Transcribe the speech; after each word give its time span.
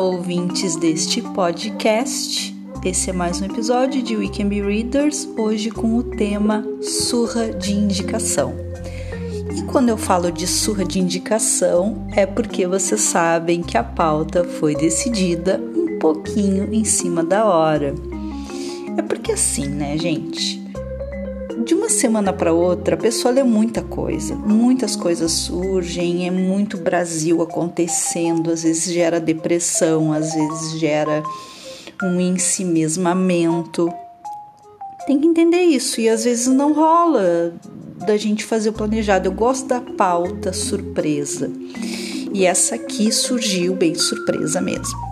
ouvintes 0.00 0.76
deste 0.76 1.20
podcast. 1.20 2.56
Esse 2.82 3.10
é 3.10 3.12
mais 3.12 3.40
um 3.42 3.44
episódio 3.44 4.02
de 4.02 4.16
We 4.16 4.28
Can 4.28 4.48
Be 4.48 4.62
Readers, 4.62 5.28
hoje 5.36 5.70
com 5.70 5.96
o 5.96 6.02
tema 6.02 6.64
surra 6.82 7.50
de 7.50 7.74
indicação. 7.74 8.54
E 9.54 9.62
quando 9.64 9.90
eu 9.90 9.98
falo 9.98 10.32
de 10.32 10.46
surra 10.46 10.86
de 10.86 10.98
indicação, 10.98 12.06
é 12.16 12.24
porque 12.24 12.66
vocês 12.66 13.00
sabem 13.02 13.62
que 13.62 13.76
a 13.76 13.84
pauta 13.84 14.42
foi 14.42 14.74
decidida 14.74 15.60
um 15.76 15.98
pouquinho 15.98 16.72
em 16.72 16.84
cima 16.84 17.22
da 17.22 17.44
hora. 17.44 17.94
É 18.96 19.02
porque 19.02 19.32
assim, 19.32 19.68
né, 19.68 19.98
gente? 19.98 20.59
De 21.64 21.74
uma 21.74 21.88
semana 21.88 22.32
para 22.32 22.52
outra, 22.52 22.94
a 22.94 22.98
pessoa 22.98 23.32
lê 23.32 23.42
muita 23.42 23.82
coisa, 23.82 24.34
muitas 24.34 24.96
coisas 24.96 25.30
surgem, 25.30 26.26
é 26.26 26.30
muito 26.30 26.76
Brasil 26.76 27.42
acontecendo, 27.42 28.50
às 28.50 28.62
vezes 28.62 28.92
gera 28.92 29.20
depressão, 29.20 30.12
às 30.12 30.32
vezes 30.32 30.80
gera 30.80 31.22
um 32.02 32.20
ensimesmamento. 32.20 33.92
Tem 35.06 35.18
que 35.18 35.26
entender 35.26 35.62
isso 35.62 36.00
e 36.00 36.08
às 36.08 36.24
vezes 36.24 36.46
não 36.46 36.72
rola 36.72 37.52
da 38.06 38.16
gente 38.16 38.44
fazer 38.44 38.70
o 38.70 38.72
planejado. 38.72 39.28
Eu 39.28 39.32
gosto 39.32 39.66
da 39.66 39.80
pauta 39.80 40.52
surpresa. 40.52 41.50
E 42.32 42.46
essa 42.46 42.76
aqui 42.76 43.10
surgiu 43.10 43.74
bem 43.74 43.94
surpresa 43.94 44.60
mesmo. 44.60 45.09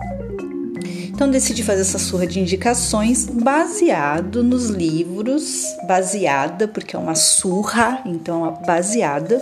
Então 1.19 1.29
decidi 1.29 1.63
fazer 1.63 1.81
essa 1.81 1.99
surra 1.99 2.25
de 2.25 2.39
indicações 2.39 3.25
baseado 3.25 4.41
nos 4.41 4.69
livros, 4.69 5.65
baseada, 5.85 6.65
porque 6.65 6.95
é 6.95 6.99
uma 6.99 7.13
surra, 7.13 8.01
então 8.05 8.47
é 8.47 8.65
baseada 8.65 9.37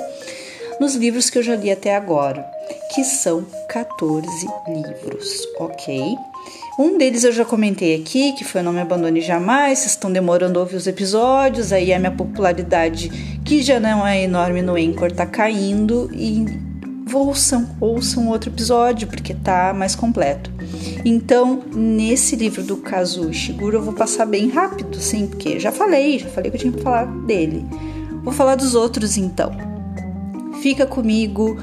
nos 0.82 0.96
livros 0.96 1.30
que 1.30 1.38
eu 1.38 1.44
já 1.44 1.56
li 1.56 1.70
até 1.70 1.96
agora, 1.96 2.44
que 2.96 3.04
são 3.04 3.46
14 3.70 4.28
livros, 4.68 5.48
ok? 5.60 6.02
Um 6.80 6.98
deles 6.98 7.24
eu 7.24 7.32
já 7.32 7.46
comentei 7.46 7.94
aqui, 8.02 8.34
que 8.34 8.44
foi 8.44 8.64
Não 8.64 8.74
Me 8.74 8.80
Abandone 8.80 9.22
Jamais. 9.22 9.78
Vocês 9.78 9.92
estão 9.92 10.12
demorando 10.12 10.58
a 10.58 10.64
ouvir 10.64 10.78
os 10.78 10.88
episódios, 10.88 11.72
aí 11.72 11.94
a 11.94 12.00
minha 12.00 12.12
popularidade, 12.12 13.10
que 13.46 13.62
já 13.62 13.80
não 13.80 14.06
é 14.06 14.24
enorme 14.24 14.64
no 14.64 14.74
Anchor, 14.74 15.12
tá 15.12 15.28
caindo. 15.28 16.10
E 16.12 16.44
ouçam, 17.14 17.70
ouçam 17.80 18.28
outro 18.30 18.50
episódio, 18.50 19.08
porque 19.08 19.36
tá 19.36 19.76
mais 19.76 19.96
completo. 19.96 20.57
Então, 21.06 21.64
nesse 21.74 22.36
livro 22.36 22.64
do 22.64 22.78
Kazuo 22.78 23.30
Ishiguro, 23.30 23.78
eu 23.78 23.82
vou 23.82 23.94
passar 23.94 24.26
bem 24.26 24.50
rápido, 24.50 25.00
sim, 25.00 25.28
porque 25.28 25.60
já 25.60 25.72
falei, 25.72 26.20
já 26.20 26.28
falei 26.30 26.52
que 26.52 26.58
eu 26.58 26.62
tinha 26.62 26.74
que 26.74 26.82
falar 26.82 27.06
dele. 27.06 27.66
Vou 28.24 28.34
falar 28.34 28.56
dos 28.56 28.76
outros 28.76 29.18
então. 29.18 29.52
Fica 30.62 30.86
comigo 30.86 31.58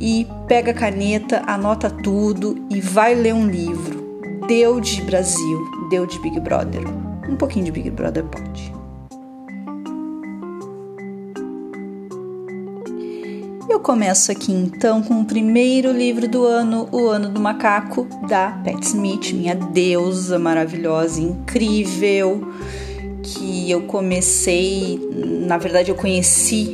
e 0.00 0.26
pega 0.46 0.70
a 0.70 0.74
caneta, 0.74 1.42
anota 1.46 1.90
tudo 1.90 2.56
e 2.70 2.80
vai 2.80 3.14
ler 3.14 3.34
um 3.34 3.46
livro. 3.46 4.20
Deu 4.46 4.80
de 4.80 5.02
Brasil, 5.02 5.70
deu 5.90 6.06
de 6.06 6.18
Big 6.20 6.38
Brother. 6.40 6.82
Um 7.28 7.36
pouquinho 7.36 7.64
de 7.64 7.72
Big 7.72 7.90
Brother 7.90 8.24
pode. 8.24 8.75
Eu 13.76 13.80
começo 13.80 14.32
aqui 14.32 14.52
então 14.52 15.02
com 15.02 15.20
o 15.20 15.24
primeiro 15.26 15.92
livro 15.92 16.26
do 16.26 16.46
ano, 16.46 16.88
O 16.90 17.08
Ano 17.08 17.28
do 17.28 17.38
Macaco, 17.38 18.08
da 18.26 18.48
Pat 18.64 18.82
Smith, 18.82 19.34
minha 19.34 19.54
deusa 19.54 20.38
maravilhosa, 20.38 21.20
incrível, 21.20 22.54
que 23.22 23.70
eu 23.70 23.82
comecei, 23.82 24.98
na 25.46 25.58
verdade 25.58 25.90
eu 25.90 25.94
conheci 25.94 26.72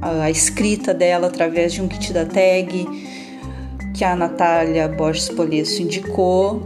a, 0.00 0.30
escrita 0.30 0.94
dela 0.94 1.26
através 1.26 1.74
de 1.74 1.82
um 1.82 1.86
kit 1.86 2.14
da 2.14 2.24
tag 2.24 2.88
que 3.94 4.02
a 4.02 4.16
Natália 4.16 4.88
Borges 4.88 5.28
Polesso 5.28 5.82
indicou, 5.82 6.62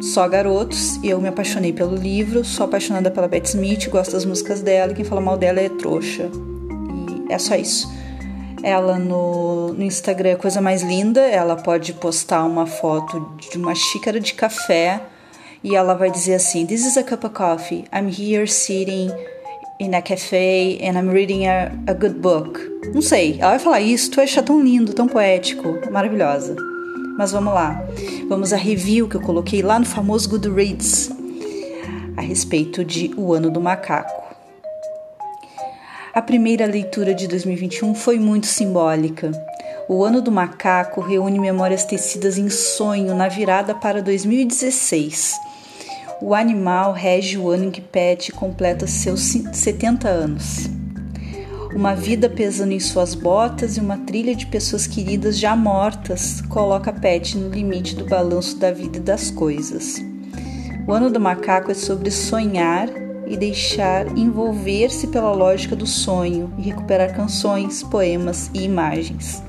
só 0.00 0.28
garotos, 0.28 1.00
e 1.02 1.10
eu 1.10 1.20
me 1.20 1.26
apaixonei 1.26 1.72
pelo 1.72 1.96
livro, 1.96 2.44
sou 2.44 2.64
apaixonada 2.64 3.10
pela 3.10 3.26
Beth 3.26 3.46
Smith, 3.46 3.88
gosto 3.88 4.12
das 4.12 4.24
músicas 4.24 4.62
dela, 4.62 4.92
e 4.92 4.94
quem 4.94 5.04
fala 5.04 5.20
mal 5.20 5.36
dela 5.36 5.58
é 5.58 5.68
trouxa. 5.68 6.30
É 7.28 7.38
só 7.38 7.54
isso. 7.54 7.90
Ela 8.62 8.98
no, 8.98 9.72
no 9.72 9.84
Instagram 9.84 10.30
é 10.30 10.32
a 10.32 10.36
coisa 10.36 10.60
mais 10.60 10.82
linda. 10.82 11.20
Ela 11.20 11.56
pode 11.56 11.92
postar 11.92 12.44
uma 12.44 12.66
foto 12.66 13.34
de 13.38 13.56
uma 13.56 13.74
xícara 13.74 14.18
de 14.18 14.34
café 14.34 15.00
e 15.62 15.74
ela 15.76 15.94
vai 15.94 16.10
dizer 16.10 16.34
assim: 16.34 16.66
This 16.66 16.84
is 16.84 16.96
a 16.96 17.02
cup 17.02 17.24
of 17.24 17.34
coffee. 17.34 17.84
I'm 17.92 18.08
here 18.08 18.46
sitting 18.46 19.10
in 19.78 19.94
a 19.94 20.02
cafe 20.02 20.80
and 20.82 20.98
I'm 20.98 21.08
reading 21.10 21.46
a, 21.46 21.72
a 21.86 21.94
good 21.94 22.18
book. 22.18 22.60
Não 22.92 23.02
sei, 23.02 23.36
ela 23.38 23.50
vai 23.50 23.58
falar 23.58 23.80
isso, 23.80 24.10
tu 24.10 24.20
acha 24.20 24.42
tão 24.42 24.60
lindo, 24.62 24.92
tão 24.92 25.06
poético, 25.06 25.78
maravilhosa. 25.90 26.56
Mas 27.16 27.32
vamos 27.32 27.52
lá, 27.52 27.84
vamos 28.28 28.52
à 28.52 28.56
review 28.56 29.08
que 29.08 29.16
eu 29.16 29.20
coloquei 29.20 29.62
lá 29.62 29.78
no 29.78 29.86
famoso 29.86 30.28
Goodreads 30.28 31.10
a 32.16 32.20
respeito 32.20 32.84
de 32.84 33.12
O 33.16 33.32
Ano 33.32 33.50
do 33.50 33.60
Macaco. 33.60 34.27
A 36.14 36.22
primeira 36.22 36.64
leitura 36.64 37.14
de 37.14 37.28
2021 37.28 37.94
foi 37.94 38.18
muito 38.18 38.46
simbólica. 38.46 39.30
O 39.86 40.02
ano 40.02 40.22
do 40.22 40.32
macaco 40.32 41.02
reúne 41.02 41.38
memórias 41.38 41.84
tecidas 41.84 42.38
em 42.38 42.48
sonho 42.48 43.14
na 43.14 43.28
virada 43.28 43.74
para 43.74 44.02
2016. 44.02 45.38
O 46.22 46.34
animal 46.34 46.92
rege 46.92 47.36
o 47.36 47.50
ano 47.50 47.66
em 47.66 47.70
que 47.70 47.82
Pet 47.82 48.32
completa 48.32 48.86
seus 48.86 49.20
70 49.20 50.08
anos. 50.08 50.70
Uma 51.74 51.94
vida 51.94 52.28
pesando 52.30 52.72
em 52.72 52.80
suas 52.80 53.14
botas 53.14 53.76
e 53.76 53.80
uma 53.80 53.98
trilha 53.98 54.34
de 54.34 54.46
pessoas 54.46 54.86
queridas 54.86 55.38
já 55.38 55.54
mortas 55.54 56.40
coloca 56.48 56.90
Pet 56.90 57.36
no 57.36 57.50
limite 57.50 57.94
do 57.94 58.06
balanço 58.06 58.56
da 58.56 58.72
vida 58.72 58.96
e 58.96 59.00
das 59.00 59.30
coisas. 59.30 60.02
O 60.86 60.92
ano 60.92 61.10
do 61.10 61.20
macaco 61.20 61.70
é 61.70 61.74
sobre 61.74 62.10
sonhar 62.10 62.88
e 63.30 63.36
deixar 63.36 64.06
envolver-se 64.16 65.06
pela 65.08 65.32
lógica 65.32 65.76
do 65.76 65.86
sonho 65.86 66.52
e 66.58 66.62
recuperar 66.62 67.14
canções, 67.14 67.82
poemas 67.82 68.50
e 68.54 68.62
imagens. 68.62 69.42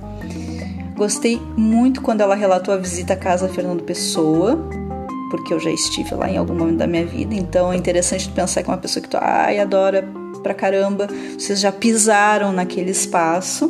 Gostei 0.96 1.42
muito 1.56 2.02
quando 2.02 2.22
ela 2.22 2.36
relatou 2.36 2.74
a 2.74 2.78
visita 2.78 3.14
à 3.14 3.16
casa 3.16 3.48
Fernando 3.48 3.84
Pessoa, 3.84 4.60
porque 5.32 5.54
eu 5.54 5.60
já 5.60 5.72
estive 5.72 6.14
lá 6.14 6.30
em 6.30 6.38
algum 6.38 6.54
momento 6.54 6.78
da 6.78 6.88
minha 6.88 7.06
vida, 7.06 7.34
então 7.34 7.72
é 7.72 7.78
interessante 7.78 8.28
pensar 8.30 8.64
que 8.64 8.70
uma 8.70 8.78
pessoa 8.78 9.02
que 9.02 9.10
tu 9.10 9.18
ai, 9.20 9.60
adora 9.60 10.06
pra 10.44 10.54
caramba, 10.54 11.08
vocês 11.38 11.60
já 11.60 11.72
pisaram 11.72 12.52
naquele 12.52 12.92
espaço. 12.92 13.70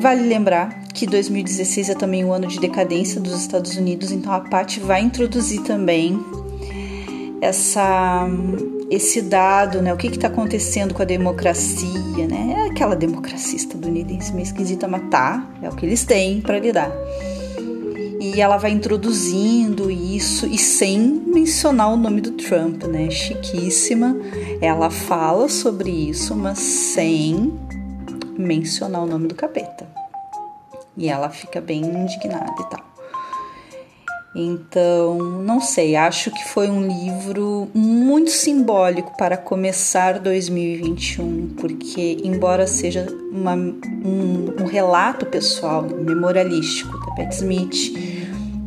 Vale 0.00 0.22
lembrar 0.28 0.84
que 0.94 1.06
2016 1.06 1.90
é 1.90 1.94
também 1.94 2.24
o 2.24 2.32
ano 2.32 2.48
de 2.48 2.58
decadência 2.58 3.20
dos 3.20 3.40
Estados 3.40 3.76
Unidos, 3.76 4.10
então 4.10 4.32
a 4.32 4.40
Paty 4.40 4.80
vai 4.80 5.00
introduzir 5.00 5.62
também 5.62 6.20
essa 7.40 8.26
esse 8.90 9.20
dado, 9.20 9.82
né? 9.82 9.92
O 9.92 9.96
que 9.96 10.06
está 10.06 10.28
acontecendo 10.28 10.94
com 10.94 11.02
a 11.02 11.04
democracia, 11.04 12.26
né? 12.26 12.54
É 12.56 12.70
aquela 12.70 12.96
democracia 12.96 13.56
estadunidense 13.56 14.32
meio 14.32 14.44
esquisita, 14.44 14.88
mas 14.88 15.02
tá, 15.10 15.46
é 15.62 15.68
o 15.68 15.74
que 15.74 15.84
eles 15.84 16.04
têm 16.04 16.40
para 16.40 16.58
lidar. 16.58 16.90
E 18.20 18.40
ela 18.40 18.56
vai 18.56 18.72
introduzindo 18.72 19.90
isso 19.90 20.46
e 20.46 20.58
sem 20.58 20.98
mencionar 20.98 21.92
o 21.92 21.96
nome 21.96 22.20
do 22.20 22.32
Trump, 22.32 22.82
né? 22.84 23.10
Chiquíssima. 23.10 24.16
Ela 24.60 24.90
fala 24.90 25.48
sobre 25.48 25.90
isso, 25.90 26.34
mas 26.34 26.58
sem 26.58 27.52
mencionar 28.36 29.02
o 29.02 29.06
nome 29.06 29.28
do 29.28 29.34
capeta. 29.34 29.88
E 30.96 31.08
ela 31.08 31.30
fica 31.30 31.60
bem 31.60 31.80
indignada 31.82 32.54
e 32.60 32.70
tal. 32.70 32.87
Então, 34.40 35.18
não 35.18 35.60
sei, 35.60 35.96
acho 35.96 36.30
que 36.30 36.44
foi 36.44 36.70
um 36.70 36.86
livro 36.86 37.68
muito 37.74 38.30
simbólico 38.30 39.16
para 39.16 39.36
começar 39.36 40.20
2021, 40.20 41.56
porque, 41.56 42.18
embora 42.22 42.64
seja 42.68 43.04
uma, 43.32 43.54
um, 43.54 44.54
um, 44.60 44.64
relato 44.64 45.26
pessoal, 45.26 45.82
memorialístico 45.82 46.96
da 47.00 47.16
Pat 47.16 47.32
Smith, 47.32 47.92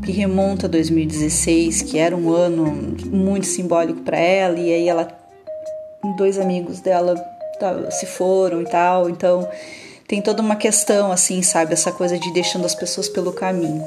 que 0.04 0.12
remonta 0.12 0.66
a 0.66 0.70
2016, 0.70 1.84
que 1.84 1.98
era 1.98 2.18
um 2.18 2.34
ano 2.34 2.66
muito 3.10 3.46
simbólico 3.46 4.02
para 4.02 4.20
ela, 4.20 4.60
e 4.60 4.74
aí 4.74 4.90
ela, 4.90 5.08
dois 6.18 6.38
amigos 6.38 6.82
dela 6.82 7.16
se 7.92 8.08
foram 8.08 8.62
e 8.62 8.66
tal, 8.66 9.10
então 9.10 9.48
tem 10.06 10.22
toda 10.22 10.42
uma 10.42 10.58
questão, 10.58 11.14
assim, 11.14 11.42
sabe, 11.42 11.72
essa 11.72 11.94
coisa 11.94 12.20
de 12.20 12.34
deixando 12.34 12.66
as 12.66 12.76
pessoas 12.76 13.08
pelo 13.08 13.32
caminho. 13.32 13.86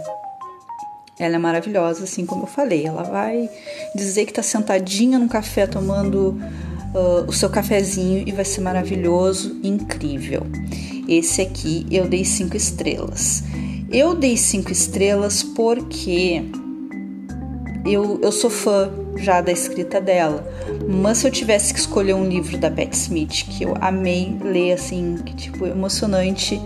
Ela 1.18 1.36
é 1.36 1.38
maravilhosa, 1.38 2.04
assim 2.04 2.26
como 2.26 2.42
eu 2.42 2.46
falei. 2.46 2.86
Ela 2.86 3.02
vai 3.04 3.48
dizer 3.94 4.24
que 4.24 4.32
está 4.32 4.42
sentadinha 4.42 5.18
no 5.18 5.28
café 5.28 5.66
tomando 5.66 6.38
uh, 6.94 7.28
o 7.28 7.32
seu 7.32 7.48
cafezinho 7.48 8.24
e 8.26 8.32
vai 8.32 8.44
ser 8.44 8.60
maravilhoso, 8.60 9.60
incrível. 9.62 10.42
Esse 11.08 11.42
aqui 11.42 11.86
eu 11.90 12.08
dei 12.08 12.24
cinco 12.24 12.56
estrelas. 12.56 13.44
Eu 13.90 14.14
dei 14.14 14.36
cinco 14.36 14.72
estrelas 14.72 15.42
porque 15.42 16.42
eu, 17.86 18.18
eu 18.20 18.32
sou 18.32 18.50
fã 18.50 18.90
já 19.16 19.40
da 19.40 19.52
escrita 19.52 20.00
dela. 20.00 20.44
Mas 20.88 21.18
se 21.18 21.26
eu 21.26 21.30
tivesse 21.30 21.72
que 21.72 21.78
escolher 21.78 22.14
um 22.14 22.28
livro 22.28 22.58
da 22.58 22.68
Beth 22.68 22.90
Smith 22.92 23.46
que 23.50 23.64
eu 23.64 23.74
amei 23.80 24.36
ler, 24.42 24.72
assim, 24.72 25.18
que 25.24 25.36
tipo, 25.36 25.64
emocionante, 25.66 26.60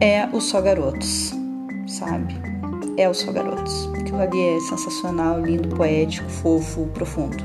é 0.00 0.26
O 0.32 0.40
Só 0.40 0.60
Garotos 0.60 1.42
sabe? 1.92 2.34
É 2.96 3.08
os 3.08 3.18
Só 3.18 3.32
Garotos. 3.32 3.88
Aquilo 3.98 4.20
ali 4.20 4.40
é 4.40 4.60
sensacional, 4.60 5.40
lindo, 5.40 5.68
poético, 5.74 6.28
fofo, 6.28 6.86
profundo. 6.94 7.42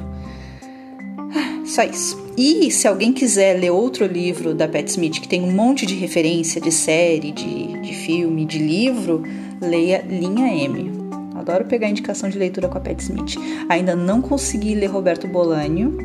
Ah, 1.34 1.66
só 1.66 1.84
isso. 1.84 2.28
E 2.38 2.70
se 2.70 2.88
alguém 2.88 3.14
quiser 3.14 3.60
ler 3.60 3.72
outro 3.72 4.06
livro 4.06 4.54
da 4.54 4.68
Pat 4.68 4.88
Smith, 4.88 5.20
que 5.20 5.28
tem 5.28 5.42
um 5.42 5.52
monte 5.52 5.86
de 5.86 5.96
referência 5.96 6.62
de 6.62 6.72
série, 6.72 7.32
de, 7.32 7.82
de 7.82 7.94
filme, 7.94 8.46
de 8.46 8.60
livro, 8.60 9.24
leia 9.62 10.06
Linha 10.08 10.54
M. 10.54 10.92
Adoro 11.36 11.66
pegar 11.66 11.90
indicação 11.90 12.30
de 12.30 12.38
leitura 12.38 12.68
com 12.68 12.78
a 12.78 12.82
Pat 12.82 13.00
Smith. 13.00 13.36
Ainda 13.70 13.96
não 13.96 14.22
consegui 14.22 14.76
ler 14.76 14.88
Roberto 14.88 15.28
Bolanho. 15.28 15.98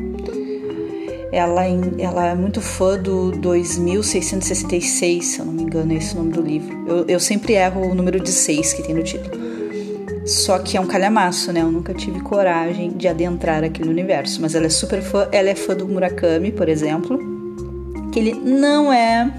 Ela, 1.33 1.65
ela 1.97 2.27
é 2.27 2.35
muito 2.35 2.61
fã 2.61 2.95
do 2.95 3.31
2666, 3.31 5.25
se 5.25 5.39
eu 5.39 5.45
não 5.45 5.53
me 5.53 5.63
engano, 5.63 5.91
é 5.91 5.95
esse 5.95 6.13
o 6.13 6.17
nome 6.19 6.31
do 6.31 6.41
livro. 6.43 6.85
Eu, 6.87 7.05
eu 7.07 7.19
sempre 7.19 7.53
erro 7.53 7.89
o 7.89 7.95
número 7.95 8.19
de 8.19 8.31
6 8.31 8.73
que 8.73 8.83
tem 8.83 8.93
no 8.93 9.01
título. 9.01 9.41
Só 10.27 10.59
que 10.59 10.77
é 10.77 10.79
um 10.79 10.85
calhamaço, 10.85 11.51
né? 11.51 11.61
Eu 11.61 11.71
nunca 11.71 11.91
tive 11.91 12.21
coragem 12.21 12.91
de 12.91 13.07
adentrar 13.07 13.63
aquele 13.63 13.89
universo. 13.89 14.39
Mas 14.43 14.53
ela 14.53 14.67
é 14.67 14.69
super 14.69 15.01
fã. 15.01 15.27
Ela 15.31 15.49
é 15.49 15.55
fã 15.55 15.75
do 15.75 15.87
Murakami, 15.87 16.51
por 16.51 16.69
exemplo. 16.69 17.17
Que 18.11 18.19
ele 18.19 18.33
não 18.33 18.93
é 18.93 19.33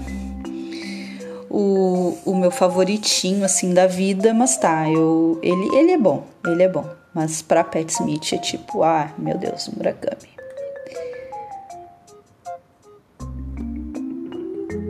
o, 1.49 2.17
o 2.25 2.35
meu 2.35 2.51
favoritinho, 2.51 3.45
assim, 3.45 3.73
da 3.73 3.87
vida. 3.87 4.33
Mas 4.33 4.57
tá, 4.57 4.89
eu, 4.89 5.39
ele, 5.41 5.75
ele 5.75 5.91
é 5.93 5.97
bom. 5.97 6.27
Ele 6.45 6.63
é 6.63 6.67
bom. 6.67 6.85
Mas 7.13 7.41
pra 7.41 7.63
Pat 7.63 7.89
Smith 7.89 8.33
é 8.33 8.37
tipo, 8.37 8.83
ah, 8.83 9.11
meu 9.17 9.37
Deus, 9.37 9.69
Murakami. 9.69 10.34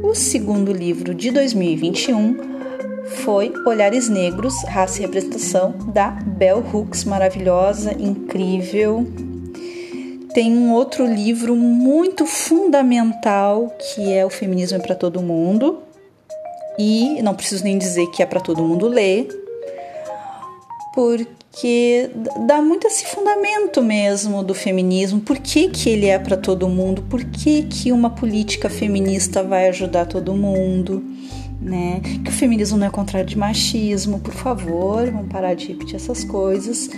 O 0.05 0.13
segundo 0.13 0.71
livro 0.71 1.15
de 1.15 1.31
2021 1.31 2.37
foi 3.23 3.51
Olhares 3.65 4.07
Negros, 4.07 4.53
Raça 4.63 4.99
e 4.99 5.01
Representação, 5.01 5.73
da 5.87 6.11
Bell 6.11 6.63
Hooks, 6.71 7.03
maravilhosa, 7.05 7.91
incrível. 7.91 9.03
Tem 10.31 10.55
um 10.55 10.71
outro 10.73 11.07
livro 11.07 11.55
muito 11.55 12.27
fundamental 12.27 13.75
que 13.79 14.13
é 14.13 14.23
O 14.23 14.29
Feminismo 14.29 14.77
é 14.77 14.79
para 14.79 14.93
Todo 14.93 15.23
Mundo. 15.23 15.79
E 16.77 17.19
não 17.23 17.33
preciso 17.33 17.63
nem 17.63 17.75
dizer 17.75 18.05
que 18.11 18.21
é 18.21 18.27
para 18.27 18.39
todo 18.39 18.61
mundo 18.61 18.87
ler, 18.87 19.27
porque 20.93 21.34
dá 22.45 22.61
muito 22.61 22.85
esse 22.87 23.05
fundamento 23.05 23.81
mesmo 23.81 24.43
do 24.43 24.53
feminismo. 24.53 25.21
Por 25.21 25.37
que, 25.37 25.69
que 25.69 25.89
ele 25.89 26.07
é 26.07 26.19
para 26.19 26.35
todo 26.35 26.67
mundo? 26.67 27.01
Por 27.03 27.23
que, 27.23 27.63
que 27.63 27.91
uma 27.91 28.09
política 28.09 28.69
feminista 28.69 29.41
vai 29.41 29.69
ajudar 29.69 30.05
todo 30.05 30.33
mundo? 30.33 31.03
né? 31.65 31.99
Que 32.23 32.29
o 32.29 32.33
feminismo 32.33 32.77
não 32.77 32.87
é 32.87 32.89
contrário 32.89 33.27
de 33.27 33.37
machismo, 33.37 34.19
por 34.19 34.33
favor, 34.33 35.09
vamos 35.09 35.31
parar 35.31 35.55
de 35.55 35.67
repetir 35.67 35.95
essas 35.95 36.23
coisas, 36.23 36.89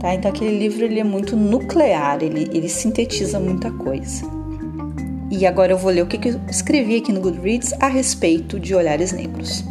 tá? 0.00 0.14
Então 0.14 0.30
aquele 0.30 0.58
livro 0.58 0.84
ele 0.84 1.00
é 1.00 1.04
muito 1.04 1.36
nuclear, 1.36 2.22
ele, 2.22 2.48
ele 2.52 2.68
sintetiza 2.68 3.38
muita 3.38 3.70
coisa. 3.70 4.24
E 5.30 5.44
agora 5.44 5.72
eu 5.72 5.78
vou 5.78 5.90
ler 5.90 6.02
o 6.02 6.06
que 6.06 6.28
eu 6.28 6.40
escrevi 6.48 6.96
aqui 6.96 7.12
no 7.12 7.20
Goodreads 7.20 7.74
a 7.74 7.86
respeito 7.86 8.58
de 8.58 8.74
olhares 8.74 9.12
negros. 9.12 9.62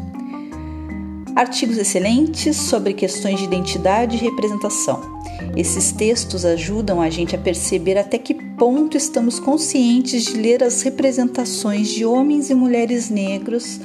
Artigos 1.37 1.77
excelentes 1.77 2.57
sobre 2.57 2.93
questões 2.93 3.37
de 3.37 3.45
identidade 3.45 4.15
e 4.15 4.19
representação. 4.19 5.19
Esses 5.55 5.91
textos 5.91 6.43
ajudam 6.43 6.99
a 6.99 7.11
gente 7.11 7.35
a 7.35 7.37
perceber 7.37 7.95
até 7.95 8.17
que 8.17 8.33
ponto 8.33 8.97
estamos 8.97 9.39
conscientes 9.39 10.25
de 10.25 10.33
ler 10.33 10.63
as 10.63 10.81
representações 10.81 11.89
de 11.89 12.03
homens 12.03 12.49
e 12.49 12.55
mulheres 12.55 13.11
negros 13.11 13.79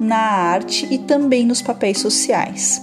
na 0.00 0.16
arte 0.16 0.88
e 0.90 0.98
também 0.98 1.46
nos 1.46 1.62
papéis 1.62 1.98
sociais. 1.98 2.82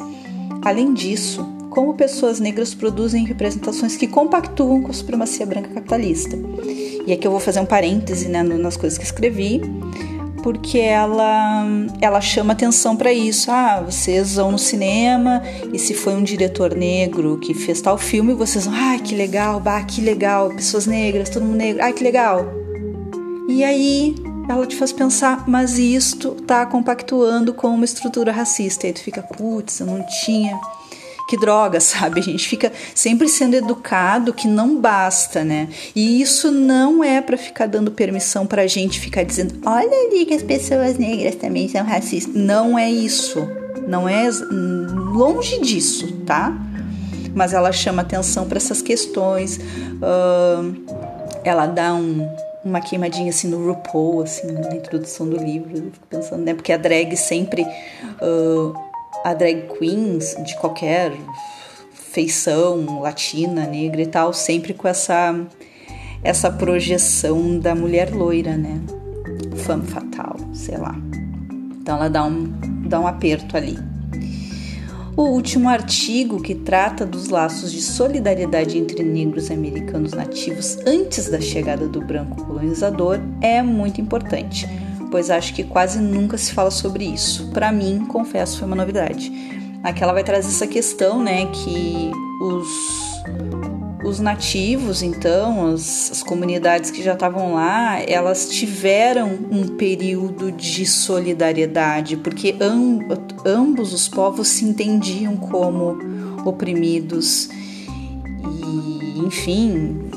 Além 0.62 0.94
disso, 0.94 1.46
como 1.70 1.94
pessoas 1.94 2.40
negras 2.40 2.74
produzem 2.74 3.26
representações 3.26 3.98
que 3.98 4.08
compactuam 4.08 4.84
com 4.84 4.92
a 4.92 4.94
supremacia 4.94 5.46
branca 5.46 5.68
capitalista. 5.68 6.38
E 7.06 7.12
aqui 7.12 7.28
eu 7.28 7.32
vou 7.32 7.42
fazer 7.42 7.60
um 7.60 7.66
parêntese 7.66 8.30
né, 8.30 8.42
nas 8.42 8.78
coisas 8.78 8.98
que 8.98 9.04
escrevi, 9.04 9.60
porque 10.44 10.78
ela, 10.78 11.66
ela 12.02 12.20
chama 12.20 12.52
atenção 12.52 12.96
para 12.96 13.12
isso. 13.14 13.50
Ah, 13.50 13.82
vocês 13.84 14.36
vão 14.36 14.52
no 14.52 14.60
cinema 14.60 15.42
e 15.74 15.80
se 15.80 15.94
foi 15.94 16.14
um 16.14 16.22
diretor 16.22 16.76
negro 16.76 17.40
que 17.40 17.54
fez 17.54 17.82
tal 17.82 17.98
filme, 17.98 18.34
vocês 18.34 18.66
vão, 18.66 18.76
ai, 18.76 19.00
que 19.00 19.16
legal, 19.16 19.60
bah, 19.62 19.82
que 19.84 20.02
legal, 20.02 20.50
pessoas 20.50 20.86
negras, 20.86 21.30
todo 21.30 21.46
mundo 21.46 21.56
negro, 21.56 21.82
ai, 21.82 21.94
que 21.94 22.04
legal. 22.04 22.46
E 23.48 23.64
aí 23.64 24.16
ela 24.50 24.68
te 24.68 24.76
faz 24.76 24.92
pensar, 24.92 25.48
mas 25.48 25.80
isto 25.80 26.32
tá 26.32 26.66
compactuando 26.66 27.54
com 27.54 27.70
uma 27.70 27.86
estrutura 27.86 28.32
racista. 28.32 28.86
E 28.86 28.88
aí 28.88 28.94
tu 28.94 29.02
fica, 29.02 29.24
putz, 29.24 29.80
eu 29.80 29.86
não 29.86 30.06
tinha. 30.26 30.60
Que 31.28 31.38
droga, 31.38 31.80
sabe? 31.82 32.20
A 32.20 32.24
gente 32.24 32.48
fica 32.48 32.72
sempre 32.94 33.28
sendo 33.28 33.56
educado 33.56 34.34
que 34.34 34.48
não 34.48 34.80
basta, 34.80 35.44
né? 35.44 35.70
E 35.96 36.22
isso 36.22 36.52
não 36.52 37.04
é 37.04 37.22
para 37.22 37.38
ficar 37.38 37.68
dando 37.68 37.92
permissão 37.92 38.46
pra 38.46 38.68
gente 38.68 39.00
ficar 39.00 39.24
dizendo, 39.24 39.56
olha 39.66 40.08
ali 40.08 40.26
que 40.26 40.34
as 40.34 40.44
pessoas 40.44 40.98
negras 40.98 41.36
também 41.36 41.68
são 41.70 41.84
racistas. 41.84 42.34
Não 42.34 42.78
é 42.78 42.90
isso. 42.90 43.48
Não 43.88 44.08
é 44.08 44.30
longe 45.14 45.60
disso, 45.60 46.12
tá? 46.26 46.56
Mas 47.36 47.54
ela 47.54 47.72
chama 47.72 48.02
atenção 48.02 48.48
para 48.48 48.58
essas 48.58 48.82
questões. 48.82 49.58
Uh, 49.58 50.76
ela 51.44 51.66
dá 51.66 51.94
um, 51.94 52.30
uma 52.64 52.80
queimadinha 52.80 53.30
assim 53.30 53.48
no 53.48 53.68
RuPaul, 53.68 54.22
assim, 54.22 54.52
na 54.52 54.76
introdução 54.76 55.28
do 55.28 55.38
livro. 55.38 55.72
Eu 55.76 55.92
fico 55.92 56.08
pensando, 56.10 56.44
né? 56.44 56.54
Porque 56.54 56.72
a 56.72 56.78
drag 56.78 57.16
sempre. 57.18 57.66
Uh, 58.22 58.93
a 59.24 59.34
drag 59.34 59.68
queens 59.78 60.36
de 60.44 60.56
qualquer 60.58 61.14
feição 61.92 63.02
latina, 63.02 63.66
negra 63.66 64.02
e 64.02 64.08
tal, 64.08 64.34
sempre 64.34 64.74
com 64.74 64.88
essa 64.88 65.36
essa 66.24 66.50
projeção 66.50 67.60
da 67.60 67.76
mulher 67.76 68.14
loira, 68.14 68.56
né? 68.56 68.80
Femme 69.58 69.86
fatal, 69.86 70.38
sei 70.54 70.78
lá. 70.78 70.96
Então 71.82 71.98
ela 71.98 72.10
dá 72.10 72.24
um, 72.24 72.54
dá 72.88 73.00
um 73.00 73.08
aperto 73.08 73.58
ali. 73.58 73.78
O 75.16 75.24
último 75.24 75.70
artigo, 75.70 76.42
que 76.42 76.56
trata 76.56 77.06
dos 77.06 77.28
laços 77.28 77.72
de 77.72 77.82
solidariedade 77.82 78.80
entre 78.80 79.04
negros 79.04 79.52
americanos 79.52 80.14
nativos 80.14 80.78
antes 80.88 81.30
da 81.30 81.40
chegada 81.40 81.88
do 81.88 82.02
branco 82.02 82.44
colonizador, 82.46 83.20
é 83.40 83.62
muito 83.62 84.02
importante, 84.02 84.68
pois 85.14 85.30
acho 85.30 85.54
que 85.54 85.64
quase 85.64 86.00
nunca 86.00 86.40
se 86.40 86.52
fala 86.52 86.72
sobre 86.72 87.06
isso. 87.06 87.52
Para 87.52 87.72
mim, 87.72 88.04
confesso, 88.08 88.58
foi 88.58 88.66
uma 88.66 88.76
novidade. 88.76 89.32
Aqui 89.84 90.02
ela 90.02 90.12
vai 90.12 90.24
trazer 90.24 90.48
essa 90.48 90.66
questão, 90.66 91.24
né, 91.24 91.46
que 91.52 92.10
os 92.42 93.14
os 94.04 94.20
nativos, 94.20 95.02
então, 95.04 95.68
as, 95.68 96.12
as, 96.12 96.24
comunidades 96.24 96.92
que 96.92 97.02
já 97.02 97.14
estavam 97.14 97.54
lá, 97.54 98.02
elas 98.02 98.50
tiveram 98.50 99.30
um 99.50 99.66
período 99.78 100.52
de 100.52 100.86
solidariedade, 100.86 102.18
porque 102.18 102.54
amb, 102.60 103.04
ambos 103.46 103.94
os 103.94 104.10
povos 104.10 104.50
se 104.50 104.66
entendiam 104.66 105.38
como 105.38 105.98
oprimidos 106.44 107.50
e, 108.44 109.20
enfim, 109.20 110.10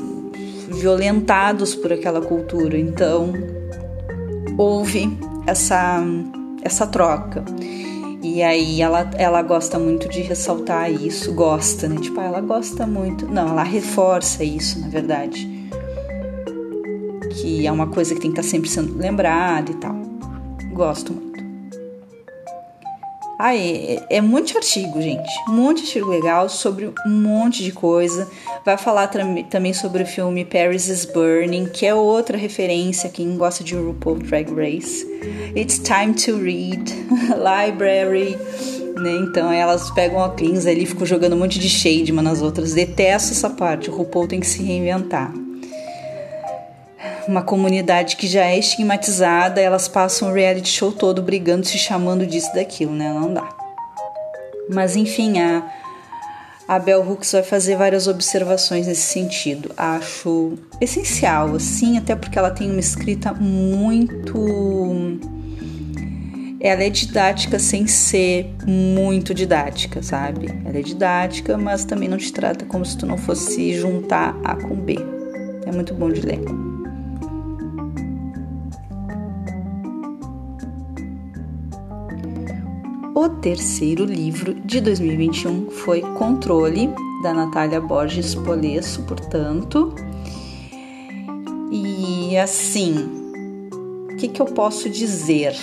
violentados 0.67 1.73
por 1.73 1.93
aquela 1.93 2.19
cultura. 2.19 2.77
Então, 2.77 3.56
houve 4.57 5.17
essa, 5.45 6.03
essa 6.63 6.87
troca. 6.87 7.43
E 8.21 8.41
aí 8.41 8.81
ela, 8.81 9.09
ela 9.15 9.41
gosta 9.41 9.77
muito 9.77 10.09
de 10.09 10.21
ressaltar 10.21 10.91
isso, 10.91 11.31
gosta, 11.33 11.87
né? 11.87 11.97
Tipo, 12.01 12.19
ah, 12.19 12.25
ela 12.25 12.41
gosta 12.41 12.87
muito. 12.87 13.27
Não, 13.27 13.49
ela 13.49 13.63
reforça 13.63 14.43
isso, 14.43 14.79
na 14.79 14.87
verdade. 14.87 15.47
Que 17.35 17.67
é 17.67 17.71
uma 17.71 17.87
coisa 17.87 18.15
que 18.15 18.21
tem 18.21 18.31
que 18.31 18.39
estar 18.39 18.49
sempre 18.49 18.69
sendo 18.69 18.97
lembrada 18.97 19.71
e 19.71 19.75
tal. 19.75 19.95
Gosto 20.73 21.13
muito. 21.13 21.26
Ah, 23.39 23.55
é, 23.55 24.19
muito 24.19 24.57
artigo, 24.57 24.99
gente. 24.99 25.29
Um 25.47 25.53
monte 25.53 25.81
de 25.81 25.87
artigo 25.89 26.09
legal 26.09 26.49
sobre 26.49 26.91
um 27.05 27.21
monte 27.21 27.63
de 27.63 27.71
coisa. 27.71 28.27
Vai 28.65 28.77
falar 28.77 29.07
também 29.07 29.73
sobre 29.73 30.01
o 30.01 30.05
filme 30.07 30.43
Paris 30.43 30.87
is 30.87 31.05
Burning, 31.05 31.67
que 31.67 31.85
é 31.85 31.93
outra 31.93 32.35
referência 32.35 33.09
quem 33.09 33.37
gosta 33.37 33.63
de 33.63 33.75
RuPaul 33.75 34.17
Drag 34.19 34.51
Race. 34.51 35.05
It's 35.55 35.77
Time 35.77 36.15
to 36.15 36.41
Read, 36.41 36.91
Library. 37.37 38.35
Né? 38.99 39.11
Então 39.29 39.51
elas 39.51 39.91
pegam 39.91 40.23
a 40.23 40.31
cleans 40.31 40.65
ali 40.65 40.83
e 40.83 40.87
ficam 40.87 41.05
jogando 41.05 41.33
um 41.33 41.39
monte 41.39 41.59
de 41.59 41.69
shade 41.69 42.11
uma 42.11 42.23
nas 42.23 42.41
outras. 42.41 42.73
Detesto 42.73 43.33
essa 43.33 43.51
parte. 43.51 43.91
O 43.91 43.93
RuPaul 43.95 44.27
tem 44.27 44.39
que 44.39 44.47
se 44.47 44.63
reinventar 44.63 45.31
uma 47.27 47.41
comunidade 47.41 48.15
que 48.15 48.27
já 48.27 48.45
é 48.45 48.57
estigmatizada, 48.57 49.61
elas 49.61 49.87
passam 49.87 50.29
o 50.29 50.33
reality 50.33 50.69
show 50.69 50.91
todo 50.91 51.21
brigando, 51.21 51.65
se 51.65 51.77
chamando 51.77 52.25
disso 52.25 52.53
daquilo, 52.53 52.93
né? 52.93 53.11
Não 53.11 53.33
dá. 53.33 53.47
Mas 54.69 54.95
enfim, 54.95 55.39
a, 55.39 55.63
a 56.67 56.79
Bell 56.79 57.01
Hooks 57.07 57.31
vai 57.31 57.43
fazer 57.43 57.75
várias 57.75 58.07
observações 58.07 58.87
nesse 58.87 59.13
sentido. 59.13 59.71
Acho 59.77 60.57
essencial, 60.81 61.55
assim, 61.55 61.97
até 61.97 62.15
porque 62.15 62.37
ela 62.37 62.51
tem 62.51 62.69
uma 62.69 62.79
escrita 62.79 63.33
muito 63.33 64.37
ela 66.59 66.83
é 66.83 66.89
didática 66.89 67.59
sem 67.59 67.85
ser 67.85 68.51
muito 68.65 69.33
didática, 69.33 70.01
sabe? 70.01 70.47
Ela 70.65 70.79
é 70.79 70.81
didática, 70.81 71.57
mas 71.57 71.85
também 71.85 72.09
não 72.09 72.17
te 72.17 72.33
trata 72.33 72.65
como 72.65 72.83
se 72.83 72.97
tu 72.97 73.05
não 73.05 73.17
fosse 73.17 73.73
juntar 73.77 74.35
A 74.43 74.55
com 74.55 74.75
B. 74.75 74.97
É 75.65 75.71
muito 75.71 75.93
bom 75.93 76.09
de 76.09 76.21
ler. 76.21 76.66
O 83.19 83.27
terceiro 83.29 84.05
livro 84.05 84.53
de 84.53 84.79
2021 84.79 85.71
foi 85.71 86.01
Controle, 86.01 86.87
da 87.23 87.33
Natália 87.33 87.81
Borges 87.81 88.35
Polesso, 88.35 89.01
portanto. 89.05 89.91
E 91.71 92.37
assim, 92.37 92.93
o 94.11 94.17
que, 94.17 94.27
que 94.27 94.39
eu 94.39 94.45
posso 94.45 94.87
dizer? 94.87 95.55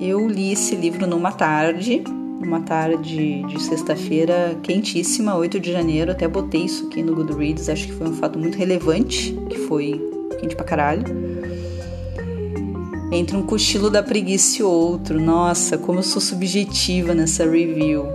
Eu 0.00 0.26
li 0.26 0.50
esse 0.50 0.74
livro 0.74 1.06
numa 1.06 1.30
tarde, 1.30 2.02
numa 2.40 2.60
tarde 2.60 3.44
de 3.44 3.62
sexta-feira 3.62 4.58
quentíssima, 4.64 5.36
8 5.36 5.60
de 5.60 5.70
janeiro, 5.70 6.10
até 6.10 6.26
botei 6.26 6.62
isso 6.62 6.88
aqui 6.88 7.04
no 7.04 7.14
Goodreads, 7.14 7.68
acho 7.68 7.86
que 7.86 7.92
foi 7.92 8.08
um 8.08 8.14
fato 8.14 8.36
muito 8.36 8.58
relevante, 8.58 9.32
que 9.48 9.58
foi 9.58 9.92
quente 10.40 10.56
pra 10.56 10.64
caralho 10.64 11.35
entre 13.12 13.36
um 13.36 13.42
cochilo 13.42 13.90
da 13.90 14.02
preguiça 14.02 14.60
e 14.60 14.62
outro. 14.62 15.20
Nossa, 15.20 15.78
como 15.78 15.98
eu 15.98 16.02
sou 16.02 16.20
subjetiva 16.20 17.14
nessa 17.14 17.44
review. 17.44 18.06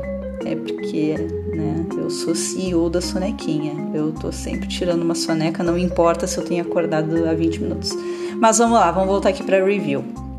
É 0.45 0.55
porque, 0.55 1.15
né, 1.55 1.85
eu 1.97 2.09
sou 2.09 2.35
CEO 2.35 2.89
da 2.89 3.01
sonequinha. 3.01 3.91
Eu 3.93 4.11
tô 4.11 4.31
sempre 4.31 4.67
tirando 4.67 5.03
uma 5.03 5.15
soneca, 5.15 5.63
não 5.63 5.77
importa 5.77 6.25
se 6.27 6.37
eu 6.37 6.43
tenho 6.43 6.63
acordado 6.63 7.15
há 7.27 7.33
20 7.33 7.61
minutos. 7.61 7.91
Mas 8.39 8.57
vamos 8.57 8.79
lá, 8.79 8.91
vamos 8.91 9.09
voltar 9.09 9.29
aqui 9.29 9.43
para 9.43 9.63
review. 9.63 10.30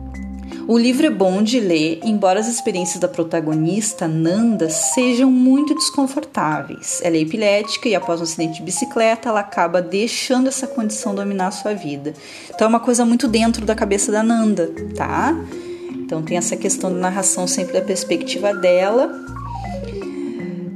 O 0.68 0.78
livro 0.78 1.04
é 1.06 1.10
bom 1.10 1.42
de 1.42 1.58
ler, 1.58 2.00
embora 2.04 2.38
as 2.38 2.46
experiências 2.46 3.00
da 3.00 3.08
protagonista, 3.08 4.06
Nanda, 4.06 4.70
sejam 4.70 5.28
muito 5.28 5.74
desconfortáveis. 5.74 7.00
Ela 7.02 7.16
é 7.16 7.20
epilética 7.20 7.88
e, 7.88 7.96
após 7.96 8.20
um 8.20 8.22
acidente 8.22 8.58
de 8.58 8.62
bicicleta, 8.62 9.28
ela 9.28 9.40
acaba 9.40 9.82
deixando 9.82 10.46
essa 10.46 10.68
condição 10.68 11.16
dominar 11.16 11.48
a 11.48 11.50
sua 11.50 11.74
vida. 11.74 12.14
Então, 12.48 12.66
é 12.66 12.68
uma 12.68 12.78
coisa 12.80 13.04
muito 13.04 13.26
dentro 13.26 13.66
da 13.66 13.74
cabeça 13.74 14.12
da 14.12 14.22
Nanda, 14.22 14.72
tá? 14.94 15.36
Então, 15.90 16.22
tem 16.22 16.36
essa 16.36 16.56
questão 16.56 16.92
da 16.92 16.98
narração 16.98 17.46
sempre 17.48 17.72
da 17.72 17.80
perspectiva 17.80 18.54
dela. 18.54 19.10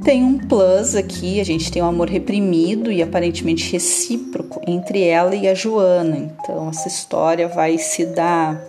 Tem 0.03 0.21
um 0.21 0.37
plus 0.37 0.95
aqui, 0.95 1.39
a 1.39 1.45
gente 1.45 1.71
tem 1.71 1.81
um 1.81 1.87
amor 1.87 2.09
reprimido 2.09 2.91
e 2.91 3.01
aparentemente 3.01 3.71
recíproco 3.71 4.61
entre 4.67 5.03
ela 5.03 5.33
e 5.33 5.47
a 5.47 5.53
Joana. 5.53 6.17
Então, 6.17 6.69
essa 6.69 6.89
história 6.89 7.47
vai 7.47 7.77
se 7.77 8.05
dar 8.05 8.61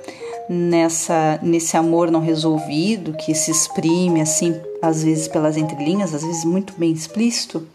nessa 0.48 1.38
nesse 1.42 1.76
amor 1.76 2.10
não 2.10 2.20
resolvido 2.20 3.12
que 3.12 3.34
se 3.34 3.50
exprime 3.50 4.20
assim 4.20 4.54
às 4.80 5.02
vezes 5.02 5.28
pelas 5.28 5.56
entrelinhas, 5.56 6.14
às 6.14 6.22
vezes 6.22 6.44
muito 6.44 6.72
bem 6.78 6.92
explícito. 6.92 7.66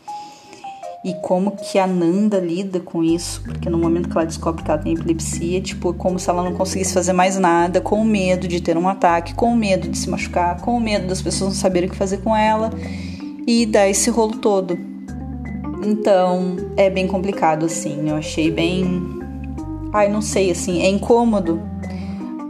E 1.05 1.13
como 1.15 1.51
que 1.51 1.77
a 1.77 1.85
Nanda 1.85 2.39
lida 2.39 2.79
com 2.79 3.03
isso, 3.03 3.43
porque 3.43 3.69
no 3.69 3.77
momento 3.77 4.07
que 4.07 4.17
ela 4.17 4.25
descobre 4.25 4.63
que 4.63 4.71
ela 4.71 4.79
tem 4.79 4.93
epilepsia, 4.93 5.59
tipo, 5.59 5.89
é 5.89 5.93
como 5.93 6.17
se 6.17 6.29
ela 6.29 6.41
não 6.41 6.53
conseguisse 6.53 6.93
fazer 6.93 7.11
mais 7.11 7.37
nada, 7.37 7.81
com 7.81 8.01
medo 8.05 8.47
de 8.47 8.61
ter 8.61 8.77
um 8.77 8.87
ataque, 8.87 9.33
com 9.33 9.53
medo 9.53 9.89
de 9.89 9.97
se 9.97 10.09
machucar, 10.09 10.61
com 10.61 10.79
medo 10.79 11.07
das 11.07 11.21
pessoas 11.21 11.49
não 11.49 11.59
saberem 11.59 11.89
o 11.89 11.91
que 11.91 11.97
fazer 11.97 12.19
com 12.19 12.33
ela 12.33 12.71
e 13.45 13.65
dá 13.65 13.85
esse 13.89 14.09
rolo 14.09 14.37
todo. 14.37 14.79
Então, 15.85 16.55
é 16.77 16.89
bem 16.89 17.05
complicado 17.05 17.65
assim. 17.65 18.09
Eu 18.09 18.15
achei 18.15 18.49
bem 18.49 19.21
Ai, 19.91 20.09
não 20.09 20.21
sei 20.21 20.49
assim, 20.49 20.81
é 20.81 20.89
incômodo 20.89 21.61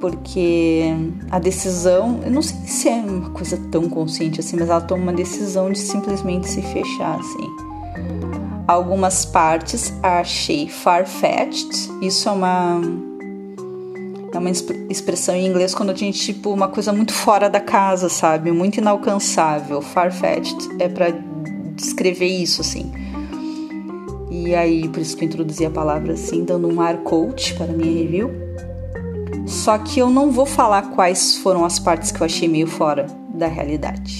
porque 0.03 0.83
a 1.31 1.39
decisão, 1.39 2.19
eu 2.25 2.29
não 2.29 2.41
sei 2.41 2.57
se 2.67 2.89
é 2.89 2.95
uma 2.95 3.29
coisa 3.29 3.57
tão 3.71 3.87
consciente 3.87 4.41
assim, 4.41 4.57
mas 4.57 4.67
ela 4.69 4.81
toma 4.81 5.01
uma 5.01 5.13
decisão 5.13 5.71
de 5.71 5.79
simplesmente 5.79 6.49
se 6.49 6.61
fechar 6.61 7.17
assim. 7.17 7.49
Algumas 8.67 9.23
partes 9.23 9.93
achei 10.03 10.67
far-fetched, 10.67 11.69
isso 12.01 12.27
é 12.27 12.31
uma 12.33 12.81
é 14.33 14.37
uma 14.37 14.49
expressão 14.89 15.35
em 15.35 15.47
inglês 15.47 15.73
quando 15.73 15.91
a 15.91 15.95
gente 15.95 16.19
tipo 16.19 16.49
uma 16.49 16.67
coisa 16.67 16.91
muito 16.91 17.13
fora 17.13 17.49
da 17.49 17.61
casa, 17.61 18.09
sabe? 18.09 18.51
Muito 18.51 18.79
inalcançável. 18.79 19.81
Far-fetched 19.81 20.67
é 20.79 20.89
para 20.89 21.11
descrever 21.77 22.27
isso 22.27 22.59
assim. 22.59 22.91
E 24.29 24.53
aí, 24.53 24.89
por 24.89 24.99
isso 24.99 25.15
que 25.15 25.23
eu 25.23 25.29
introduzi 25.29 25.65
a 25.65 25.71
palavra 25.71 26.11
assim, 26.11 26.43
dando 26.43 26.67
um 26.67 26.81
ar 26.81 26.97
coach 27.03 27.53
para 27.53 27.67
minha 27.67 28.03
review. 28.03 28.42
Só 29.45 29.77
que 29.77 29.99
eu 29.99 30.09
não 30.09 30.31
vou 30.31 30.45
falar 30.45 30.91
quais 30.91 31.37
foram 31.37 31.65
as 31.65 31.79
partes 31.79 32.11
que 32.11 32.21
eu 32.21 32.25
achei 32.25 32.47
meio 32.47 32.67
fora 32.67 33.07
da 33.33 33.47
realidade. 33.47 34.19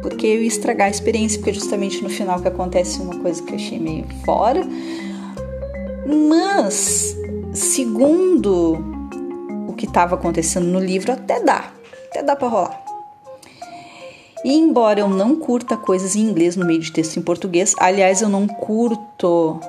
Porque 0.00 0.26
eu 0.26 0.42
ia 0.42 0.48
estragar 0.48 0.88
a 0.88 0.90
experiência, 0.90 1.38
porque 1.38 1.52
justamente 1.52 2.02
no 2.02 2.08
final 2.08 2.40
que 2.40 2.48
acontece 2.48 3.00
uma 3.00 3.16
coisa 3.18 3.42
que 3.42 3.52
eu 3.52 3.56
achei 3.56 3.78
meio 3.78 4.06
fora. 4.24 4.66
Mas, 6.28 7.16
segundo 7.52 8.78
o 9.68 9.72
que 9.72 9.86
estava 9.86 10.14
acontecendo 10.14 10.66
no 10.66 10.80
livro, 10.80 11.12
até 11.12 11.40
dá. 11.40 11.72
Até 12.10 12.22
dá 12.22 12.36
para 12.36 12.48
rolar. 12.48 12.82
E 14.44 14.52
embora 14.54 15.00
eu 15.00 15.08
não 15.08 15.36
curta 15.36 15.76
coisas 15.76 16.16
em 16.16 16.20
inglês 16.20 16.56
no 16.56 16.66
meio 16.66 16.80
de 16.80 16.90
texto 16.92 17.16
em 17.16 17.22
português, 17.22 17.74
aliás, 17.78 18.22
eu 18.22 18.28
não 18.28 18.48
curto 18.48 19.60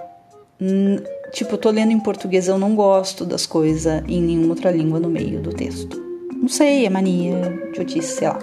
Tipo, 1.33 1.55
eu 1.55 1.57
tô 1.57 1.71
lendo 1.71 1.91
em 1.91 1.99
português, 1.99 2.47
eu 2.47 2.59
não 2.59 2.75
gosto 2.75 3.25
das 3.25 3.47
coisas 3.47 4.03
em 4.07 4.21
nenhuma 4.21 4.49
outra 4.49 4.69
língua 4.69 4.99
no 4.99 5.09
meio 5.09 5.41
do 5.41 5.51
texto. 5.51 5.99
Não 6.31 6.47
sei, 6.47 6.85
é 6.85 6.89
mania, 6.91 7.59
idiotice, 7.69 8.17
sei 8.19 8.27
lá. 8.27 8.37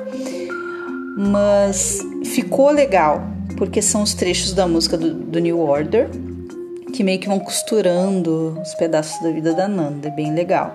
Mas 1.17 2.01
ficou 2.25 2.71
legal, 2.73 3.23
porque 3.57 3.81
são 3.81 4.03
os 4.03 4.13
trechos 4.13 4.53
da 4.55 4.67
música 4.67 4.99
do, 4.99 5.15
do 5.15 5.39
New 5.39 5.61
Order 5.61 6.11
que 6.93 7.05
meio 7.05 7.21
que 7.21 7.29
vão 7.29 7.39
costurando 7.39 8.59
os 8.61 8.75
pedaços 8.75 9.23
da 9.23 9.31
vida 9.31 9.55
da 9.55 9.69
Nanda, 9.69 10.09
é 10.09 10.11
bem 10.11 10.35
legal. 10.35 10.75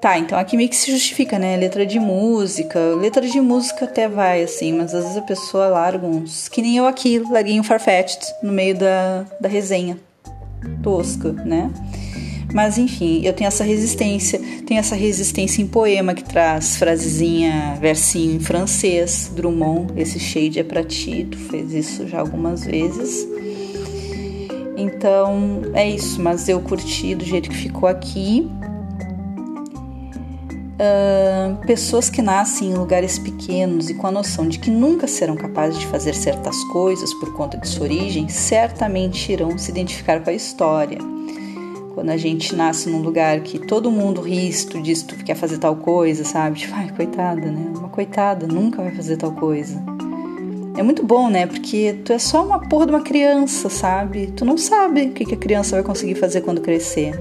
Tá, 0.00 0.18
então 0.18 0.36
aqui 0.36 0.56
meio 0.56 0.68
que 0.68 0.76
se 0.76 0.90
justifica, 0.90 1.38
né? 1.38 1.56
Letra 1.56 1.86
de 1.86 2.00
música. 2.00 2.80
Letra 2.96 3.26
de 3.28 3.40
música 3.40 3.84
até 3.84 4.08
vai, 4.08 4.42
assim, 4.42 4.72
mas 4.72 4.92
às 4.92 5.04
vezes 5.04 5.18
a 5.18 5.22
pessoa 5.22 5.68
larga 5.68 6.04
uns. 6.06 6.48
Que 6.48 6.60
nem 6.60 6.78
eu 6.78 6.86
aqui, 6.86 7.20
larguei 7.30 7.60
um 7.60 7.62
Farfetched 7.62 8.20
no 8.42 8.50
meio 8.50 8.76
da, 8.76 9.24
da 9.40 9.48
resenha 9.48 9.96
tosca, 10.82 11.32
né? 11.32 11.70
Mas 12.52 12.78
enfim, 12.78 13.22
eu 13.24 13.32
tenho 13.32 13.48
essa 13.48 13.62
resistência, 13.62 14.40
tenho 14.66 14.80
essa 14.80 14.96
resistência 14.96 15.62
em 15.62 15.66
poema 15.66 16.14
que 16.14 16.24
traz 16.24 16.76
frasezinha, 16.76 17.78
versinho 17.80 18.34
em 18.34 18.40
francês, 18.40 19.30
Drummond, 19.34 19.92
esse 19.96 20.18
shade 20.18 20.58
é 20.58 20.64
pra 20.64 20.82
ti, 20.82 21.28
tu 21.30 21.38
fez 21.38 21.72
isso 21.72 22.08
já 22.08 22.18
algumas 22.18 22.64
vezes. 22.64 23.28
Então 24.76 25.62
é 25.74 25.88
isso, 25.88 26.20
mas 26.20 26.48
eu 26.48 26.60
curti 26.60 27.14
do 27.14 27.24
jeito 27.24 27.50
que 27.50 27.56
ficou 27.56 27.88
aqui. 27.88 28.50
Uh, 30.80 31.56
pessoas 31.66 32.08
que 32.08 32.22
nascem 32.22 32.70
em 32.70 32.74
lugares 32.74 33.18
pequenos 33.18 33.90
e 33.90 33.94
com 33.94 34.06
a 34.06 34.10
noção 34.10 34.48
de 34.48 34.58
que 34.58 34.70
nunca 34.70 35.06
serão 35.06 35.36
capazes 35.36 35.78
de 35.78 35.86
fazer 35.86 36.14
certas 36.14 36.56
coisas 36.64 37.12
por 37.12 37.34
conta 37.34 37.58
de 37.58 37.68
sua 37.68 37.82
origem, 37.82 38.30
certamente 38.30 39.30
irão 39.30 39.58
se 39.58 39.70
identificar 39.70 40.24
com 40.24 40.30
a 40.30 40.32
história. 40.32 40.96
Quando 41.94 42.08
a 42.08 42.16
gente 42.16 42.56
nasce 42.56 42.88
num 42.88 43.02
lugar 43.02 43.40
que 43.40 43.58
todo 43.58 43.90
mundo 43.90 44.22
ri, 44.22 44.50
tu 44.64 44.80
diz 44.80 45.02
tu 45.02 45.14
quer 45.16 45.34
fazer 45.34 45.58
tal 45.58 45.76
coisa, 45.76 46.24
sabe? 46.24 46.60
Tipo, 46.60 46.74
ai, 46.74 46.90
coitada, 46.96 47.50
né? 47.50 47.72
Uma 47.76 47.90
coitada, 47.90 48.46
nunca 48.46 48.80
vai 48.80 48.92
fazer 48.92 49.18
tal 49.18 49.32
coisa. 49.32 49.82
É 50.78 50.82
muito 50.82 51.04
bom, 51.04 51.28
né? 51.28 51.46
Porque 51.46 52.00
tu 52.06 52.10
é 52.14 52.18
só 52.18 52.42
uma 52.42 52.58
porra 52.58 52.86
de 52.86 52.92
uma 52.92 53.02
criança, 53.02 53.68
sabe? 53.68 54.28
Tu 54.28 54.46
não 54.46 54.56
sabe 54.56 55.02
o 55.02 55.10
que 55.10 55.34
a 55.34 55.36
criança 55.36 55.76
vai 55.76 55.82
conseguir 55.82 56.14
fazer 56.14 56.40
quando 56.40 56.62
crescer. 56.62 57.12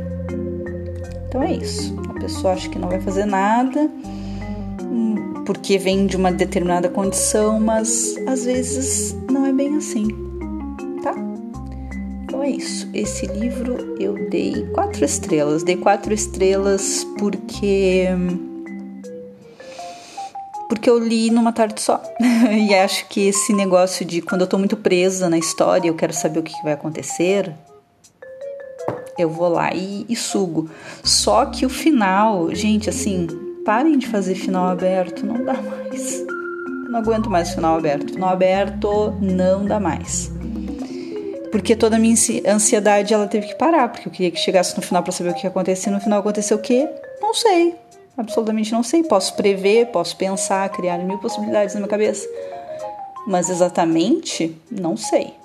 Então 1.27 1.43
é 1.43 1.51
isso 1.51 1.98
pessoa 2.29 2.53
acha 2.53 2.69
que 2.69 2.77
não 2.77 2.88
vai 2.88 3.01
fazer 3.01 3.25
nada 3.25 3.89
hum, 4.83 5.43
porque 5.45 5.79
vem 5.79 6.05
de 6.05 6.15
uma 6.15 6.31
determinada 6.31 6.88
condição, 6.88 7.59
mas 7.59 8.15
às 8.27 8.45
vezes 8.45 9.17
não 9.29 9.48
é 9.48 9.51
bem 9.51 9.75
assim, 9.75 10.07
tá? 11.01 11.15
Então 12.24 12.43
é 12.43 12.51
isso. 12.51 12.88
Esse 12.93 13.25
livro 13.25 13.98
eu 14.00 14.29
dei 14.29 14.67
quatro 14.74 15.03
estrelas. 15.03 15.63
Dei 15.63 15.75
quatro 15.75 16.13
estrelas 16.13 17.03
porque 17.17 18.07
porque 20.67 20.88
eu 20.88 21.00
li 21.00 21.31
numa 21.31 21.51
tarde 21.51 21.81
só. 21.81 22.00
e 22.55 22.75
acho 22.75 23.07
que 23.09 23.27
esse 23.29 23.51
negócio 23.53 24.05
de 24.05 24.21
quando 24.21 24.41
eu 24.41 24.48
tô 24.48 24.59
muito 24.59 24.77
presa 24.77 25.27
na 25.27 25.38
história, 25.38 25.89
eu 25.89 25.95
quero 25.95 26.13
saber 26.13 26.39
o 26.39 26.43
que 26.43 26.53
vai 26.62 26.74
acontecer, 26.74 27.51
eu 29.23 29.29
vou 29.29 29.49
lá 29.49 29.73
e, 29.73 30.05
e 30.09 30.15
sugo. 30.15 30.69
Só 31.03 31.45
que 31.45 31.65
o 31.65 31.69
final, 31.69 32.53
gente, 32.53 32.89
assim, 32.89 33.27
parem 33.65 33.97
de 33.97 34.07
fazer 34.07 34.35
final 34.35 34.67
aberto, 34.67 35.25
não 35.25 35.43
dá 35.43 35.53
mais. 35.53 36.19
Eu 36.21 36.91
não 36.91 36.99
aguento 36.99 37.29
mais 37.29 37.53
final 37.53 37.77
aberto. 37.77 38.13
Final 38.13 38.29
aberto 38.29 39.15
não 39.21 39.65
dá 39.65 39.79
mais. 39.79 40.31
Porque 41.51 41.75
toda 41.75 41.95
a 41.95 41.99
minha 41.99 42.15
ansiedade 42.47 43.13
ela 43.13 43.27
teve 43.27 43.47
que 43.47 43.55
parar, 43.55 43.89
porque 43.89 44.07
eu 44.07 44.11
queria 44.11 44.31
que 44.31 44.39
chegasse 44.39 44.75
no 44.75 44.83
final 44.83 45.01
para 45.01 45.11
saber 45.11 45.31
o 45.31 45.33
que 45.33 45.45
ia 45.45 45.49
acontecer. 45.49 45.89
No 45.89 45.99
final 45.99 46.19
aconteceu 46.19 46.57
o 46.57 46.61
quê? 46.61 46.88
Não 47.21 47.33
sei. 47.33 47.75
Absolutamente 48.17 48.71
não 48.71 48.83
sei. 48.83 49.03
Posso 49.03 49.33
prever, 49.35 49.88
posso 49.88 50.15
pensar, 50.17 50.67
criar 50.69 50.97
mil 50.99 51.17
possibilidades 51.17 51.73
na 51.73 51.79
minha 51.79 51.89
cabeça, 51.89 52.27
mas 53.27 53.49
exatamente 53.49 54.55
não 54.69 54.97
sei. 54.97 55.38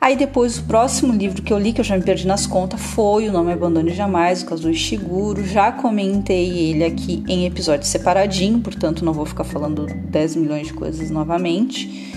Aí 0.00 0.16
depois 0.16 0.58
o 0.58 0.64
próximo 0.64 1.12
livro 1.12 1.42
que 1.42 1.52
eu 1.52 1.58
li, 1.58 1.72
que 1.72 1.80
eu 1.80 1.84
já 1.84 1.96
me 1.96 2.04
perdi 2.04 2.24
nas 2.26 2.46
contas, 2.46 2.80
foi 2.80 3.28
O 3.28 3.32
Nome 3.32 3.52
Abandone 3.52 3.92
Jamais, 3.92 4.42
o 4.42 4.46
Kazuo 4.46 4.70
Ishiguro. 4.70 5.44
Já 5.44 5.72
comentei 5.72 6.70
ele 6.70 6.84
aqui 6.84 7.24
em 7.26 7.46
episódio 7.46 7.84
separadinho, 7.84 8.60
portanto 8.60 9.04
não 9.04 9.12
vou 9.12 9.26
ficar 9.26 9.42
falando 9.42 9.86
10 9.86 10.36
milhões 10.36 10.68
de 10.68 10.72
coisas 10.72 11.10
novamente. 11.10 12.14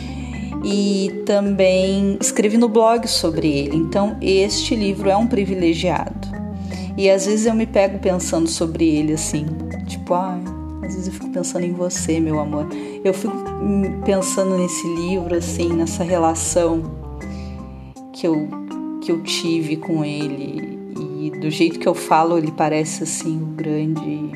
E 0.64 1.24
também 1.26 2.20
escrevi 2.22 2.56
no 2.56 2.70
blog 2.70 3.08
sobre 3.08 3.48
ele, 3.48 3.76
então 3.76 4.16
este 4.22 4.76
livro 4.76 5.10
é 5.10 5.18
um 5.18 5.26
privilegiado. 5.26 6.30
E 6.96 7.10
às 7.10 7.26
vezes 7.26 7.48
eu 7.48 7.56
me 7.56 7.66
pego 7.66 7.98
pensando 7.98 8.48
sobre 8.48 8.86
ele 8.86 9.14
assim, 9.14 9.48
tipo, 9.88 10.14
ah, 10.14 10.40
às 10.84 10.94
vezes 10.94 11.08
eu 11.08 11.14
fico 11.14 11.30
pensando 11.30 11.66
em 11.66 11.74
você, 11.74 12.20
meu 12.20 12.40
amor. 12.40 12.68
Eu 13.04 13.12
fico 13.12 13.36
pensando 14.06 14.56
nesse 14.56 14.88
livro, 14.94 15.36
assim, 15.36 15.74
nessa 15.74 16.04
relação 16.04 17.01
que 18.14 18.28
eu, 18.28 18.48
que 19.02 19.12
eu 19.12 19.22
tive 19.24 19.78
com 19.78 20.04
ele 20.04 20.82
e 21.22 21.32
do 21.40 21.50
jeito 21.50 21.80
que 21.80 21.88
eu 21.88 21.94
falo, 21.94 22.38
ele 22.38 22.52
parece 22.52 23.04
assim 23.04 23.38
o 23.38 23.46
um 23.46 23.54
grande. 23.54 24.32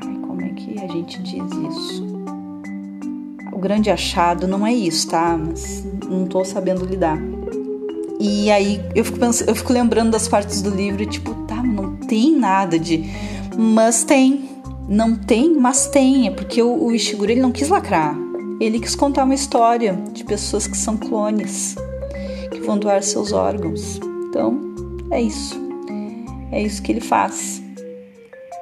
Ai, 0.00 0.16
como 0.26 0.42
é 0.42 0.48
que 0.50 0.78
a 0.78 0.86
gente 0.86 1.20
diz 1.22 1.42
isso? 1.70 2.06
O 3.52 3.58
grande 3.58 3.90
achado 3.90 4.46
não 4.46 4.66
é 4.66 4.72
isso, 4.72 5.08
tá? 5.08 5.36
Mas 5.36 5.84
não 6.08 6.26
tô 6.26 6.44
sabendo 6.44 6.84
lidar. 6.84 7.18
E 8.20 8.50
aí 8.50 8.80
eu 8.94 9.04
fico, 9.04 9.18
pensando, 9.18 9.48
eu 9.48 9.54
fico 9.56 9.72
lembrando 9.72 10.12
das 10.12 10.28
partes 10.28 10.62
do 10.62 10.70
livro 10.70 11.02
e 11.02 11.06
tipo, 11.06 11.34
tá, 11.46 11.60
não 11.62 11.96
tem 11.96 12.36
nada 12.36 12.78
de. 12.78 13.04
Mas 13.56 14.04
tem. 14.04 14.50
Não 14.88 15.16
tem, 15.16 15.54
mas 15.54 15.88
tem. 15.88 16.28
É 16.28 16.30
porque 16.30 16.62
o, 16.62 16.84
o 16.84 16.92
Ishiguro 16.92 17.32
ele 17.32 17.40
não 17.40 17.50
quis 17.50 17.68
lacrar. 17.68 18.16
Ele 18.62 18.78
quis 18.78 18.94
contar 18.94 19.24
uma 19.24 19.34
história 19.34 19.92
de 20.12 20.24
pessoas 20.24 20.66
que 20.66 20.76
são 20.76 20.96
clones 20.96 21.76
vão 22.62 22.78
doar 22.78 23.02
seus 23.02 23.32
órgãos. 23.32 24.00
Então, 24.28 24.58
é 25.10 25.20
isso. 25.20 25.60
É 26.50 26.62
isso 26.62 26.82
que 26.82 26.92
ele 26.92 27.00
faz. 27.00 27.62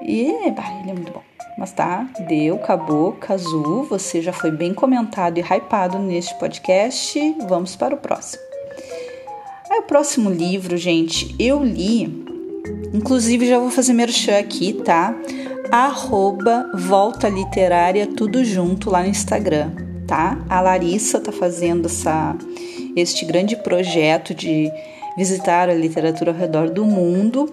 E 0.03 0.51
bah, 0.51 0.81
ele 0.81 0.91
é 0.91 0.95
muito 0.95 1.13
bom. 1.13 1.23
Mas 1.59 1.73
tá, 1.73 2.09
deu, 2.27 2.57
acabou, 2.57 3.13
Kazu, 3.13 3.87
você 3.89 4.23
já 4.23 4.33
foi 4.33 4.51
bem 4.51 4.73
comentado 4.73 5.39
e 5.39 5.43
hypado 5.43 5.99
neste 5.99 6.35
podcast. 6.39 7.37
Vamos 7.49 7.77
para 7.77 7.95
o 7.95 7.99
próximo. 7.99 8.43
Aí, 9.71 9.81
o 9.81 9.83
próximo 9.83 10.31
livro, 10.31 10.77
gente, 10.77 11.35
eu 11.39 11.63
li, 11.63 12.25
inclusive 12.95 13.47
já 13.47 13.59
vou 13.59 13.71
fazer 13.71 13.93
merchan 13.93 14.39
aqui, 14.39 14.73
tá? 14.73 15.15
Arroba 15.71 16.71
Volta 16.75 17.29
Literária, 17.29 18.07
tudo 18.07 18.43
junto 18.45 18.91
lá 18.91 19.03
no 19.03 19.09
Instagram, 19.09 19.71
tá? 20.11 20.37
A 20.49 20.61
Larissa 20.61 21.21
tá 21.21 21.31
fazendo 21.31 21.87
essa 21.87 22.37
este 22.97 23.25
grande 23.25 23.55
projeto 23.55 24.35
de 24.35 24.69
visitar 25.17 25.71
a 25.71 25.75
literatura 25.75 26.33
ao 26.33 26.37
redor 26.37 26.69
do 26.69 26.85
mundo. 26.85 27.49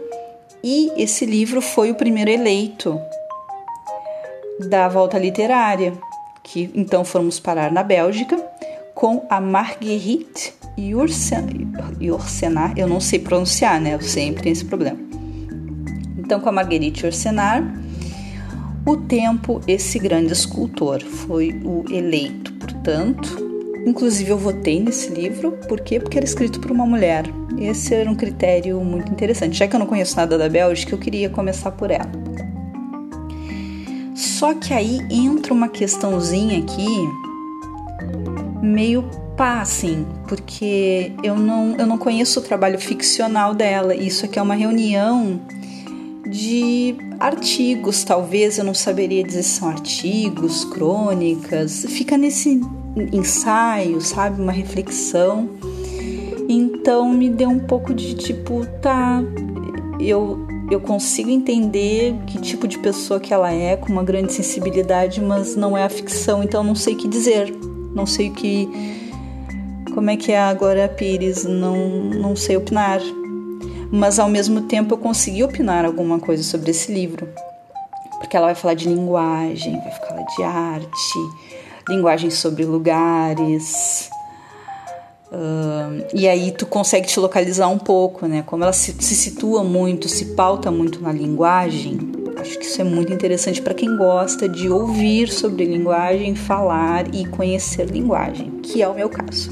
E 0.64 0.92
esse 0.98 1.24
livro 1.24 1.62
foi 1.62 1.92
o 1.92 1.96
primeiro 1.96 2.32
eleito 2.32 3.00
da 4.68 4.88
volta 4.88 5.20
literária, 5.20 5.94
que 6.44 6.72
então 6.74 7.06
fomos 7.06 7.40
parar 7.40 7.72
na 7.72 7.84
Bélgica 7.84 8.36
com 8.96 9.24
a 9.30 9.40
Marguerite 9.40 10.56
Yourcenar, 10.80 12.74
eu 12.76 12.88
não 12.88 13.00
sei 13.00 13.20
pronunciar, 13.20 13.80
né? 13.80 13.94
Eu 13.94 14.02
sempre 14.02 14.42
tenho 14.42 14.54
esse 14.54 14.66
problema. 14.66 14.98
Então, 16.18 16.40
com 16.40 16.50
a 16.50 16.52
Marguerite 16.52 17.04
Yourcenar, 17.04 17.64
o 18.88 18.98
tempo, 18.98 19.62
esse 19.68 20.00
grande 20.00 20.34
escultor, 20.34 21.04
foi 21.04 21.60
o 21.64 21.84
eleito. 21.92 22.54
Portanto, 22.54 23.48
Inclusive, 23.88 24.32
eu 24.32 24.38
votei 24.38 24.82
nesse 24.82 25.10
livro, 25.14 25.54
por 25.70 25.80
quê? 25.80 25.98
Porque 25.98 26.18
era 26.18 26.26
escrito 26.26 26.60
por 26.60 26.72
uma 26.72 26.86
mulher. 26.86 27.24
Esse 27.58 27.96
era 27.96 28.12
um 28.12 28.16
critério 28.16 28.82
muito 28.82 29.10
interessante. 29.10 29.58
Já 29.58 29.66
que 29.66 29.74
eu 29.74 29.80
não 29.80 29.88
conheço 29.88 30.18
nada 30.18 30.38
da 30.38 30.50
Bélgica, 30.50 30.94
eu 30.94 30.98
queria 30.98 31.30
começar 31.30 31.72
por 31.72 31.90
ela. 31.90 32.12
Só 34.14 34.54
que 34.54 34.74
aí 34.74 35.00
entra 35.10 35.54
uma 35.54 35.70
questãozinha 35.70 36.60
aqui, 36.60 36.86
meio 38.62 39.04
pá, 39.38 39.62
assim, 39.62 40.06
porque 40.28 41.14
eu 41.24 41.38
não, 41.38 41.78
eu 41.78 41.86
não 41.86 41.98
conheço 41.98 42.42
o 42.42 42.44
trabalho 42.44 42.78
ficcional 42.78 43.54
dela. 43.54 43.96
Isso 43.96 44.26
aqui 44.26 44.38
é 44.38 44.42
uma 44.42 44.56
reunião 44.56 45.40
de 46.28 46.96
artigos, 47.20 48.04
talvez 48.04 48.58
eu 48.58 48.64
não 48.64 48.74
saberia 48.74 49.24
dizer 49.24 49.44
se 49.44 49.60
são 49.60 49.70
artigos, 49.70 50.66
crônicas, 50.66 51.86
fica 51.90 52.18
nesse 52.18 52.62
ensaio, 53.12 54.02
sabe? 54.02 54.42
Uma 54.42 54.52
reflexão. 54.52 55.50
Então 56.50 57.10
me 57.10 57.30
deu 57.30 57.50
um 57.50 57.60
pouco 57.60 57.94
de 57.94 58.16
tipo, 58.16 58.66
tá, 58.82 59.22
eu, 60.00 60.48
eu 60.72 60.80
consigo 60.80 61.30
entender 61.30 62.16
que 62.26 62.40
tipo 62.40 62.68
de 62.68 62.78
pessoa 62.78 63.20
que 63.20 63.34
ela 63.34 63.52
é, 63.52 63.76
com 63.76 63.92
uma 63.92 64.04
grande 64.04 64.32
sensibilidade, 64.34 65.20
mas 65.22 65.56
não 65.56 65.78
é 65.78 65.84
a 65.84 65.90
ficção, 65.90 66.44
então 66.44 66.64
não 66.64 66.76
sei 66.76 66.94
o 66.94 66.98
que 66.98 67.08
dizer. 67.08 67.54
Não 67.94 68.06
sei 68.06 68.30
o 68.30 68.34
que. 68.34 68.70
Como 69.94 70.10
é 70.10 70.16
que 70.16 70.32
é 70.32 70.40
agora 70.40 70.86
a 70.86 70.88
Pires? 70.88 71.44
Não, 71.46 71.76
não 72.12 72.36
sei 72.36 72.56
opinar. 72.56 73.02
Mas 73.92 74.20
ao 74.20 74.30
mesmo 74.30 74.62
tempo 74.62 74.94
eu 74.94 74.98
consegui 74.98 75.44
opinar 75.44 75.86
alguma 75.86 76.20
coisa 76.20 76.44
sobre 76.44 76.72
esse 76.72 76.92
livro. 76.92 77.28
Porque 78.20 78.36
ela 78.36 78.48
vai 78.48 78.56
falar 78.56 78.74
de 78.74 78.90
linguagem, 78.90 79.80
vai 79.80 79.92
falar 79.92 80.24
de 80.24 80.44
arte, 80.44 81.20
linguagem 81.88 82.30
sobre 82.30 82.66
lugares. 82.66 84.10
Uh, 85.32 86.06
e 86.14 86.28
aí 86.28 86.52
tu 86.52 86.66
consegue 86.66 87.08
te 87.08 87.20
localizar 87.20 87.68
um 87.68 87.78
pouco, 87.78 88.28
né? 88.28 88.44
Como 88.46 88.64
ela 88.64 88.74
se, 88.74 88.96
se 89.00 89.16
situa 89.16 89.64
muito, 89.64 90.08
se 90.08 90.34
pauta 90.36 90.72
muito 90.72 91.02
na 91.02 91.12
linguagem, 91.12 92.00
acho 92.38 92.58
que 92.58 92.66
isso 92.66 92.80
é 92.82 92.84
muito 92.84 93.12
interessante 93.12 93.62
para 93.62 93.74
quem 93.74 93.96
gosta 93.98 94.48
de 94.48 94.70
ouvir 94.70 95.30
sobre 95.30 95.66
linguagem, 95.66 96.34
falar 96.36 97.14
e 97.14 97.26
conhecer 97.26 97.86
linguagem, 97.86 98.52
que 98.64 98.82
é 98.82 98.88
o 98.88 98.94
meu 98.94 99.10
caso. 99.10 99.50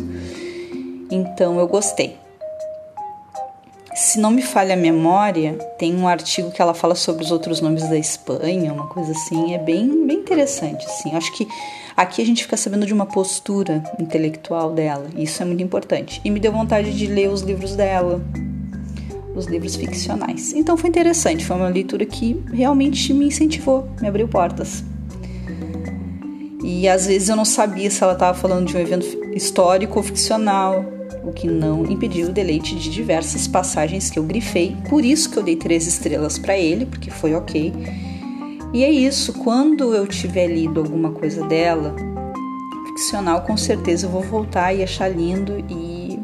Então 1.12 1.60
eu 1.60 1.68
gostei. 1.68 2.25
Se 3.96 4.20
não 4.20 4.30
me 4.30 4.42
falha 4.42 4.74
a 4.74 4.78
memória, 4.78 5.54
tem 5.80 5.96
um 5.96 6.06
artigo 6.06 6.52
que 6.52 6.62
ela 6.62 6.74
fala 6.74 6.96
sobre 6.96 7.24
os 7.24 7.32
outros 7.32 7.62
nomes 7.62 7.88
da 7.88 7.98
Espanha, 7.98 8.74
uma 8.74 8.88
coisa 8.88 9.14
assim, 9.14 9.54
é 9.54 9.58
bem, 9.58 10.06
bem 10.06 10.18
interessante, 10.18 10.86
assim. 10.86 11.16
Acho 11.16 11.32
que 11.32 11.48
aqui 11.96 12.22
a 12.22 12.26
gente 12.26 12.44
fica 12.44 12.58
sabendo 12.58 12.86
de 12.86 12.94
uma 12.94 13.06
postura 13.06 13.82
intelectual 13.98 14.74
dela, 14.74 15.08
e 15.16 15.24
isso 15.24 15.42
é 15.42 15.46
muito 15.46 15.64
importante. 15.64 16.20
E 16.26 16.30
me 16.30 16.42
deu 16.42 16.52
vontade 16.52 16.94
de 16.94 17.08
ler 17.08 17.30
os 17.30 17.42
livros 17.42 17.74
dela, 17.74 18.22
os 19.34 19.46
livros 19.46 19.78
ficcionais. 19.78 20.52
Então 20.52 20.76
foi 20.76 20.90
interessante, 20.90 21.46
foi 21.46 21.56
uma 21.56 21.70
leitura 21.70 22.06
que 22.06 22.44
realmente 22.52 23.14
me 23.14 23.28
incentivou, 23.28 23.88
me 24.02 24.10
abriu 24.10 24.28
portas. 24.28 24.84
E 26.62 26.86
às 26.90 27.08
vezes 27.08 27.30
eu 27.30 27.38
não 27.38 27.46
sabia 27.46 27.90
se 27.90 28.04
ela 28.04 28.12
estava 28.12 28.38
falando 28.38 28.68
de 28.68 28.76
um 28.76 28.80
evento 28.80 29.06
histórico 29.34 30.00
ou 30.00 30.04
ficcional, 30.04 30.84
o 31.24 31.32
que 31.32 31.48
não 31.48 31.86
impediu 31.86 32.28
o 32.28 32.32
deleite 32.32 32.76
de 32.76 32.90
diversas 32.90 33.48
passagens 33.48 34.10
que 34.10 34.20
eu 34.20 34.24
grifei, 34.24 34.76
por 34.90 35.04
isso 35.04 35.30
que 35.30 35.38
eu 35.38 35.44
dei 35.44 35.56
três 35.56 35.88
estrelas 35.88 36.38
para 36.38 36.58
ele, 36.58 36.86
porque 36.86 37.10
foi 37.10 37.34
ok. 37.34 37.74
E 38.74 38.84
é 38.84 38.90
isso, 38.90 39.34
quando 39.34 39.94
eu 39.94 40.06
tiver 40.06 40.48
lido 40.48 40.80
alguma 40.80 41.12
coisa 41.12 41.46
dela, 41.48 41.96
ficcional, 42.88 43.42
com 43.42 43.58
certeza 43.58 44.06
eu 44.06 44.10
vou 44.10 44.22
voltar 44.22 44.74
e 44.74 44.84
achar 44.84 45.08
lindo 45.08 45.64
e, 45.70 46.20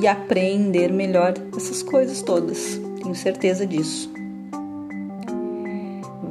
e 0.00 0.06
aprender 0.06 0.92
melhor 0.92 1.34
essas 1.56 1.82
coisas 1.82 2.22
todas, 2.22 2.80
tenho 3.02 3.14
certeza 3.14 3.66
disso. 3.66 4.10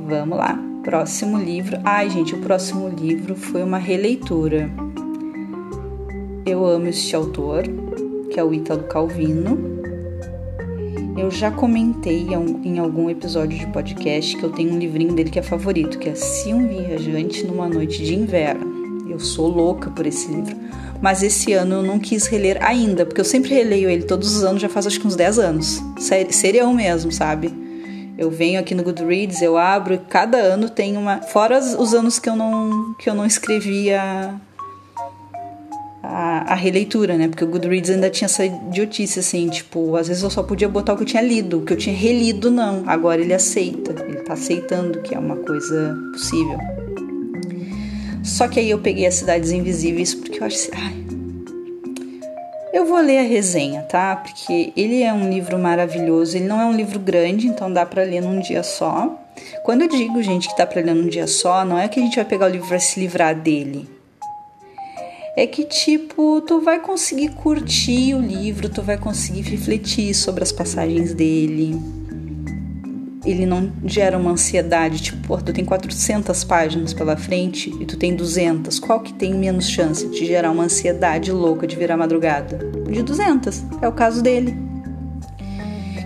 Vamos 0.07 0.37
lá, 0.37 0.57
próximo 0.83 1.37
livro. 1.37 1.77
Ai, 1.83 2.09
gente, 2.09 2.33
o 2.33 2.39
próximo 2.39 2.87
livro 2.87 3.35
foi 3.35 3.61
uma 3.61 3.77
releitura 3.77 4.69
eu 6.47 6.65
amo 6.65 6.87
este 6.87 7.13
autor, 7.13 7.63
que 8.31 8.39
é 8.39 8.43
o 8.43 8.53
Ítalo 8.53 8.83
Calvino. 8.83 9.57
Eu 11.17 11.29
já 11.29 11.51
comentei 11.51 12.25
em 12.63 12.79
algum 12.79 13.09
episódio 13.09 13.59
de 13.59 13.67
podcast 13.67 14.37
que 14.37 14.43
eu 14.43 14.51
tenho 14.51 14.73
um 14.73 14.79
livrinho 14.79 15.13
dele 15.13 15.29
que 15.29 15.39
é 15.39 15.41
favorito, 15.41 15.99
que 15.99 16.07
é 16.07 16.15
Se 16.15 16.53
um 16.53 16.65
Viajante 16.67 17.45
numa 17.45 17.67
Noite 17.67 18.01
de 18.01 18.15
Inverno. 18.15 19.09
Eu 19.09 19.19
sou 19.19 19.49
louca 19.49 19.89
por 19.89 20.05
esse 20.05 20.31
livro. 20.31 20.55
Mas 21.01 21.21
esse 21.21 21.51
ano 21.51 21.75
eu 21.75 21.83
não 21.83 21.99
quis 21.99 22.27
reler 22.27 22.57
ainda, 22.63 23.05
porque 23.05 23.19
eu 23.19 23.25
sempre 23.25 23.53
releio 23.53 23.89
ele 23.89 24.03
todos 24.03 24.37
os 24.37 24.43
anos, 24.43 24.61
já 24.61 24.69
faz 24.69 24.87
acho 24.87 25.01
que 25.01 25.07
uns 25.07 25.17
10 25.17 25.39
anos. 25.39 25.83
Serião 26.31 26.73
mesmo, 26.73 27.11
sabe? 27.11 27.53
Eu 28.17 28.31
venho 28.31 28.59
aqui 28.59 28.73
no 28.73 28.83
Goodreads, 28.83 29.41
eu 29.41 29.57
abro 29.57 29.99
cada 30.09 30.37
ano 30.37 30.69
tem 30.69 30.95
uma. 30.95 31.21
Fora 31.21 31.59
os 31.59 31.93
anos 31.93 32.19
que 32.19 32.29
eu 32.29 32.35
não, 32.35 32.95
que 32.97 33.09
eu 33.09 33.13
não 33.13 33.25
escrevia 33.25 34.39
a, 36.07 36.53
a, 36.53 36.55
releitura, 36.55 37.17
né? 37.17 37.27
Porque 37.27 37.43
o 37.43 37.47
Goodreads 37.47 37.89
ainda 37.89 38.09
tinha 38.09 38.25
essa 38.25 38.45
idiotice, 38.45 39.19
assim, 39.19 39.49
tipo, 39.49 39.95
às 39.97 40.07
vezes 40.07 40.23
eu 40.23 40.29
só 40.29 40.41
podia 40.41 40.69
botar 40.69 40.93
o 40.93 40.97
que 40.97 41.03
eu 41.03 41.07
tinha 41.07 41.21
lido, 41.21 41.59
o 41.59 41.61
que 41.63 41.73
eu 41.73 41.77
tinha 41.77 41.95
relido, 41.95 42.49
não. 42.49 42.83
Agora 42.87 43.21
ele 43.21 43.33
aceita, 43.33 43.93
ele 44.07 44.17
tá 44.21 44.33
aceitando 44.33 45.01
que 45.01 45.13
é 45.13 45.19
uma 45.19 45.35
coisa 45.35 45.97
possível. 46.13 46.57
Só 48.23 48.47
que 48.47 48.59
aí 48.59 48.69
eu 48.69 48.79
peguei 48.79 49.05
as 49.05 49.15
Cidades 49.15 49.51
Invisíveis 49.51 50.13
porque 50.13 50.39
eu 50.41 50.45
acho 50.45 50.69
ai, 50.73 50.95
eu 52.73 52.85
vou 52.85 52.99
ler 52.99 53.19
a 53.19 53.23
resenha, 53.23 53.81
tá? 53.81 54.15
Porque 54.15 54.71
ele 54.77 55.01
é 55.01 55.11
um 55.11 55.29
livro 55.29 55.57
maravilhoso, 55.59 56.37
ele 56.37 56.45
não 56.45 56.61
é 56.61 56.65
um 56.65 56.75
livro 56.75 56.99
grande, 56.99 57.47
então 57.47 57.71
dá 57.71 57.85
para 57.85 58.03
ler 58.03 58.21
num 58.21 58.39
dia 58.39 58.63
só. 58.63 59.19
Quando 59.63 59.83
eu 59.83 59.89
digo, 59.89 60.21
gente, 60.23 60.47
que 60.49 60.57
dá 60.57 60.65
para 60.65 60.81
ler 60.81 60.95
num 60.95 61.07
dia 61.07 61.27
só, 61.27 61.65
não 61.65 61.77
é 61.77 61.87
que 61.87 61.99
a 61.99 62.03
gente 62.03 62.15
vai 62.15 62.25
pegar 62.25 62.45
o 62.45 62.49
livro 62.49 62.67
e 62.67 62.69
vai 62.69 62.79
se 62.79 62.99
livrar 62.99 63.35
dele 63.35 63.96
é 65.37 65.45
que 65.45 65.63
tipo, 65.65 66.41
tu 66.41 66.59
vai 66.61 66.79
conseguir 66.79 67.29
curtir 67.29 68.15
o 68.15 68.19
livro, 68.19 68.67
tu 68.69 68.81
vai 68.81 68.97
conseguir 68.97 69.41
refletir 69.41 70.15
sobre 70.15 70.41
as 70.41 70.51
passagens 70.51 71.13
dele. 71.13 71.79
Ele 73.23 73.45
não 73.45 73.71
gera 73.85 74.17
uma 74.17 74.31
ansiedade, 74.31 74.99
tipo, 74.99 75.27
pô, 75.27 75.37
tu 75.37 75.53
tem 75.53 75.63
400 75.63 76.43
páginas 76.43 76.91
pela 76.91 77.15
frente 77.15 77.69
e 77.79 77.85
tu 77.85 77.97
tem 77.97 78.15
200. 78.15 78.79
Qual 78.79 78.99
que 78.99 79.13
tem 79.13 79.35
menos 79.35 79.69
chance 79.69 80.07
de 80.07 80.25
gerar 80.25 80.49
uma 80.49 80.63
ansiedade 80.63 81.31
louca 81.31 81.67
de 81.67 81.75
virar 81.75 81.97
madrugada? 81.97 82.57
De 82.89 83.03
200. 83.03 83.63
É 83.79 83.87
o 83.87 83.91
caso 83.91 84.23
dele. 84.23 84.57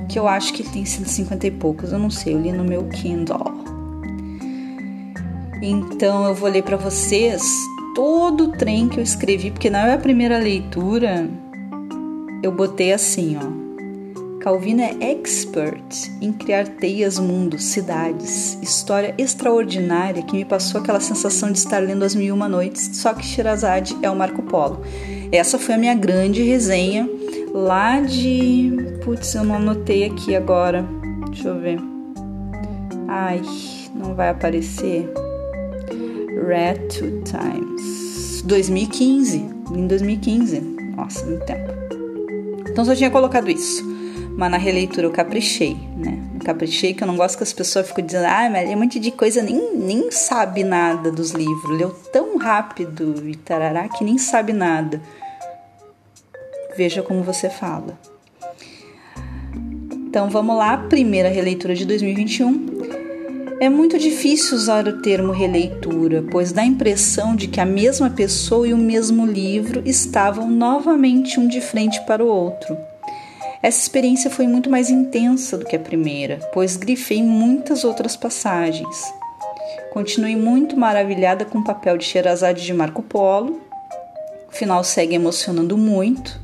Que 0.10 0.20
eu 0.20 0.28
acho 0.28 0.52
que 0.52 0.62
ele 0.62 0.72
tem 0.72 0.84
150 0.84 1.48
e 1.48 1.52
poucos, 1.52 1.94
eu 1.94 2.00
não 2.00 2.10
sei, 2.10 2.34
eu 2.34 2.42
li 2.42 2.52
no 2.52 2.66
meu 2.66 2.84
Kindle. 2.90 3.64
Então 5.62 6.26
eu 6.26 6.36
vou 6.36 6.50
ler 6.50 6.64
para 6.64 6.76
vocês 6.76 7.42
todo 7.94 8.46
o 8.46 8.52
trem 8.52 8.88
que 8.88 9.00
eu 9.00 9.04
escrevi, 9.04 9.52
porque 9.52 9.70
na 9.70 9.84
minha 9.84 9.98
primeira 9.98 10.38
leitura 10.38 11.30
eu 12.44 12.52
botei 12.52 12.94
assim, 12.94 13.38
ó. 13.38 13.62
Calvino 14.42 14.82
é 14.82 15.12
expert 15.12 16.10
em 16.20 16.34
criar 16.34 16.68
teias, 16.68 17.20
mundos, 17.20 17.64
cidades, 17.64 18.58
história 18.60 19.14
extraordinária 19.16 20.24
que 20.24 20.36
me 20.36 20.44
passou 20.44 20.82
aquela 20.82 21.00
sensação 21.00 21.52
de 21.52 21.60
estar 21.60 21.78
lendo 21.78 22.04
As 22.04 22.16
Mil 22.16 22.26
e 22.26 22.32
Uma 22.32 22.50
Noites, 22.50 22.90
só 22.94 23.14
que 23.14 23.24
Shirazade 23.24 23.96
é 24.02 24.10
o 24.10 24.16
Marco 24.16 24.42
Polo. 24.42 24.82
Essa 25.32 25.60
foi 25.60 25.76
a 25.76 25.78
minha 25.78 25.94
grande 25.94 26.42
resenha 26.42 27.08
lá 27.54 28.00
de. 28.00 29.00
Putz, 29.04 29.36
eu 29.36 29.44
não 29.44 29.56
anotei 29.56 30.06
aqui 30.06 30.36
agora. 30.36 30.84
Deixa 31.30 31.50
eu 31.50 31.60
ver. 31.60 31.80
Ai, 33.08 33.42
não 33.94 34.16
vai 34.16 34.30
aparecer. 34.30 35.08
Red 36.48 36.88
Two 36.90 37.22
Times. 37.24 38.42
2015. 38.44 39.38
Em 39.76 39.88
2015. 39.88 40.60
Nossa, 40.96 41.26
muito 41.26 41.46
tempo. 41.46 41.72
Então 42.70 42.84
só 42.84 42.96
tinha 42.96 43.12
colocado 43.12 43.50
isso. 43.50 43.84
Mas 44.38 44.50
na 44.50 44.58
releitura 44.58 45.08
eu 45.08 45.12
caprichei, 45.12 45.78
né? 45.98 46.18
Eu 46.34 46.46
caprichei 46.46 46.94
que 46.94 47.04
eu 47.04 47.08
não 47.08 47.16
gosto 47.16 47.38
que 47.38 47.44
as 47.44 47.54
pessoas 47.54 47.88
ficam 47.88 48.06
dizendo, 48.06 48.26
ah, 48.26 48.50
mas 48.50 48.70
é 48.70 48.76
um 48.76 48.80
monte 48.80 49.00
de 49.00 49.12
coisa, 49.12 49.44
nem, 49.44 49.76
nem 49.76 50.10
sabe 50.10 50.64
nada 50.64 51.12
dos 51.12 51.32
livros. 51.32 51.78
Leu 51.78 51.90
tão 52.12 52.38
rápido 52.38 53.28
e 53.28 53.36
tarará 53.36 53.88
que 53.90 54.04
nem 54.04 54.18
sabe 54.18 54.54
nada. 54.54 55.02
Veja 56.76 57.04
como 57.04 57.24
você 57.24 57.50
fala. 57.50 58.00
Então 60.08 60.30
vamos 60.30 60.58
lá, 60.58 60.78
primeira 60.78 61.30
releitura 61.30 61.76
de 61.76 61.86
2021. 61.86 62.71
É 63.62 63.70
muito 63.70 64.00
difícil 64.00 64.58
usar 64.58 64.88
o 64.88 65.04
termo 65.04 65.32
releitura, 65.32 66.24
pois 66.32 66.52
dá 66.52 66.64
a 66.64 66.66
impressão 66.66 67.36
de 67.36 67.48
que 67.48 67.60
a 67.60 67.66
mesma 67.66 68.10
pessoa 68.10 68.68
e 68.68 68.74
o 68.74 68.78
mesmo 68.78 69.24
livro 69.24 69.84
estavam 69.86 70.50
novamente 70.50 71.40
um 71.40 71.48
de 71.48 71.62
frente 71.62 72.04
para 72.08 72.26
o 72.26 72.28
outro. 72.28 72.76
Essa 73.62 73.80
experiência 73.80 74.32
foi 74.32 74.48
muito 74.48 74.68
mais 74.68 74.90
intensa 74.90 75.60
do 75.60 75.66
que 75.66 75.76
a 75.76 75.80
primeira, 75.80 76.38
pois 76.52 76.76
grifei 76.76 77.22
muitas 77.22 77.84
outras 77.84 78.16
passagens. 78.16 79.14
Continuei 79.94 80.36
muito 80.36 80.76
maravilhada 80.76 81.46
com 81.46 81.60
o 81.60 81.64
papel 81.64 82.00
de 82.00 82.06
Sherazade 82.06 82.66
de 82.66 82.74
Marco 82.74 83.04
Polo. 83.04 83.62
O 84.50 84.52
final 84.52 84.84
segue 84.84 85.14
emocionando 85.14 85.78
muito 85.78 86.42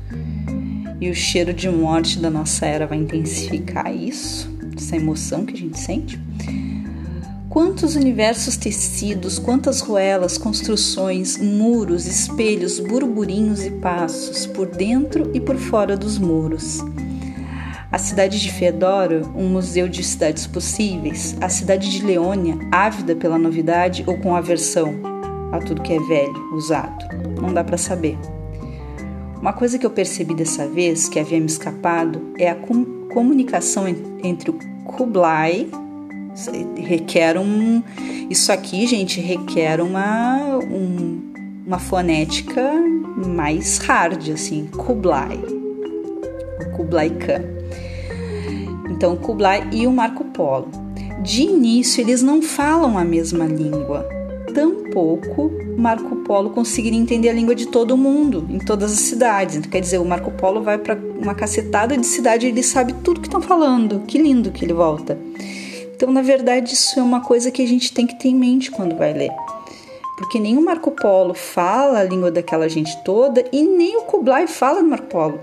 e 1.00 1.10
o 1.10 1.14
cheiro 1.16 1.52
de 1.52 1.68
morte 1.68 2.20
da 2.20 2.30
nossa 2.30 2.64
era 2.64 2.86
vai 2.86 2.98
intensificar 2.98 3.92
isso, 3.92 4.48
essa 4.76 4.94
emoção 4.94 5.44
que 5.44 5.54
a 5.54 5.58
gente 5.58 5.80
sente. 5.80 6.16
Quantos 7.58 7.96
universos 7.96 8.56
tecidos, 8.56 9.36
quantas 9.36 9.80
ruelas, 9.80 10.38
construções, 10.38 11.36
muros, 11.36 12.06
espelhos, 12.06 12.78
burburinhos 12.78 13.64
e 13.64 13.70
passos, 13.72 14.46
por 14.46 14.68
dentro 14.68 15.28
e 15.34 15.40
por 15.40 15.56
fora 15.56 15.96
dos 15.96 16.18
muros. 16.18 16.78
A 17.90 17.98
cidade 17.98 18.40
de 18.40 18.52
Fedoro, 18.52 19.32
um 19.34 19.48
museu 19.48 19.88
de 19.88 20.04
cidades 20.04 20.46
possíveis, 20.46 21.36
a 21.40 21.48
cidade 21.48 21.90
de 21.90 22.06
Leônia, 22.06 22.56
ávida 22.70 23.16
pela 23.16 23.36
novidade 23.36 24.04
ou 24.06 24.16
com 24.18 24.36
aversão 24.36 24.94
a 25.50 25.58
tudo 25.58 25.82
que 25.82 25.94
é 25.94 25.98
velho, 25.98 26.54
usado. 26.54 27.06
Não 27.42 27.52
dá 27.52 27.64
para 27.64 27.76
saber. 27.76 28.16
Uma 29.40 29.52
coisa 29.52 29.80
que 29.80 29.84
eu 29.84 29.90
percebi 29.90 30.32
dessa 30.32 30.68
vez, 30.68 31.08
que 31.08 31.18
havia 31.18 31.40
me 31.40 31.46
escapado, 31.46 32.22
é 32.38 32.48
a 32.48 32.54
com 32.54 33.08
comunicação 33.08 33.88
entre 34.22 34.48
o 34.48 34.58
Kublai 34.84 35.68
requer 36.76 37.38
um. 37.38 37.82
Isso 38.30 38.52
aqui, 38.52 38.86
gente, 38.86 39.20
requer 39.20 39.80
uma, 39.80 40.58
um, 40.58 41.20
uma 41.66 41.78
fonética 41.78 42.72
mais 43.26 43.78
hard, 43.78 44.30
assim, 44.30 44.66
Kublai. 44.66 45.38
Kublai 46.76 47.10
Khan. 47.10 47.42
Então, 48.90 49.16
Kublai 49.16 49.68
e 49.72 49.86
o 49.86 49.92
Marco 49.92 50.24
Polo. 50.24 50.68
De 51.22 51.42
início, 51.42 52.00
eles 52.00 52.22
não 52.22 52.40
falam 52.40 52.96
a 52.96 53.04
mesma 53.04 53.44
língua. 53.44 54.08
Tampouco 54.54 55.50
Marco 55.78 56.16
Polo 56.16 56.50
conseguiria 56.50 56.98
entender 56.98 57.28
a 57.28 57.32
língua 57.32 57.54
de 57.54 57.66
todo 57.66 57.96
mundo, 57.96 58.44
em 58.50 58.58
todas 58.58 58.92
as 58.92 58.98
cidades. 58.98 59.54
Então, 59.54 59.70
quer 59.70 59.80
dizer, 59.80 59.98
o 59.98 60.04
Marco 60.04 60.32
Polo 60.32 60.60
vai 60.60 60.76
para 60.76 60.98
uma 61.20 61.34
cacetada 61.34 61.96
de 61.96 62.04
cidade 62.04 62.46
e 62.46 62.48
ele 62.48 62.64
sabe 62.64 62.92
tudo 63.04 63.20
que 63.20 63.28
estão 63.28 63.40
falando. 63.40 64.00
Que 64.00 64.18
lindo 64.18 64.50
que 64.50 64.64
ele 64.64 64.72
volta. 64.72 65.16
Então, 65.98 66.12
na 66.12 66.22
verdade, 66.22 66.74
isso 66.74 67.00
é 67.00 67.02
uma 67.02 67.20
coisa 67.20 67.50
que 67.50 67.60
a 67.60 67.66
gente 67.66 67.92
tem 67.92 68.06
que 68.06 68.14
ter 68.14 68.28
em 68.28 68.34
mente 68.36 68.70
quando 68.70 68.96
vai 68.96 69.12
ler. 69.12 69.32
Porque 70.16 70.38
nem 70.38 70.56
o 70.56 70.64
Marco 70.64 70.92
Polo 70.92 71.34
fala 71.34 71.98
a 71.98 72.04
língua 72.04 72.30
daquela 72.30 72.68
gente 72.68 72.96
toda 73.02 73.44
e 73.50 73.64
nem 73.64 73.96
o 73.96 74.02
Kublai 74.02 74.46
fala 74.46 74.80
do 74.80 74.88
Marco 74.88 75.08
Polo. 75.08 75.40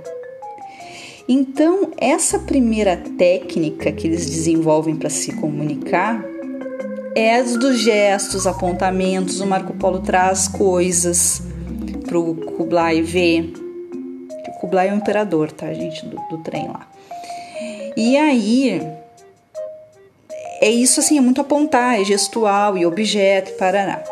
Então, 1.27 1.91
essa 1.97 2.39
primeira 2.39 2.95
técnica 2.95 3.91
que 3.91 4.07
eles 4.07 4.25
desenvolvem 4.25 4.95
para 4.95 5.09
se 5.09 5.33
comunicar 5.33 6.23
é 7.13 7.35
as 7.35 7.57
dos 7.57 7.79
gestos, 7.79 8.47
apontamentos. 8.47 9.41
O 9.41 9.45
Marco 9.45 9.73
Polo 9.73 9.99
traz 9.99 10.47
coisas 10.47 11.41
para 12.07 12.17
o 12.17 12.33
Kublai 12.33 13.01
ver. 13.01 13.51
O 14.47 14.59
Kublai 14.61 14.87
é 14.87 14.93
o 14.93 14.95
imperador, 14.95 15.51
tá, 15.51 15.73
gente, 15.73 16.05
do, 16.05 16.15
do 16.29 16.37
trem 16.37 16.69
lá. 16.69 16.87
E 17.97 18.15
aí, 18.15 18.81
é 20.61 20.69
isso 20.69 20.99
assim, 20.99 21.17
é 21.17 21.21
muito 21.21 21.41
apontar, 21.41 21.99
é 21.99 22.03
gestual 22.03 22.77
e 22.77 22.85
objeto, 22.85 23.53
parará. 23.57 24.03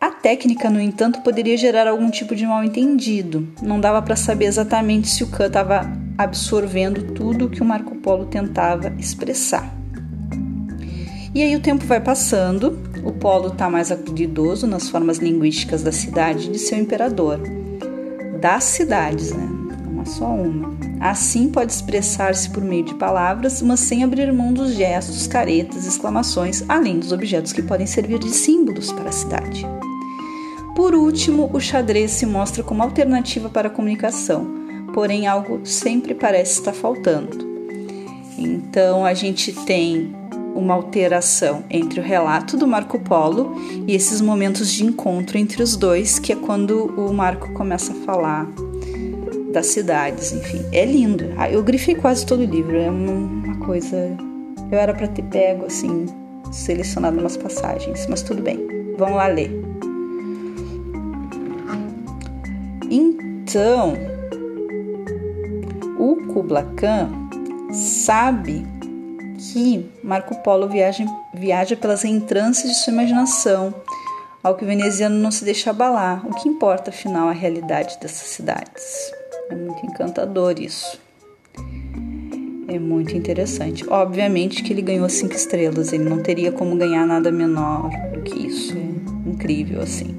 A 0.00 0.10
técnica, 0.10 0.68
no 0.68 0.80
entanto, 0.80 1.20
poderia 1.20 1.56
gerar 1.56 1.86
algum 1.86 2.10
tipo 2.10 2.34
de 2.34 2.44
mal-entendido. 2.44 3.48
Não 3.62 3.78
dava 3.78 4.02
para 4.02 4.16
saber 4.16 4.46
exatamente 4.46 5.08
se 5.08 5.22
o 5.22 5.28
Khan 5.28 5.46
estava 5.46 5.88
absorvendo 6.18 7.14
tudo 7.14 7.48
que 7.48 7.62
o 7.62 7.64
Marco 7.64 7.94
Polo 7.94 8.26
tentava 8.26 8.92
expressar. 8.98 9.72
E 11.32 11.40
aí 11.40 11.54
o 11.54 11.60
tempo 11.60 11.86
vai 11.86 12.00
passando, 12.00 12.82
o 13.04 13.12
Polo 13.12 13.48
está 13.48 13.70
mais 13.70 13.92
habilidoso 13.92 14.66
nas 14.66 14.88
formas 14.88 15.18
linguísticas 15.18 15.84
da 15.84 15.92
cidade 15.92 16.48
de 16.48 16.58
seu 16.58 16.78
imperador. 16.78 17.38
Das 18.40 18.64
cidades, 18.64 19.30
né? 19.30 19.61
Só 20.04 20.26
uma. 20.26 20.70
Assim 21.00 21.48
pode 21.48 21.72
expressar-se 21.72 22.50
por 22.50 22.62
meio 22.62 22.84
de 22.84 22.94
palavras, 22.94 23.62
mas 23.62 23.80
sem 23.80 24.04
abrir 24.04 24.32
mão 24.32 24.52
dos 24.52 24.74
gestos, 24.74 25.26
caretas, 25.26 25.86
exclamações, 25.86 26.64
além 26.68 26.98
dos 26.98 27.12
objetos 27.12 27.52
que 27.52 27.62
podem 27.62 27.86
servir 27.86 28.18
de 28.18 28.30
símbolos 28.30 28.92
para 28.92 29.08
a 29.08 29.12
cidade. 29.12 29.66
Por 30.74 30.94
último, 30.94 31.50
o 31.52 31.60
xadrez 31.60 32.12
se 32.12 32.24
mostra 32.24 32.62
como 32.62 32.82
alternativa 32.82 33.48
para 33.48 33.68
a 33.68 33.70
comunicação, 33.70 34.46
porém 34.94 35.26
algo 35.26 35.60
sempre 35.64 36.14
parece 36.14 36.58
estar 36.58 36.72
faltando. 36.72 37.52
Então 38.38 39.04
a 39.04 39.12
gente 39.14 39.52
tem 39.52 40.14
uma 40.54 40.74
alteração 40.74 41.64
entre 41.70 42.00
o 42.00 42.02
relato 42.02 42.56
do 42.56 42.66
Marco 42.66 42.98
Polo 42.98 43.54
e 43.86 43.94
esses 43.94 44.20
momentos 44.20 44.70
de 44.70 44.84
encontro 44.84 45.38
entre 45.38 45.62
os 45.62 45.76
dois, 45.76 46.18
que 46.18 46.32
é 46.32 46.36
quando 46.36 46.86
o 46.96 47.12
Marco 47.12 47.52
começa 47.52 47.92
a 47.92 47.96
falar 47.96 48.46
das 49.52 49.66
cidades, 49.66 50.32
enfim. 50.32 50.64
É 50.72 50.84
lindo. 50.84 51.32
Ah, 51.36 51.50
eu 51.50 51.62
grifei 51.62 51.94
quase 51.94 52.26
todo 52.26 52.40
o 52.40 52.44
livro, 52.44 52.76
é 52.76 52.90
uma 52.90 53.58
coisa. 53.58 53.96
Eu 54.70 54.78
era 54.78 54.94
para 54.94 55.06
ter 55.06 55.22
pego, 55.24 55.66
assim, 55.66 56.06
selecionado 56.50 57.18
umas 57.18 57.36
passagens, 57.36 58.06
mas 58.08 58.22
tudo 58.22 58.42
bem. 58.42 58.66
Vamos 58.96 59.16
lá 59.16 59.26
ler. 59.26 59.50
Então, 62.90 63.94
o 65.98 66.16
Kubla 66.32 66.64
Khan 66.76 67.10
sabe 67.72 68.66
que 69.38 69.90
Marco 70.02 70.36
Polo 70.42 70.68
viaja, 70.68 71.04
viaja 71.34 71.76
pelas 71.76 72.04
entranças 72.04 72.70
de 72.70 72.76
sua 72.76 72.92
imaginação, 72.92 73.74
ao 74.42 74.56
que 74.56 74.64
o 74.64 74.66
veneziano 74.66 75.16
não 75.16 75.30
se 75.30 75.44
deixa 75.44 75.70
abalar. 75.70 76.26
O 76.26 76.34
que 76.34 76.48
importa, 76.48 76.90
afinal, 76.90 77.28
a 77.28 77.32
realidade 77.32 77.98
dessas 78.00 78.28
cidades. 78.28 79.12
É 79.50 79.54
muito 79.54 79.86
encantador 79.86 80.58
isso. 80.58 81.00
É 82.68 82.78
muito 82.78 83.16
interessante. 83.16 83.84
Obviamente 83.88 84.62
que 84.62 84.72
ele 84.72 84.82
ganhou 84.82 85.08
cinco 85.08 85.34
estrelas, 85.34 85.92
ele 85.92 86.04
não 86.04 86.22
teria 86.22 86.50
como 86.50 86.76
ganhar 86.76 87.06
nada 87.06 87.30
menor 87.30 87.90
do 88.12 88.22
que 88.22 88.46
isso. 88.46 88.74
É 88.76 89.28
incrível 89.28 89.82
assim. 89.82 90.16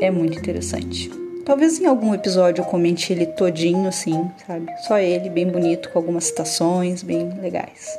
É 0.00 0.10
muito 0.10 0.38
interessante. 0.38 1.10
Talvez 1.44 1.80
em 1.80 1.86
algum 1.86 2.14
episódio 2.14 2.62
eu 2.62 2.66
comente 2.66 3.12
ele 3.12 3.26
todinho 3.26 3.88
assim, 3.88 4.30
sabe? 4.46 4.66
Só 4.86 4.98
ele, 4.98 5.28
bem 5.28 5.48
bonito, 5.48 5.88
com 5.90 5.98
algumas 5.98 6.24
citações 6.24 7.02
bem 7.02 7.28
legais. 7.40 7.98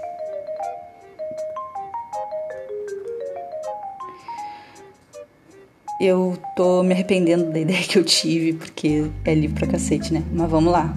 Eu 5.99 6.37
tô 6.55 6.83
me 6.83 6.93
arrependendo 6.93 7.51
da 7.51 7.59
ideia 7.61 7.81
que 7.81 7.97
eu 7.97 8.03
tive, 8.03 8.53
porque 8.53 9.05
é 9.23 9.33
livro 9.33 9.55
pra 9.55 9.67
cacete, 9.67 10.13
né? 10.13 10.23
Mas 10.31 10.49
vamos 10.49 10.71
lá. 10.71 10.95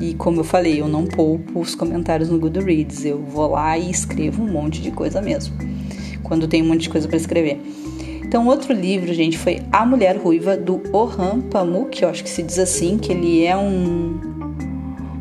E 0.00 0.14
como 0.14 0.40
eu 0.40 0.44
falei, 0.44 0.80
eu 0.80 0.88
não 0.88 1.06
poupo 1.06 1.60
os 1.60 1.74
comentários 1.74 2.30
no 2.30 2.38
Goodreads. 2.38 3.04
Eu 3.04 3.18
vou 3.18 3.50
lá 3.50 3.76
e 3.76 3.90
escrevo 3.90 4.42
um 4.42 4.50
monte 4.50 4.80
de 4.80 4.90
coisa 4.90 5.20
mesmo. 5.20 5.54
Quando 6.22 6.48
tem 6.48 6.62
um 6.62 6.66
monte 6.66 6.82
de 6.82 6.90
coisa 6.90 7.06
para 7.06 7.16
escrever. 7.16 7.60
Então, 8.22 8.46
outro 8.46 8.72
livro, 8.72 9.12
gente, 9.12 9.36
foi 9.36 9.60
A 9.72 9.84
Mulher 9.84 10.16
Ruiva, 10.16 10.56
do 10.56 10.80
Orhan 10.92 11.40
Pamuk, 11.40 12.00
eu 12.00 12.08
acho 12.08 12.22
que 12.22 12.30
se 12.30 12.42
diz 12.42 12.60
assim, 12.60 12.96
que 12.96 13.12
ele 13.12 13.44
é 13.44 13.56
um, 13.56 14.20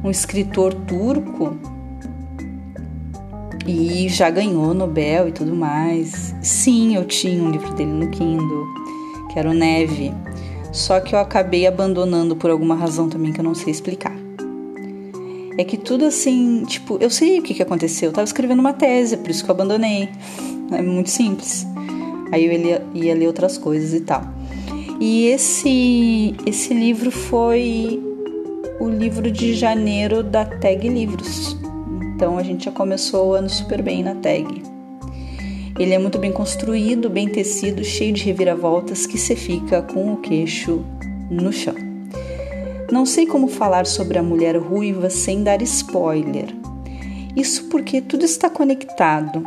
um 0.03 0.11
escritor 0.11 0.73
turco 0.73 1.57
e 3.65 4.07
já 4.09 4.29
ganhou 4.29 4.73
Nobel 4.73 5.27
e 5.27 5.31
tudo 5.31 5.55
mais. 5.55 6.35
Sim, 6.41 6.95
eu 6.95 7.05
tinha 7.05 7.41
um 7.43 7.51
livro 7.51 7.73
dele 7.73 7.91
no 7.91 8.09
Kindle, 8.09 8.67
que 9.29 9.39
era 9.39 9.49
o 9.49 9.53
Neve, 9.53 10.13
só 10.71 10.99
que 10.99 11.15
eu 11.15 11.19
acabei 11.19 11.67
abandonando 11.67 12.35
por 12.35 12.49
alguma 12.49 12.75
razão 12.75 13.09
também 13.09 13.31
que 13.31 13.39
eu 13.39 13.43
não 13.43 13.55
sei 13.55 13.71
explicar 13.71 14.19
é 15.59 15.63
que 15.65 15.75
tudo 15.75 16.05
assim, 16.05 16.63
tipo, 16.63 16.97
eu 17.01 17.09
sei 17.09 17.37
o 17.37 17.41
que, 17.41 17.53
que 17.53 17.61
aconteceu. 17.61 18.07
Eu 18.09 18.13
tava 18.13 18.23
escrevendo 18.23 18.61
uma 18.61 18.71
tese, 18.71 19.17
por 19.17 19.29
isso 19.29 19.43
que 19.43 19.51
eu 19.51 19.53
abandonei. 19.53 20.07
É 20.71 20.81
muito 20.81 21.09
simples. 21.09 21.67
Aí 22.31 22.45
eu 22.45 22.53
ia, 22.53 22.81
ia 22.93 23.13
ler 23.13 23.27
outras 23.27 23.57
coisas 23.57 23.93
e 23.93 23.99
tal. 23.99 24.23
E 25.01 25.25
esse, 25.25 26.33
esse 26.45 26.73
livro 26.73 27.11
foi 27.11 28.01
o 28.79 28.87
livro 28.87 29.29
de 29.29 29.53
janeiro 29.53 30.23
da 30.23 30.45
Tag 30.45 30.87
Livros. 30.87 31.57
Então 32.15 32.37
a 32.37 32.43
gente 32.43 32.63
já 32.63 32.71
começou 32.71 33.31
o 33.31 33.33
ano 33.33 33.49
super 33.49 33.81
bem 33.81 34.01
na 34.01 34.15
tag. 34.15 34.68
Ele 35.79 35.93
é 35.93 35.97
muito 35.97 36.19
bem 36.19 36.33
construído, 36.33 37.09
bem 37.09 37.29
tecido, 37.29 37.85
cheio 37.85 38.11
de 38.11 38.25
reviravoltas 38.25 39.05
que 39.05 39.17
se 39.17 39.33
fica 39.33 39.81
com 39.81 40.13
o 40.13 40.17
queixo 40.17 40.83
no 41.31 41.53
chão. 41.53 41.73
Não 42.91 43.05
sei 43.05 43.25
como 43.25 43.47
falar 43.47 43.85
sobre 43.85 44.19
a 44.19 44.23
mulher 44.23 44.57
ruiva 44.57 45.09
sem 45.09 45.41
dar 45.41 45.61
spoiler. 45.61 46.53
Isso 47.33 47.69
porque 47.69 48.01
tudo 48.01 48.25
está 48.25 48.49
conectado. 48.49 49.45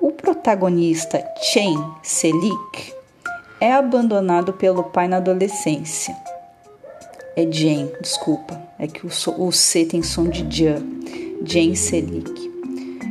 O 0.00 0.12
protagonista 0.12 1.24
Chen 1.42 1.74
Selik 2.00 2.94
é 3.60 3.72
abandonado 3.72 4.52
pelo 4.52 4.84
pai 4.84 5.08
na 5.08 5.16
adolescência. 5.16 6.16
É 7.34 7.44
Jen, 7.44 7.90
desculpa, 8.00 8.62
é 8.78 8.86
que 8.86 9.04
o, 9.04 9.10
o 9.38 9.50
C 9.50 9.84
tem 9.84 10.02
som 10.02 10.28
de 10.28 10.46
Jan. 10.48 10.80
Jen 11.42 11.74
Selik. 11.74 12.55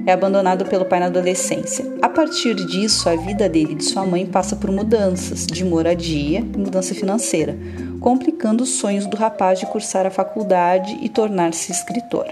É 0.06 0.12
abandonado 0.12 0.66
pelo 0.66 0.86
pai 0.86 1.00
na 1.00 1.08
adolescência. 1.08 1.86
A 2.02 2.10
partir 2.10 2.54
disso, 2.54 3.10
a 3.10 3.16
vida 3.16 3.50
dele 3.50 3.74
e 3.74 3.76
de 3.76 3.84
sua 3.84 4.06
mãe 4.06 4.26
passa 4.26 4.56
por 4.56 4.72
mudanças 4.72 5.48
de 5.48 5.66
moradia 5.66 6.40
e 6.40 6.58
mudança 6.58 6.94
financeira 6.94 7.58
complicando 8.06 8.64
os 8.64 8.70
sonhos 8.70 9.08
do 9.08 9.18
rapaz 9.18 9.60
de 9.60 9.66
cursar 9.66 10.06
a 10.06 10.12
faculdade 10.12 10.96
e 11.02 11.10
tornar-se 11.10 11.72
escritor. 11.72 12.28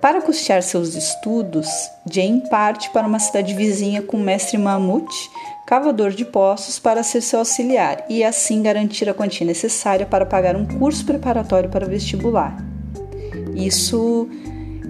Para 0.00 0.20
custear 0.20 0.64
seus 0.64 0.96
estudos, 0.96 1.68
Jane 2.10 2.42
parte 2.50 2.90
para 2.90 3.06
uma 3.06 3.20
cidade 3.20 3.54
vizinha 3.54 4.02
com 4.02 4.16
o 4.16 4.20
mestre 4.20 4.58
Mahmoud, 4.58 5.06
cavador 5.64 6.10
de 6.10 6.24
poços, 6.24 6.76
para 6.80 7.04
ser 7.04 7.20
seu 7.20 7.38
auxiliar 7.38 8.04
e 8.08 8.24
assim 8.24 8.60
garantir 8.60 9.08
a 9.08 9.14
quantia 9.14 9.46
necessária 9.46 10.04
para 10.04 10.26
pagar 10.26 10.56
um 10.56 10.66
curso 10.66 11.06
preparatório 11.06 11.70
para 11.70 11.86
o 11.86 11.88
vestibular. 11.88 12.56
Isso 13.54 14.28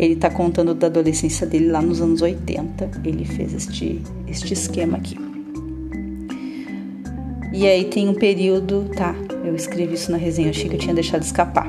ele 0.01 0.15
está 0.15 0.31
contando 0.31 0.75
da 0.75 0.87
adolescência 0.87 1.47
dele 1.47 1.71
lá 1.71 1.83
nos 1.83 2.01
anos 2.01 2.23
80. 2.23 2.91
Ele 3.05 3.23
fez 3.27 3.53
este, 3.53 4.01
este 4.27 4.55
esquema 4.55 4.97
aqui. 4.97 5.19
E 7.53 7.67
aí 7.67 7.85
tem 7.85 8.09
um 8.09 8.15
período, 8.15 8.91
tá? 8.97 9.15
Eu 9.45 9.55
escrevi 9.55 9.95
isso 9.95 10.11
na 10.11 10.17
resenha, 10.17 10.49
achei 10.49 10.71
que 10.71 10.77
eu 10.77 10.81
tinha 10.81 10.95
deixado 10.95 11.23
escapar. 11.23 11.69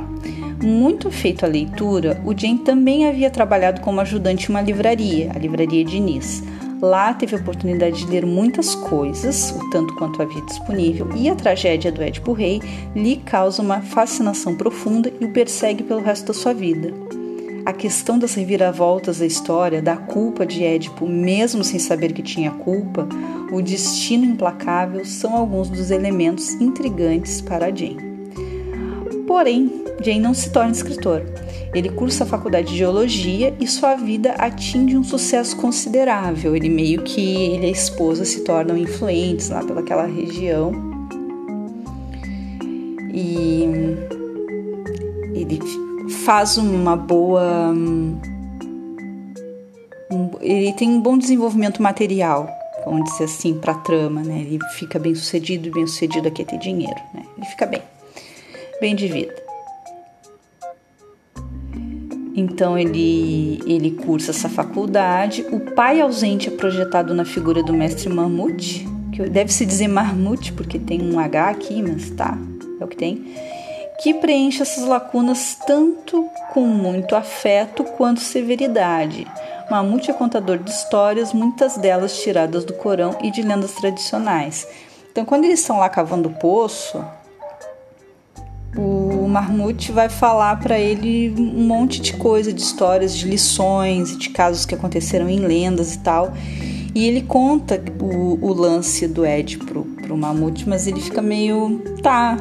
Muito 0.64 1.12
feito 1.12 1.44
a 1.44 1.50
leitura, 1.50 2.22
o 2.24 2.38
Jane 2.38 2.60
também 2.60 3.06
havia 3.06 3.30
trabalhado 3.30 3.82
como 3.82 4.00
ajudante 4.00 4.46
em 4.46 4.50
uma 4.52 4.62
livraria, 4.62 5.32
a 5.36 5.38
Livraria 5.38 5.84
Diniz. 5.84 6.42
Lá 6.82 7.14
teve 7.14 7.36
a 7.36 7.40
oportunidade 7.40 8.06
de 8.06 8.12
ler 8.12 8.26
muitas 8.26 8.76
coisas, 8.76 9.52
o 9.52 9.70
tanto 9.72 9.94
quanto 9.96 10.22
havia 10.22 10.42
disponível, 10.46 11.10
e 11.16 11.28
a 11.28 11.36
tragédia 11.36 11.92
do 11.92 12.02
Édipo 12.02 12.32
Rei 12.32 12.62
lhe 12.96 13.18
causa 13.18 13.62
uma 13.62 13.82
fascinação 13.82 14.56
profunda 14.56 15.12
e 15.20 15.26
o 15.26 15.34
persegue 15.34 15.84
pelo 15.84 16.02
resto 16.02 16.28
da 16.28 16.34
sua 16.34 16.54
vida. 16.54 17.11
A 17.66 17.74
questão 17.74 18.18
das 18.18 18.34
reviravoltas 18.34 19.20
da 19.20 19.26
história, 19.26 19.82
da 19.82 19.96
culpa 19.96 20.46
de 20.46 20.64
Édipo, 20.64 21.08
mesmo 21.08 21.64
sem 21.64 21.80
saber 21.80 22.12
que 22.12 22.24
tinha 22.24 22.50
culpa, 22.50 23.08
o 23.52 23.62
destino 23.62 24.26
implacável 24.26 25.06
são 25.06 25.36
alguns 25.36 25.70
dos 25.70 25.92
elementos 25.92 26.54
intrigantes 26.56 27.40
para 27.40 27.68
Jane. 27.68 28.12
Porém, 29.28 29.84
Jane 30.04 30.20
não 30.20 30.34
se 30.34 30.52
torna 30.52 30.72
escritor. 30.72 31.24
Ele 31.74 31.90
cursa 31.90 32.24
a 32.24 32.28
faculdade 32.28 32.70
de 32.70 32.78
geologia 32.78 33.56
e 33.60 33.68
sua 33.68 33.96
vida 33.96 34.32
atinge 34.32 34.98
um 34.98 35.04
sucesso 35.04 35.56
considerável. 35.56 36.56
Ele 36.56 36.68
meio 36.68 37.04
que 37.04 37.22
ele 37.22 37.68
e 37.68 37.70
a 37.70 37.72
esposa 37.72 38.26
se 38.26 38.44
tornam 38.44 38.76
influentes 38.76 39.50
lá 39.50 39.64
pelaquela 39.64 40.06
região. 40.06 40.72
E 43.14 43.64
ele 45.34 45.60
faz 46.26 46.58
uma 46.58 46.96
boa. 46.96 47.74
ele 50.42 50.74
tem 50.74 50.90
um 50.90 51.02
bom 51.02 51.18
desenvolvimento 51.18 51.82
material, 51.82 52.50
vamos 52.86 53.10
dizer 53.12 53.26
assim, 53.26 53.54
para 53.56 53.74
a 53.74 53.78
trama, 53.78 54.22
né? 54.22 54.42
Ele 54.42 54.60
fica 54.74 55.00
bem 55.00 55.16
sucedido 55.16 55.68
e 55.68 55.72
bem 55.72 55.88
sucedido 55.88 56.28
aqui 56.28 56.42
é 56.42 56.46
ter 56.46 56.58
dinheiro, 56.58 57.00
né? 57.14 57.24
Ele 57.38 57.46
fica 57.46 57.66
bem, 57.66 57.82
bem 58.80 58.96
de 58.96 59.08
vida. 59.08 59.36
Então 62.34 62.78
ele, 62.78 63.62
ele 63.66 63.92
cursa 63.92 64.32
essa 64.32 64.48
faculdade. 64.48 65.46
O 65.52 65.60
pai 65.60 66.00
ausente 66.00 66.48
é 66.48 66.52
projetado 66.52 67.14
na 67.14 67.26
figura 67.26 67.62
do 67.62 67.74
mestre 67.74 68.08
Mamute, 68.10 68.88
que 69.12 69.24
deve 69.30 69.52
se 69.52 69.66
dizer 69.66 69.88
Marmute, 69.88 70.54
porque 70.54 70.80
tem 70.80 71.02
um 71.02 71.20
H 71.20 71.50
aqui, 71.50 71.82
mas 71.82 72.10
tá, 72.12 72.38
é 72.80 72.84
o 72.84 72.88
que 72.88 72.96
tem 72.96 73.51
que 74.02 74.14
preenche 74.16 74.62
essas 74.62 74.84
lacunas 74.84 75.56
tanto 75.66 76.28
com 76.54 76.62
muito 76.62 77.16
afeto 77.16 77.84
quanto 77.84 78.20
severidade. 78.20 79.28
Mamute 79.70 80.10
é 80.10 80.14
contador 80.14 80.58
de 80.58 80.72
histórias, 80.72 81.34
muitas 81.34 81.78
delas 81.78 82.20
tiradas 82.20 82.66
do 82.66 82.74
Corão 82.74 83.18
e 83.22 83.32
de 83.32 83.42
lendas 83.42 83.74
tradicionais. 83.74 84.68
Então, 85.12 85.24
quando 85.24 85.46
eles 85.46 85.60
estão 85.60 85.78
lá 85.78 85.88
cavando 85.88 86.30
o 86.30 86.34
poço, 86.34 87.04
o 88.76 89.28
Marmute 89.28 89.92
vai 89.92 90.10
falar 90.10 90.60
para 90.60 90.80
ele 90.80 91.34
um 91.38 91.66
monte 91.66 92.02
de 92.02 92.14
coisa, 92.14 92.52
de 92.52 92.62
histórias, 92.62 93.16
de 93.16 93.28
lições, 93.28 94.18
de 94.18 94.30
casos 94.30 94.66
que 94.66 94.74
aconteceram 94.74 95.30
em 95.30 95.40
lendas 95.40 95.96
e 95.96 96.00
tal. 96.00 96.34
E 96.96 97.08
ele 97.08 97.22
conta 97.22 97.82
o, 98.02 98.46
o 98.46 98.54
lance 98.54 99.08
do 99.08 99.26
Ed 99.26 99.58
pro, 99.60 99.84
pro 99.84 100.18
Mamute, 100.18 100.68
mas 100.68 100.88
ele 100.88 101.00
fica 101.00 101.22
meio. 101.22 101.82
tá, 102.02 102.38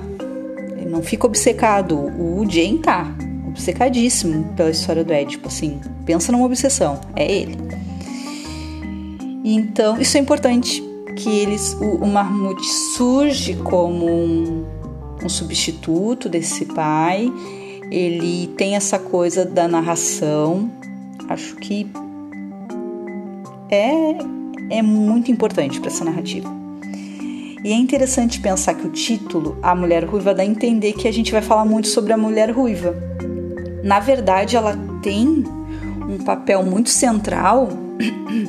não 0.86 1.02
fica 1.02 1.26
obcecado. 1.26 1.96
O 1.96 2.44
Jane 2.48 2.78
tá 2.78 3.14
obcecadíssimo 3.48 4.52
pela 4.54 4.70
história 4.70 5.04
do 5.04 5.12
Édipo, 5.12 5.48
assim, 5.48 5.80
pensa 6.04 6.30
numa 6.30 6.44
obsessão, 6.44 7.00
é 7.16 7.30
ele. 7.30 7.58
Então, 9.44 10.00
isso 10.00 10.16
é 10.16 10.20
importante 10.20 10.82
que 11.16 11.28
eles, 11.28 11.74
o, 11.74 11.96
o 11.96 12.06
Marmute 12.06 12.66
surge 12.96 13.54
como 13.56 14.06
um, 14.06 14.66
um 15.24 15.28
substituto 15.28 16.28
desse 16.28 16.66
pai. 16.66 17.32
Ele 17.90 18.46
tem 18.56 18.76
essa 18.76 18.98
coisa 18.98 19.44
da 19.44 19.66
narração. 19.66 20.70
Acho 21.28 21.56
que 21.56 21.90
é 23.70 24.16
é 24.70 24.80
muito 24.82 25.32
importante 25.32 25.80
para 25.80 25.90
essa 25.90 26.04
narrativa. 26.04 26.59
E 27.62 27.72
é 27.72 27.76
interessante 27.76 28.40
pensar 28.40 28.74
que 28.74 28.86
o 28.86 28.90
título, 28.90 29.58
A 29.62 29.74
Mulher 29.74 30.04
Ruiva, 30.04 30.34
dá 30.34 30.42
a 30.42 30.46
entender 30.46 30.94
que 30.94 31.06
a 31.06 31.12
gente 31.12 31.30
vai 31.30 31.42
falar 31.42 31.64
muito 31.64 31.88
sobre 31.88 32.12
a 32.12 32.16
mulher 32.16 32.50
ruiva. 32.50 32.94
Na 33.84 34.00
verdade, 34.00 34.56
ela 34.56 34.76
tem 35.02 35.44
um 36.08 36.18
papel 36.24 36.62
muito 36.62 36.88
central, 36.88 37.68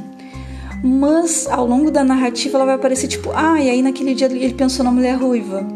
mas 0.81 1.45
ao 1.47 1.65
longo 1.65 1.91
da 1.91 2.03
narrativa 2.03 2.57
ela 2.57 2.65
vai 2.65 2.75
aparecer 2.75 3.07
tipo, 3.07 3.31
ah, 3.35 3.59
e 3.59 3.69
aí 3.69 3.81
naquele 3.81 4.13
dia 4.13 4.27
ele 4.27 4.53
pensou 4.53 4.85
na 4.85 4.91
mulher 4.91 5.17
ruiva. 5.17 5.67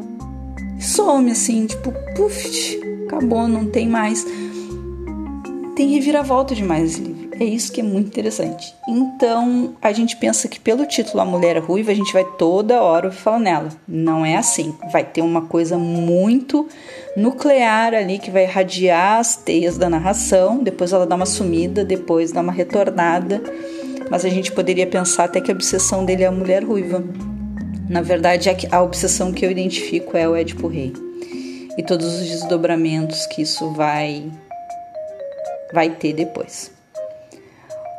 E 0.78 0.84
some 0.84 1.30
assim, 1.30 1.66
tipo, 1.66 1.92
puf, 2.16 2.80
acabou, 3.06 3.50
não 3.50 3.66
tem 3.66 3.88
mais. 3.88 4.26
Tem 5.76 5.90
reviravolta 5.90 6.56
demais 6.56 6.92
esse 6.92 7.02
livro. 7.02 7.25
É 7.38 7.44
isso 7.44 7.72
que 7.72 7.82
é 7.82 7.84
muito 7.84 8.08
interessante. 8.08 8.74
Então, 8.88 9.76
a 9.82 9.92
gente 9.92 10.16
pensa 10.16 10.48
que 10.48 10.60
pelo 10.60 10.86
título 10.86 11.22
A 11.22 11.26
Mulher 11.26 11.58
Ruiva, 11.58 11.92
a 11.92 11.96
gente 11.96 12.14
vai 12.14 12.24
toda 12.24 12.82
hora 12.82 13.12
falar 13.12 13.40
nela. 13.40 13.70
Não 13.86 14.26
é 14.26 14.38
assim. 14.38 14.74
Vai 14.90 15.04
ter 15.04 15.22
uma 15.22 15.42
coisa 15.42 15.78
muito 15.78 16.68
nuclear 17.16 17.94
ali 17.94 18.20
que 18.20 18.32
vai 18.32 18.44
irradiar 18.44 19.20
as 19.20 19.36
teias 19.36 19.78
da 19.78 19.90
narração, 19.90 20.64
depois 20.64 20.94
ela 20.94 21.06
dá 21.06 21.16
uma 21.16 21.26
sumida, 21.26 21.84
depois 21.84 22.32
dá 22.32 22.40
uma 22.40 22.54
retornada. 22.54 23.42
Mas 24.10 24.24
a 24.24 24.30
gente 24.30 24.52
poderia 24.52 24.88
pensar 24.88 25.26
até 25.26 25.42
que 25.42 25.52
a 25.52 25.54
obsessão 25.54 26.06
dele 26.06 26.24
é 26.24 26.28
a 26.28 26.32
mulher 26.32 26.64
ruiva. 26.64 27.04
Na 27.90 28.02
verdade, 28.02 28.50
a 28.72 28.82
obsessão 28.82 29.34
que 29.34 29.46
eu 29.46 29.52
identifico 29.52 30.16
é 30.16 30.28
o 30.28 30.36
Édipo 30.36 30.68
Rei. 30.68 30.94
E 31.78 31.84
todos 31.84 32.08
os 32.14 32.28
desdobramentos 32.28 33.26
que 33.28 33.42
isso 33.42 33.72
vai 33.74 34.32
vai 35.74 35.90
ter 35.90 36.14
depois. 36.14 36.75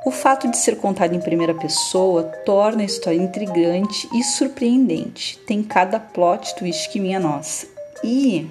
O 0.07 0.12
fato 0.12 0.49
de 0.49 0.57
ser 0.57 0.77
contado 0.77 1.16
em 1.16 1.21
primeira 1.21 1.53
pessoa 1.53 2.23
torna 2.23 2.83
a 2.83 2.85
história 2.85 3.21
intrigante 3.21 4.09
e 4.14 4.23
surpreendente. 4.23 5.37
Tem 5.45 5.64
cada 5.64 5.99
plot 5.99 6.55
twist 6.55 6.88
que 6.90 7.01
minha 7.01 7.19
nossa. 7.19 7.66
E 8.05 8.47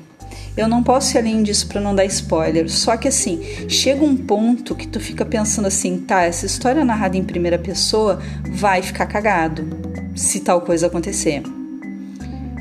eu 0.58 0.68
não 0.68 0.84
posso 0.84 1.16
ir 1.16 1.20
além 1.20 1.42
disso 1.42 1.66
para 1.70 1.80
não 1.80 1.96
dar 1.96 2.04
spoiler. 2.04 2.70
Só 2.70 2.98
que 2.98 3.08
assim, 3.08 3.42
chega 3.70 4.04
um 4.04 4.18
ponto 4.18 4.76
que 4.76 4.86
tu 4.86 5.00
fica 5.00 5.24
pensando 5.24 5.70
assim, 5.70 5.98
tá, 6.00 6.24
essa 6.24 6.46
história 6.46 6.84
narrada 6.84 7.16
em 7.16 7.24
primeira 7.24 7.58
pessoa 7.58 8.20
vai 8.50 8.82
ficar 8.82 9.06
cagado 9.06 9.66
se 10.14 10.42
tal 10.42 10.60
coisa 10.60 10.88
acontecer. 10.88 11.42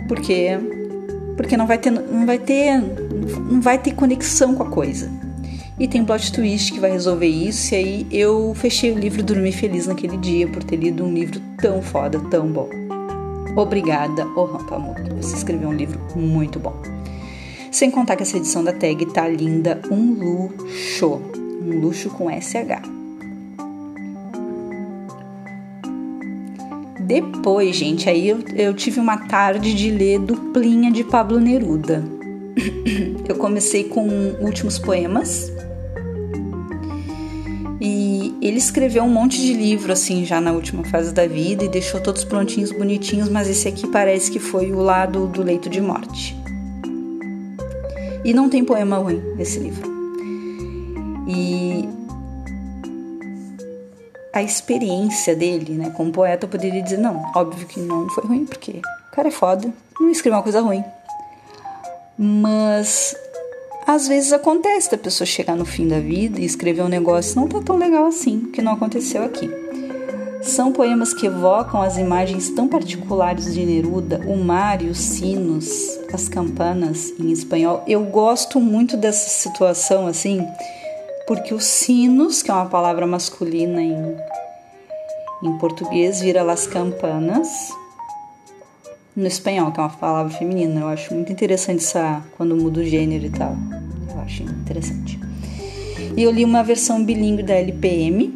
Porque 0.06 0.50
porque 1.36 1.56
não 1.56 1.66
vai 1.66 1.78
ter 1.78 1.90
não 1.90 2.24
vai 2.24 2.38
ter 2.38 2.80
não 2.80 3.60
vai 3.60 3.76
ter 3.76 3.90
conexão 3.90 4.54
com 4.54 4.62
a 4.62 4.70
coisa. 4.70 5.10
E 5.78 5.88
tem 5.88 6.04
plot 6.04 6.32
twist 6.32 6.72
que 6.72 6.78
vai 6.78 6.90
resolver 6.92 7.26
isso. 7.26 7.74
E 7.74 7.76
aí 7.76 8.06
eu 8.10 8.54
fechei 8.54 8.92
o 8.92 8.98
livro 8.98 9.20
e 9.20 9.22
dormi 9.22 9.50
feliz 9.50 9.86
naquele 9.86 10.16
dia 10.16 10.46
por 10.46 10.62
ter 10.62 10.76
lido 10.76 11.04
um 11.04 11.12
livro 11.12 11.40
tão 11.60 11.82
foda, 11.82 12.20
tão 12.30 12.46
bom. 12.46 12.68
Obrigada, 13.56 14.26
Orhan 14.36 14.64
Pamuk. 14.66 15.00
Você 15.20 15.36
escreveu 15.36 15.68
um 15.68 15.74
livro 15.74 16.00
muito 16.14 16.58
bom. 16.58 16.74
Sem 17.70 17.90
contar 17.90 18.14
que 18.14 18.22
essa 18.22 18.36
edição 18.36 18.62
da 18.62 18.72
tag 18.72 19.04
tá 19.06 19.26
linda, 19.28 19.80
um 19.90 20.12
luxo. 20.12 21.20
Um 21.60 21.80
luxo 21.80 22.08
com 22.10 22.28
SH. 22.30 22.94
Depois, 27.00 27.76
gente, 27.76 28.08
aí 28.08 28.28
eu, 28.28 28.38
eu 28.54 28.72
tive 28.74 28.98
uma 28.98 29.16
tarde 29.16 29.74
de 29.74 29.90
ler 29.90 30.20
duplinha 30.20 30.90
de 30.90 31.04
Pablo 31.04 31.38
Neruda. 31.38 32.02
Eu 33.28 33.36
comecei 33.36 33.84
com 33.84 34.06
Últimos 34.40 34.78
Poemas, 34.78 35.52
e 37.86 38.34
ele 38.40 38.56
escreveu 38.56 39.04
um 39.04 39.10
monte 39.10 39.38
de 39.38 39.52
livro 39.52 39.92
assim 39.92 40.24
já 40.24 40.40
na 40.40 40.52
última 40.52 40.82
fase 40.84 41.12
da 41.12 41.26
vida 41.26 41.64
e 41.64 41.68
deixou 41.68 42.00
todos 42.00 42.24
prontinhos, 42.24 42.72
bonitinhos, 42.72 43.28
mas 43.28 43.46
esse 43.46 43.68
aqui 43.68 43.86
parece 43.86 44.30
que 44.30 44.38
foi 44.38 44.72
o 44.72 44.78
lado 44.80 45.26
do 45.26 45.42
leito 45.42 45.68
de 45.68 45.82
morte. 45.82 46.34
E 48.24 48.32
não 48.32 48.48
tem 48.48 48.64
poema 48.64 48.96
ruim 48.96 49.22
nesse 49.36 49.58
livro. 49.58 49.86
E 51.28 51.86
a 54.32 54.42
experiência 54.42 55.36
dele, 55.36 55.74
né, 55.74 55.92
como 55.94 56.10
poeta, 56.10 56.46
eu 56.46 56.48
poderia 56.48 56.80
dizer 56.80 56.96
não, 56.96 57.22
óbvio 57.36 57.66
que 57.66 57.80
não 57.80 58.08
foi 58.08 58.24
ruim, 58.24 58.46
porque 58.46 58.80
o 59.08 59.14
cara 59.14 59.28
é 59.28 59.30
foda, 59.30 59.70
não 60.00 60.08
escreveu 60.08 60.38
uma 60.38 60.42
coisa 60.42 60.62
ruim. 60.62 60.82
Mas 62.16 63.14
às 63.86 64.08
vezes 64.08 64.32
acontece 64.32 64.90
da 64.90 64.98
pessoa 64.98 65.26
chegar 65.26 65.56
no 65.56 65.64
fim 65.64 65.86
da 65.86 66.00
vida 66.00 66.40
e 66.40 66.44
escrever 66.44 66.82
um 66.82 66.88
negócio 66.88 67.36
não 67.36 67.46
tá 67.46 67.60
tão 67.60 67.76
legal 67.76 68.06
assim, 68.06 68.40
que 68.52 68.62
não 68.62 68.72
aconteceu 68.72 69.22
aqui. 69.22 69.50
São 70.42 70.72
poemas 70.72 71.14
que 71.14 71.26
evocam 71.26 71.80
as 71.80 71.96
imagens 71.96 72.50
tão 72.50 72.68
particulares 72.68 73.54
de 73.54 73.64
Neruda, 73.64 74.20
o 74.26 74.36
mar 74.36 74.82
e 74.82 74.88
os 74.88 74.98
sinos, 74.98 75.98
as 76.12 76.28
campanas 76.28 77.12
em 77.18 77.30
espanhol. 77.30 77.82
Eu 77.86 78.04
gosto 78.04 78.60
muito 78.60 78.96
dessa 78.96 79.28
situação 79.28 80.06
assim, 80.06 80.46
porque 81.26 81.54
os 81.54 81.64
sinos, 81.64 82.42
que 82.42 82.50
é 82.50 82.54
uma 82.54 82.66
palavra 82.66 83.06
masculina 83.06 83.82
em, 83.82 84.16
em 85.42 85.58
português, 85.58 86.20
vira 86.20 86.42
las 86.42 86.66
campanas 86.66 87.48
no 89.16 89.26
espanhol, 89.26 89.70
que 89.70 89.80
é 89.80 89.82
uma 89.82 89.90
palavra 89.90 90.32
feminina. 90.32 90.80
Eu 90.80 90.88
acho 90.88 91.14
muito 91.14 91.32
interessante 91.32 91.78
essa 91.78 92.22
quando 92.36 92.56
muda 92.56 92.80
o 92.80 92.84
gênero 92.84 93.26
e 93.26 93.30
tal. 93.30 93.56
Eu 94.10 94.20
acho 94.20 94.42
interessante. 94.42 95.18
E 96.16 96.22
eu 96.22 96.30
li 96.30 96.44
uma 96.44 96.62
versão 96.62 97.04
bilíngue 97.04 97.42
da 97.42 97.54
LPM, 97.54 98.32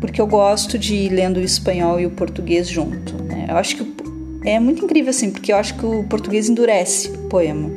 porque 0.00 0.20
eu 0.20 0.26
gosto 0.26 0.78
de 0.78 0.94
ir 0.94 1.10
lendo 1.10 1.38
o 1.38 1.40
espanhol 1.40 2.00
e 2.00 2.06
o 2.06 2.10
português 2.10 2.68
junto. 2.68 3.14
Né? 3.24 3.46
Eu 3.48 3.56
acho 3.56 3.76
que 3.76 4.00
é 4.44 4.58
muito 4.58 4.84
incrível 4.84 5.10
assim, 5.10 5.30
porque 5.30 5.52
eu 5.52 5.56
acho 5.56 5.74
que 5.74 5.84
o 5.84 6.04
português 6.04 6.48
endurece 6.48 7.08
o 7.10 7.28
poema. 7.28 7.70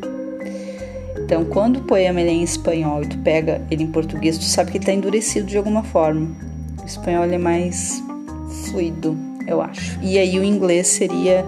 Então, 1.19 1.45
quando 1.45 1.77
o 1.77 1.81
poema 1.83 2.21
ele 2.21 2.29
é 2.29 2.33
em 2.33 2.43
espanhol 2.43 3.03
e 3.03 3.07
tu 3.07 3.17
pega 3.19 3.61
ele 3.71 3.83
em 3.83 3.87
português, 3.87 4.37
tu 4.37 4.43
sabe 4.43 4.71
que 4.71 4.77
ele 4.77 4.83
está 4.83 4.93
endurecido 4.93 5.47
de 5.47 5.57
alguma 5.57 5.83
forma. 5.83 6.29
O 6.81 6.85
espanhol 6.85 7.23
é 7.23 7.37
mais 7.37 8.03
fluido, 8.65 9.17
eu 9.47 9.61
acho. 9.61 9.99
E 10.01 10.17
aí 10.17 10.37
o 10.37 10.43
inglês 10.43 10.87
seria 10.87 11.45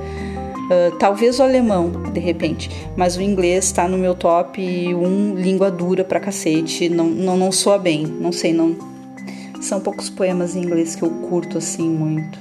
Uh, 0.65 0.95
talvez 0.97 1.39
o 1.39 1.43
alemão, 1.43 1.91
de 2.11 2.19
repente, 2.19 2.69
mas 2.97 3.15
o 3.15 3.21
inglês 3.21 3.65
está 3.65 3.87
no 3.87 3.99
meu 3.99 4.15
top 4.15 4.61
1 4.61 5.35
língua 5.35 5.69
dura 5.69 6.03
pra 6.03 6.19
cacete, 6.19 6.89
não, 6.89 7.05
não, 7.05 7.37
não 7.37 7.51
soa 7.51 7.77
bem, 7.77 8.05
não 8.05 8.31
sei, 8.31 8.51
não. 8.51 8.75
São 9.61 9.79
poucos 9.79 10.09
poemas 10.09 10.55
em 10.55 10.63
inglês 10.63 10.95
que 10.95 11.03
eu 11.03 11.09
curto 11.29 11.59
assim 11.59 11.87
muito. 11.87 12.39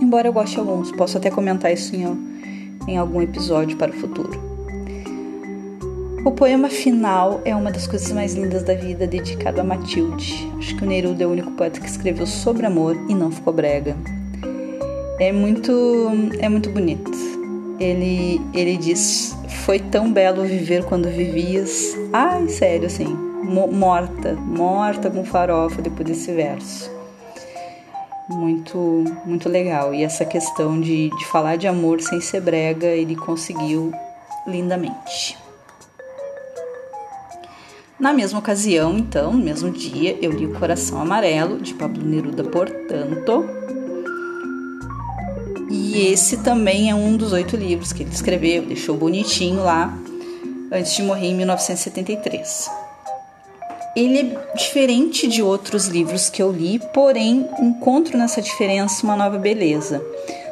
Embora 0.00 0.28
eu 0.28 0.32
goste 0.32 0.58
alguns, 0.58 0.92
posso 0.92 1.16
até 1.16 1.30
comentar 1.30 1.72
isso 1.72 1.96
em, 1.96 2.04
em 2.86 2.98
algum 2.98 3.22
episódio 3.22 3.78
para 3.78 3.90
o 3.90 3.94
futuro. 3.94 4.38
O 6.26 6.32
poema 6.32 6.68
final 6.68 7.40
é 7.44 7.54
uma 7.54 7.70
das 7.70 7.86
coisas 7.86 8.10
mais 8.12 8.34
lindas 8.34 8.62
da 8.62 8.74
vida, 8.74 9.06
dedicado 9.06 9.60
a 9.60 9.64
Matilde. 9.64 10.50
Acho 10.58 10.76
que 10.76 10.84
o 10.84 10.86
Neruda 10.86 11.22
é 11.22 11.26
o 11.26 11.30
único 11.30 11.52
poeta 11.52 11.80
que 11.80 11.86
escreveu 11.86 12.26
sobre 12.26 12.66
amor 12.66 12.96
e 13.08 13.14
não 13.14 13.30
ficou 13.30 13.52
brega. 13.52 13.96
É 15.18 15.32
muito, 15.32 16.10
é 16.38 16.48
muito 16.48 16.68
bonito. 16.70 17.10
Ele, 17.80 18.40
ele 18.52 18.76
diz: 18.76 19.34
Foi 19.64 19.78
tão 19.78 20.12
belo 20.12 20.44
viver 20.44 20.84
quando 20.84 21.08
vivias. 21.08 21.96
Ai, 22.12 22.48
sério, 22.48 22.86
assim, 22.86 23.06
morta, 23.06 24.34
morta 24.34 25.10
com 25.10 25.24
farofa 25.24 25.80
depois 25.80 26.06
desse 26.06 26.32
verso. 26.32 26.90
Muito, 28.28 29.04
muito 29.24 29.48
legal. 29.48 29.94
E 29.94 30.02
essa 30.02 30.24
questão 30.24 30.78
de, 30.78 31.08
de 31.08 31.26
falar 31.26 31.56
de 31.56 31.66
amor 31.66 32.02
sem 32.02 32.20
ser 32.20 32.42
brega, 32.42 32.88
ele 32.88 33.16
conseguiu 33.16 33.92
lindamente. 34.46 35.38
Na 37.98 38.12
mesma 38.12 38.38
ocasião, 38.40 38.98
então, 38.98 39.32
no 39.32 39.42
mesmo 39.42 39.70
dia, 39.70 40.18
eu 40.20 40.30
li 40.30 40.44
O 40.44 40.58
Coração 40.58 41.00
Amarelo, 41.00 41.58
de 41.58 41.72
Pablo 41.72 42.04
Neruda, 42.04 42.44
portanto, 42.44 43.48
e 45.76 46.10
esse 46.10 46.38
também 46.38 46.90
é 46.90 46.94
um 46.94 47.16
dos 47.16 47.32
oito 47.32 47.54
livros 47.54 47.92
que 47.92 48.02
ele 48.02 48.10
escreveu, 48.10 48.64
deixou 48.64 48.96
bonitinho 48.96 49.62
lá, 49.62 49.96
antes 50.72 50.96
de 50.96 51.02
morrer 51.02 51.28
em 51.28 51.34
1973. 51.36 52.70
Ele 53.94 54.18
é 54.18 54.54
diferente 54.56 55.28
de 55.28 55.42
outros 55.42 55.86
livros 55.86 56.30
que 56.30 56.42
eu 56.42 56.50
li, 56.50 56.80
porém 56.92 57.48
encontro 57.58 58.16
nessa 58.16 58.40
diferença 58.40 59.04
uma 59.04 59.16
nova 59.16 59.38
beleza. 59.38 60.02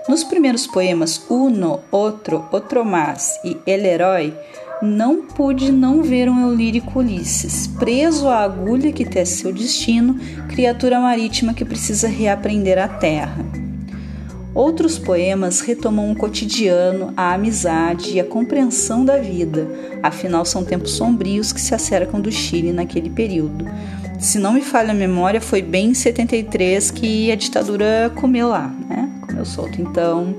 Nos 0.09 0.23
primeiros 0.23 0.67
poemas 0.67 1.23
Uno, 1.31 1.81
Outro, 1.91 2.47
Outro 2.53 2.85
Mais 2.85 3.39
e 3.45 3.57
El 3.67 3.85
Herói, 3.85 4.35
não 4.83 5.23
pude 5.23 5.73
não 5.73 6.03
ver 6.03 6.29
um 6.29 6.49
eu 6.49 6.55
lírico 6.55 6.99
Ulisses, 6.99 7.67
preso 7.67 8.29
à 8.29 8.41
agulha 8.41 8.93
que 8.93 9.05
tece 9.05 9.43
seu 9.43 9.53
destino, 9.53 10.19
criatura 10.49 11.01
marítima 11.01 11.55
que 11.55 11.65
precisa 11.65 12.09
reaprender 12.09 12.79
a 12.79 12.89
terra. 12.89 13.64
Outros 14.55 14.99
poemas 14.99 15.61
retomam 15.61 16.13
o 16.13 16.17
cotidiano, 16.17 17.13
a 17.17 17.35
amizade 17.35 18.13
e 18.15 18.21
a 18.21 18.25
compreensão 18.25 19.05
da 19.05 19.17
vida, 19.17 19.69
afinal 20.03 20.45
são 20.45 20.65
tempos 20.65 20.93
sombrios 20.93 21.53
que 21.53 21.61
se 21.61 21.75
acercam 21.75 22.21
do 22.21 22.31
Chile 22.31 22.73
naquele 22.73 23.11
período. 23.11 23.67
Se 24.21 24.39
não 24.39 24.53
me 24.53 24.63
falha 24.63 24.93
a 24.93 24.95
memória, 24.95 25.41
foi 25.41 25.61
bem 25.61 25.89
em 25.89 25.95
73 25.95 26.91
que 26.93 27.33
a 27.33 27.35
ditadura 27.35 28.13
comeu 28.15 28.49
lá, 28.49 28.69
né? 28.89 29.11
Comeu 29.27 29.45
solto. 29.45 29.83
Então, 29.83 30.37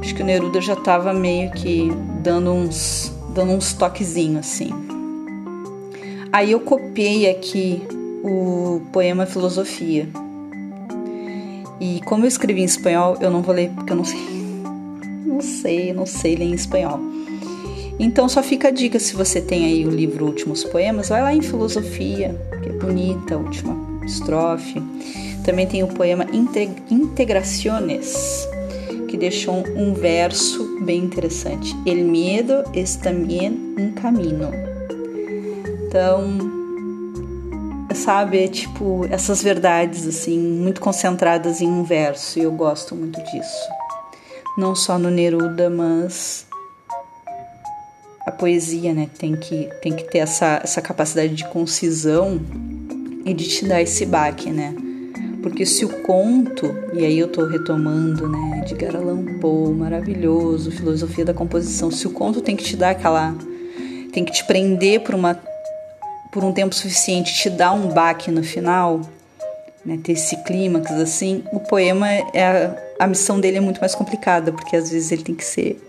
Acho 0.00 0.14
que 0.14 0.22
o 0.22 0.24
Neruda 0.24 0.60
já 0.60 0.72
estava 0.72 1.12
meio 1.12 1.50
que 1.50 1.90
dando 2.22 2.52
uns, 2.52 3.12
dando 3.34 3.52
uns 3.52 3.74
toquezinhos 3.74 4.40
assim. 4.40 4.70
Aí 6.32 6.52
eu 6.52 6.60
copiei 6.60 7.28
aqui 7.28 7.82
o 8.24 8.80
poema 8.92 9.26
Filosofia. 9.26 10.08
E 11.80 12.00
como 12.04 12.24
eu 12.24 12.28
escrevi 12.28 12.60
em 12.60 12.64
espanhol, 12.64 13.16
eu 13.20 13.30
não 13.30 13.40
vou 13.42 13.54
ler 13.54 13.70
porque 13.70 13.92
eu 13.92 13.96
não 13.96 14.04
sei. 14.04 14.20
Não 15.24 15.40
sei, 15.40 15.92
não 15.92 16.04
sei 16.04 16.36
ler 16.36 16.44
em 16.44 16.54
espanhol. 16.54 17.00
Então 17.98 18.28
só 18.28 18.42
fica 18.42 18.68
a 18.68 18.70
dica 18.70 18.98
se 18.98 19.14
você 19.14 19.40
tem 19.40 19.64
aí 19.64 19.86
o 19.86 19.90
livro 19.90 20.26
Últimos 20.26 20.64
Poemas, 20.64 21.08
vai 21.08 21.22
lá 21.22 21.34
em 21.34 21.42
Filosofia, 21.42 22.34
que 22.62 22.68
é 22.68 22.72
bonita 22.72 23.34
a 23.34 23.38
última 23.38 23.76
estrofe. 24.04 24.82
Também 25.44 25.66
tem 25.66 25.82
o 25.82 25.88
poema 25.88 26.26
Integraciones, 26.90 28.46
que 29.08 29.16
deixou 29.16 29.64
um 29.76 29.94
verso 29.94 30.78
bem 30.82 31.04
interessante. 31.04 31.74
El 31.86 32.04
miedo 32.04 32.62
es 32.74 32.96
también 32.96 33.74
un 33.78 33.92
camino. 33.92 34.50
Então, 35.86 36.59
sabe, 37.94 38.44
é 38.44 38.48
tipo 38.48 39.06
essas 39.10 39.42
verdades 39.42 40.06
assim, 40.06 40.38
muito 40.38 40.80
concentradas 40.80 41.60
em 41.60 41.68
um 41.68 41.82
verso, 41.82 42.38
e 42.38 42.42
eu 42.42 42.52
gosto 42.52 42.94
muito 42.94 43.22
disso. 43.24 43.68
Não 44.56 44.74
só 44.74 44.98
no 44.98 45.10
Neruda, 45.10 45.70
mas 45.70 46.46
a 48.26 48.30
poesia, 48.30 48.92
né, 48.92 49.08
tem 49.18 49.34
que 49.36 49.68
tem 49.82 49.94
que 49.94 50.04
ter 50.04 50.18
essa 50.18 50.60
essa 50.62 50.80
capacidade 50.82 51.34
de 51.34 51.48
concisão 51.48 52.40
e 53.24 53.34
de 53.34 53.48
te 53.48 53.64
dar 53.64 53.80
esse 53.80 54.06
baque, 54.06 54.50
né? 54.50 54.74
Porque 55.42 55.64
se 55.64 55.84
o 55.84 56.02
conto, 56.02 56.74
e 56.92 57.04
aí 57.04 57.18
eu 57.18 57.28
tô 57.28 57.46
retomando, 57.46 58.28
né, 58.28 58.62
de 58.66 58.74
Poe, 59.40 59.72
maravilhoso, 59.72 60.70
filosofia 60.70 61.24
da 61.24 61.32
composição, 61.32 61.90
se 61.90 62.06
o 62.06 62.10
conto 62.10 62.42
tem 62.42 62.54
que 62.54 62.62
te 62.62 62.76
dar 62.76 62.90
aquela 62.90 63.34
tem 64.12 64.24
que 64.24 64.32
te 64.32 64.44
prender 64.44 65.00
por 65.00 65.14
uma 65.14 65.34
por 66.32 66.44
um 66.44 66.52
tempo 66.52 66.74
suficiente, 66.74 67.34
te 67.34 67.50
dar 67.50 67.72
um 67.72 67.88
baque 67.88 68.30
no 68.30 68.42
final, 68.42 69.00
né, 69.84 69.98
ter 70.02 70.12
esse 70.12 70.36
clímax 70.44 70.90
assim, 70.92 71.42
o 71.52 71.60
poema 71.60 72.08
é 72.08 72.44
a, 72.44 73.04
a 73.04 73.06
missão 73.06 73.40
dele 73.40 73.56
é 73.56 73.60
muito 73.60 73.80
mais 73.80 73.94
complicada, 73.94 74.52
porque 74.52 74.76
às 74.76 74.90
vezes 74.90 75.10
ele 75.10 75.22
tem 75.22 75.34
que 75.34 75.44
ser 75.44 75.80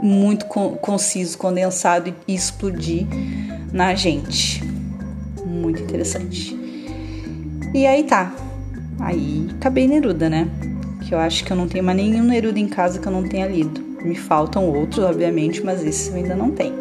muito 0.00 0.46
conciso, 0.46 1.36
condensado 1.38 2.14
e 2.26 2.34
explodir 2.34 3.06
na 3.72 3.94
gente. 3.94 4.62
Muito 5.44 5.82
interessante. 5.82 6.56
E 7.74 7.86
aí 7.86 8.04
tá. 8.04 8.34
Aí 9.00 9.48
acabei 9.56 9.86
Neruda, 9.86 10.28
né? 10.28 10.48
Que 11.06 11.14
eu 11.14 11.18
acho 11.18 11.44
que 11.44 11.52
eu 11.52 11.56
não 11.56 11.68
tenho 11.68 11.84
mais 11.84 11.96
nenhum 11.96 12.24
Neruda 12.24 12.58
em 12.58 12.68
casa 12.68 12.98
que 12.98 13.06
eu 13.06 13.12
não 13.12 13.28
tenha 13.28 13.46
lido. 13.46 13.80
Me 14.02 14.16
faltam 14.16 14.68
outros, 14.68 15.04
obviamente, 15.04 15.62
mas 15.62 15.84
esse 15.84 16.10
eu 16.10 16.16
ainda 16.16 16.34
não 16.34 16.50
tenho. 16.50 16.74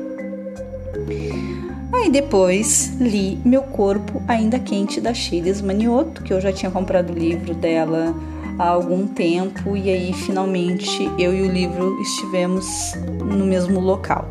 Aí 1.94 2.10
depois 2.10 2.96
li 3.00 3.38
Meu 3.44 3.64
Corpo 3.64 4.22
Ainda 4.28 4.58
Quente 4.60 5.02
da 5.02 5.14
Chiles 5.14 5.62
Manioto, 5.62 6.24
que 6.24 6.34
eu 6.34 6.40
já 6.40 6.52
tinha 6.52 6.72
comprado 6.72 7.12
o 7.12 7.18
livro 7.18 7.54
dela 7.54 8.16
há 8.58 8.68
algum 8.70 9.08
tempo 9.08 9.76
e 9.76 9.90
aí 9.90 10.14
finalmente 10.14 11.10
eu 11.20 11.34
e 11.34 11.42
o 11.42 11.52
livro 11.52 12.02
estivemos 12.02 12.94
no 13.20 13.46
mesmo 13.46 13.80
local. 13.80 14.28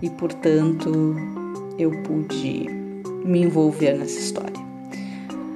E 0.00 0.08
portanto 0.08 1.14
eu 1.78 1.90
pude 2.02 2.66
me 3.24 3.42
envolver 3.42 3.98
nessa 3.98 4.18
história. 4.18 4.69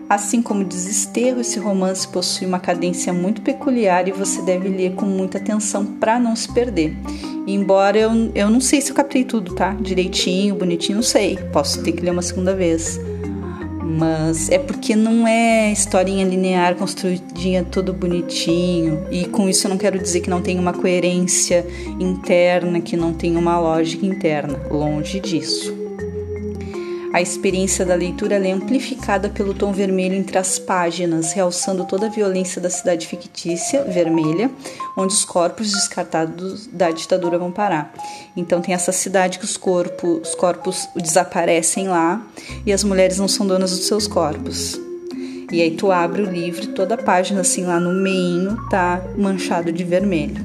Assim 0.08 0.42
como 0.42 0.64
Desesterro, 0.64 1.40
esse 1.40 1.58
romance 1.58 2.06
possui 2.06 2.46
uma 2.46 2.58
cadência 2.58 3.12
muito 3.12 3.40
peculiar 3.40 4.06
e 4.06 4.12
você 4.12 4.42
deve 4.42 4.68
ler 4.68 4.94
com 4.94 5.06
muita 5.06 5.38
atenção 5.38 5.86
para 5.86 6.18
não 6.18 6.36
se 6.36 6.52
perder. 6.52 6.94
embora 7.46 7.98
eu, 7.98 8.10
eu 8.34 8.50
não 8.50 8.60
sei 8.60 8.80
se 8.80 8.90
eu 8.90 8.94
captei 8.94 9.24
tudo, 9.24 9.54
tá? 9.54 9.72
Direitinho, 9.80 10.54
bonitinho, 10.54 10.96
não 10.96 11.02
sei. 11.02 11.38
Posso 11.52 11.82
ter 11.82 11.92
que 11.92 12.02
ler 12.02 12.10
uma 12.10 12.22
segunda 12.22 12.54
vez. 12.54 13.00
Mas 13.82 14.50
é 14.50 14.58
porque 14.58 14.96
não 14.96 15.26
é 15.26 15.70
historinha 15.70 16.24
linear, 16.24 16.74
construidinha 16.74 17.64
tudo 17.64 17.92
bonitinho. 17.92 19.06
E 19.10 19.24
com 19.26 19.48
isso 19.48 19.66
eu 19.66 19.70
não 19.70 19.78
quero 19.78 19.98
dizer 19.98 20.20
que 20.20 20.28
não 20.28 20.42
tem 20.42 20.58
uma 20.58 20.72
coerência 20.72 21.64
interna, 21.98 22.80
que 22.80 22.96
não 22.96 23.14
tem 23.14 23.36
uma 23.36 23.58
lógica 23.58 24.04
interna. 24.04 24.58
Longe 24.70 25.20
disso. 25.20 25.83
A 27.14 27.22
experiência 27.22 27.86
da 27.86 27.94
leitura 27.94 28.44
é 28.44 28.50
amplificada 28.50 29.28
pelo 29.28 29.54
tom 29.54 29.72
vermelho 29.72 30.16
entre 30.16 30.36
as 30.36 30.58
páginas, 30.58 31.32
realçando 31.32 31.84
toda 31.84 32.06
a 32.06 32.10
violência 32.10 32.60
da 32.60 32.68
cidade 32.68 33.06
fictícia, 33.06 33.84
vermelha, 33.84 34.50
onde 34.96 35.14
os 35.14 35.24
corpos 35.24 35.70
descartados 35.70 36.66
da 36.66 36.90
ditadura 36.90 37.38
vão 37.38 37.52
parar. 37.52 37.94
Então 38.36 38.60
tem 38.60 38.74
essa 38.74 38.90
cidade 38.90 39.38
que 39.38 39.44
os 39.44 39.56
corpos, 39.56 40.28
os 40.28 40.34
corpos 40.34 40.88
desaparecem 40.96 41.86
lá 41.86 42.20
e 42.66 42.72
as 42.72 42.82
mulheres 42.82 43.16
não 43.16 43.28
são 43.28 43.46
donas 43.46 43.70
dos 43.70 43.86
seus 43.86 44.08
corpos. 44.08 44.76
E 45.52 45.62
aí 45.62 45.70
tu 45.70 45.92
abre 45.92 46.20
o 46.20 46.28
livro 46.28 46.66
toda 46.74 46.96
a 46.96 46.98
página 46.98 47.42
assim 47.42 47.62
lá 47.62 47.78
no 47.78 47.92
meio 47.92 48.56
tá 48.68 49.00
manchado 49.16 49.70
de 49.70 49.84
vermelho. 49.84 50.44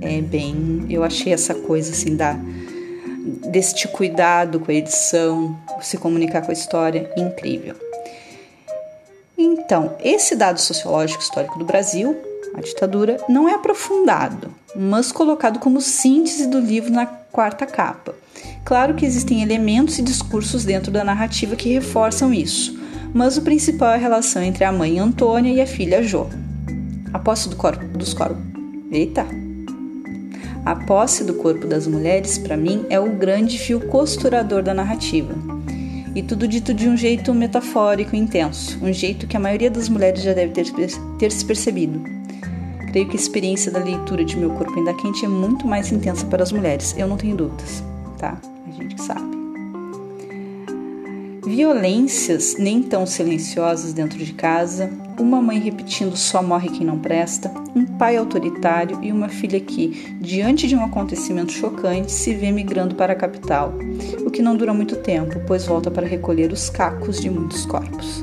É 0.00 0.22
bem, 0.22 0.86
eu 0.88 1.04
achei 1.04 1.34
essa 1.34 1.54
coisa 1.54 1.92
assim 1.92 2.16
da 2.16 2.34
deste 3.28 3.86
cuidado 3.88 4.60
com 4.60 4.70
a 4.70 4.74
edição, 4.74 5.56
se 5.80 5.96
comunicar 5.98 6.42
com 6.42 6.50
a 6.50 6.54
história, 6.54 7.10
incrível. 7.16 7.74
Então, 9.36 9.94
esse 10.02 10.34
dado 10.34 10.58
sociológico 10.58 11.22
histórico 11.22 11.58
do 11.58 11.64
Brasil, 11.64 12.16
a 12.54 12.60
ditadura, 12.60 13.18
não 13.28 13.48
é 13.48 13.54
aprofundado, 13.54 14.52
mas 14.74 15.12
colocado 15.12 15.58
como 15.58 15.80
síntese 15.80 16.46
do 16.46 16.58
livro 16.58 16.90
na 16.90 17.06
quarta 17.06 17.66
capa. 17.66 18.14
Claro 18.64 18.94
que 18.94 19.06
existem 19.06 19.42
elementos 19.42 19.98
e 19.98 20.02
discursos 20.02 20.64
dentro 20.64 20.90
da 20.90 21.04
narrativa 21.04 21.54
que 21.54 21.72
reforçam 21.72 22.34
isso, 22.34 22.78
mas 23.14 23.36
o 23.36 23.42
principal 23.42 23.92
é 23.92 23.94
a 23.94 23.98
relação 23.98 24.42
entre 24.42 24.64
a 24.64 24.72
mãe 24.72 24.98
Antônia 24.98 25.52
e 25.52 25.60
a 25.60 25.66
filha 25.66 26.02
Jo. 26.02 26.26
A 27.12 27.18
posse 27.18 27.48
do 27.48 27.56
corpo, 27.56 27.84
dos 27.96 28.12
corpos. 28.12 28.42
Eita! 28.90 29.47
A 30.68 30.76
posse 30.76 31.24
do 31.24 31.32
corpo 31.32 31.66
das 31.66 31.86
mulheres, 31.86 32.36
para 32.36 32.54
mim, 32.54 32.84
é 32.90 33.00
o 33.00 33.08
grande 33.08 33.58
fio 33.58 33.80
costurador 33.88 34.62
da 34.62 34.74
narrativa. 34.74 35.32
E 36.14 36.22
tudo 36.22 36.46
dito 36.46 36.74
de 36.74 36.86
um 36.86 36.94
jeito 36.94 37.32
metafórico 37.32 38.14
e 38.14 38.18
intenso, 38.18 38.78
um 38.84 38.92
jeito 38.92 39.26
que 39.26 39.34
a 39.34 39.40
maioria 39.40 39.70
das 39.70 39.88
mulheres 39.88 40.22
já 40.22 40.34
deve 40.34 40.52
ter, 40.52 40.66
ter 41.18 41.32
se 41.32 41.42
percebido. 41.42 42.02
Creio 42.88 43.08
que 43.08 43.16
a 43.16 43.20
experiência 43.20 43.72
da 43.72 43.78
leitura 43.78 44.22
de 44.22 44.36
Meu 44.36 44.50
Corpo 44.50 44.78
Ainda 44.78 44.92
Quente 44.92 45.24
é 45.24 45.28
muito 45.28 45.66
mais 45.66 45.90
intensa 45.90 46.26
para 46.26 46.42
as 46.42 46.52
mulheres, 46.52 46.94
eu 46.98 47.08
não 47.08 47.16
tenho 47.16 47.34
dúvidas, 47.34 47.82
tá? 48.18 48.38
A 48.66 48.70
gente 48.70 49.00
sabe. 49.00 49.37
Violências 51.48 52.56
nem 52.58 52.82
tão 52.82 53.06
silenciosas 53.06 53.94
dentro 53.94 54.18
de 54.18 54.34
casa, 54.34 54.90
uma 55.18 55.40
mãe 55.40 55.58
repetindo 55.58 56.14
só 56.14 56.42
morre 56.42 56.68
quem 56.68 56.86
não 56.86 56.98
presta, 56.98 57.50
um 57.74 57.86
pai 57.86 58.18
autoritário 58.18 58.98
e 59.02 59.10
uma 59.10 59.30
filha 59.30 59.58
que, 59.58 60.14
diante 60.20 60.68
de 60.68 60.76
um 60.76 60.84
acontecimento 60.84 61.50
chocante, 61.52 62.12
se 62.12 62.34
vê 62.34 62.52
migrando 62.52 62.94
para 62.94 63.14
a 63.14 63.16
capital, 63.16 63.72
o 64.26 64.30
que 64.30 64.42
não 64.42 64.54
dura 64.54 64.74
muito 64.74 64.96
tempo, 64.96 65.40
pois 65.46 65.64
volta 65.64 65.90
para 65.90 66.06
recolher 66.06 66.52
os 66.52 66.68
cacos 66.68 67.18
de 67.18 67.30
muitos 67.30 67.64
corpos. 67.64 68.22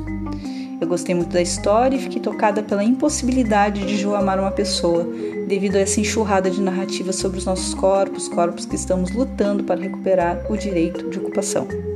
Eu 0.80 0.88
gostei 0.88 1.16
muito 1.16 1.34
da 1.34 1.42
história 1.42 1.96
e 1.96 2.00
fiquei 2.00 2.22
tocada 2.22 2.62
pela 2.62 2.84
impossibilidade 2.84 3.88
de 3.88 3.98
Jo 3.98 4.14
amar 4.14 4.40
uma 4.40 4.52
pessoa, 4.52 5.04
devido 5.48 5.78
a 5.78 5.80
essa 5.80 6.00
enxurrada 6.00 6.52
de 6.52 6.62
narrativas 6.62 7.16
sobre 7.16 7.40
os 7.40 7.46
nossos 7.46 7.74
corpos, 7.74 8.28
corpos 8.28 8.68
que 8.68 8.76
estamos 8.76 9.10
lutando 9.10 9.64
para 9.64 9.82
recuperar 9.82 10.46
o 10.48 10.56
direito 10.56 11.10
de 11.10 11.18
ocupação. 11.18 11.95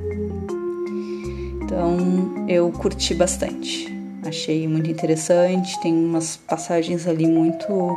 Então 1.80 2.46
eu 2.46 2.70
curti 2.74 3.14
bastante. 3.14 3.88
Achei 4.26 4.68
muito 4.68 4.92
interessante, 4.92 5.80
tem 5.80 5.94
umas 5.94 6.36
passagens 6.36 7.08
ali 7.08 7.26
muito 7.26 7.96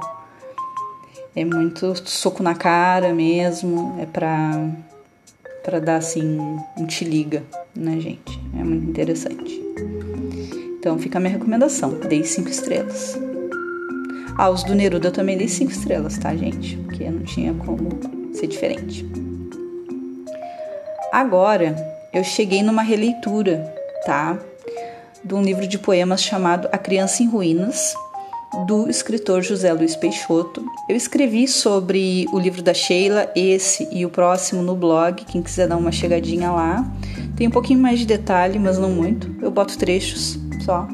é 1.35 1.45
muito 1.45 1.93
soco 2.09 2.45
na 2.45 2.55
cara 2.55 3.13
mesmo, 3.13 3.97
é 4.01 4.07
pra 4.07 4.71
para 5.65 5.81
dar 5.81 5.97
assim 5.97 6.39
um 6.79 6.87
te 6.87 7.05
liga, 7.05 7.43
né, 7.75 7.99
gente? 7.99 8.41
É 8.57 8.63
muito 8.63 8.89
interessante. 8.89 9.61
Então 10.79 10.97
fica 10.97 11.19
a 11.19 11.21
minha 11.21 11.33
recomendação, 11.33 11.91
dei 12.09 12.23
cinco 12.23 12.51
estrelas. 12.51 13.19
Ah, 14.39 14.49
os 14.49 14.63
do 14.63 14.77
Neruda 14.77 15.09
eu 15.09 15.13
também 15.13 15.37
dei 15.37 15.49
cinco 15.49 15.73
estrelas, 15.73 16.17
tá, 16.19 16.37
gente? 16.37 16.77
Porque 16.77 17.11
não 17.11 17.25
tinha 17.25 17.53
como 17.53 17.89
ser 18.33 18.47
diferente. 18.47 19.05
Agora 21.11 21.92
eu 22.13 22.23
cheguei 22.23 22.63
numa 22.63 22.83
releitura, 22.83 23.75
tá? 24.05 24.39
De 25.25 25.35
um 25.35 25.43
livro 25.43 25.67
de 25.67 25.79
poemas 25.79 26.23
chamado 26.23 26.69
A 26.71 26.79
Criança 26.79 27.23
em 27.23 27.29
Ruínas, 27.29 27.95
do 28.67 28.89
escritor 28.89 29.43
José 29.43 29.73
Luiz 29.73 29.97
Peixoto. 29.97 30.63
Eu 30.89 30.95
escrevi 30.95 31.49
sobre 31.49 32.27
o 32.33 32.39
livro 32.39 32.63
da 32.63 32.75
Sheila, 32.75 33.31
esse 33.35 33.89
e 33.91 34.05
o 34.05 34.11
próximo 34.11 34.63
no 34.63 34.77
blog, 34.77 35.25
quem 35.25 35.43
quiser 35.43 35.67
dar 35.67 35.77
uma 35.77 35.91
chegadinha 35.91 36.51
lá. 36.51 36.85
Tem 37.35 37.49
um 37.49 37.51
pouquinho 37.51 37.81
mais 37.81 37.99
de 37.99 38.07
detalhe, 38.07 38.59
mas 38.59 38.79
não 38.79 38.91
muito. 38.91 39.35
Eu 39.41 39.51
boto 39.51 39.79
trechos 39.79 40.39
só 40.61 40.87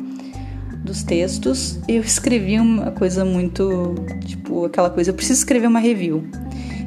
dos 0.84 1.02
textos, 1.02 1.78
eu 1.86 2.00
escrevi 2.00 2.58
uma 2.58 2.92
coisa 2.92 3.24
muito, 3.24 3.94
tipo, 4.24 4.64
aquela 4.64 4.88
coisa, 4.88 5.10
eu 5.10 5.14
preciso 5.14 5.40
escrever 5.40 5.66
uma 5.66 5.80
review. 5.80 6.24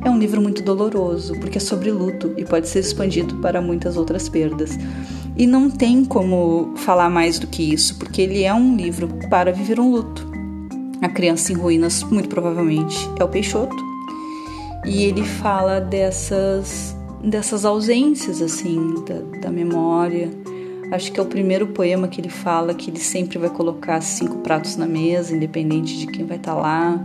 É 0.03 0.09
um 0.09 0.17
livro 0.17 0.41
muito 0.41 0.63
doloroso, 0.63 1.33
porque 1.39 1.59
é 1.59 1.61
sobre 1.61 1.91
luto 1.91 2.33
e 2.35 2.43
pode 2.43 2.67
ser 2.67 2.79
expandido 2.79 3.35
para 3.35 3.61
muitas 3.61 3.97
outras 3.97 4.27
perdas. 4.27 4.71
E 5.37 5.45
não 5.45 5.69
tem 5.69 6.03
como 6.03 6.73
falar 6.77 7.09
mais 7.09 7.37
do 7.37 7.45
que 7.45 7.71
isso, 7.71 7.99
porque 7.99 8.21
ele 8.21 8.43
é 8.43 8.53
um 8.53 8.75
livro 8.75 9.07
para 9.29 9.51
viver 9.51 9.79
um 9.79 9.91
luto. 9.91 10.27
A 11.01 11.07
Criança 11.07 11.53
em 11.53 11.55
Ruínas, 11.55 12.01
muito 12.03 12.29
provavelmente, 12.29 12.97
é 13.19 13.23
o 13.23 13.27
Peixoto. 13.27 13.75
E 14.85 15.03
ele 15.03 15.23
fala 15.23 15.79
dessas, 15.79 16.95
dessas 17.23 17.63
ausências, 17.63 18.41
assim, 18.41 18.95
da, 19.07 19.39
da 19.39 19.51
memória. 19.51 20.31
Acho 20.91 21.11
que 21.11 21.19
é 21.19 21.23
o 21.23 21.27
primeiro 21.27 21.67
poema 21.67 22.07
que 22.07 22.19
ele 22.19 22.29
fala 22.29 22.73
que 22.73 22.89
ele 22.89 22.99
sempre 22.99 23.37
vai 23.37 23.49
colocar 23.51 24.01
cinco 24.01 24.39
pratos 24.39 24.75
na 24.75 24.87
mesa, 24.87 25.35
independente 25.35 25.95
de 25.99 26.07
quem 26.07 26.25
vai 26.25 26.37
estar 26.37 26.55
tá 26.55 26.59
lá 26.59 26.99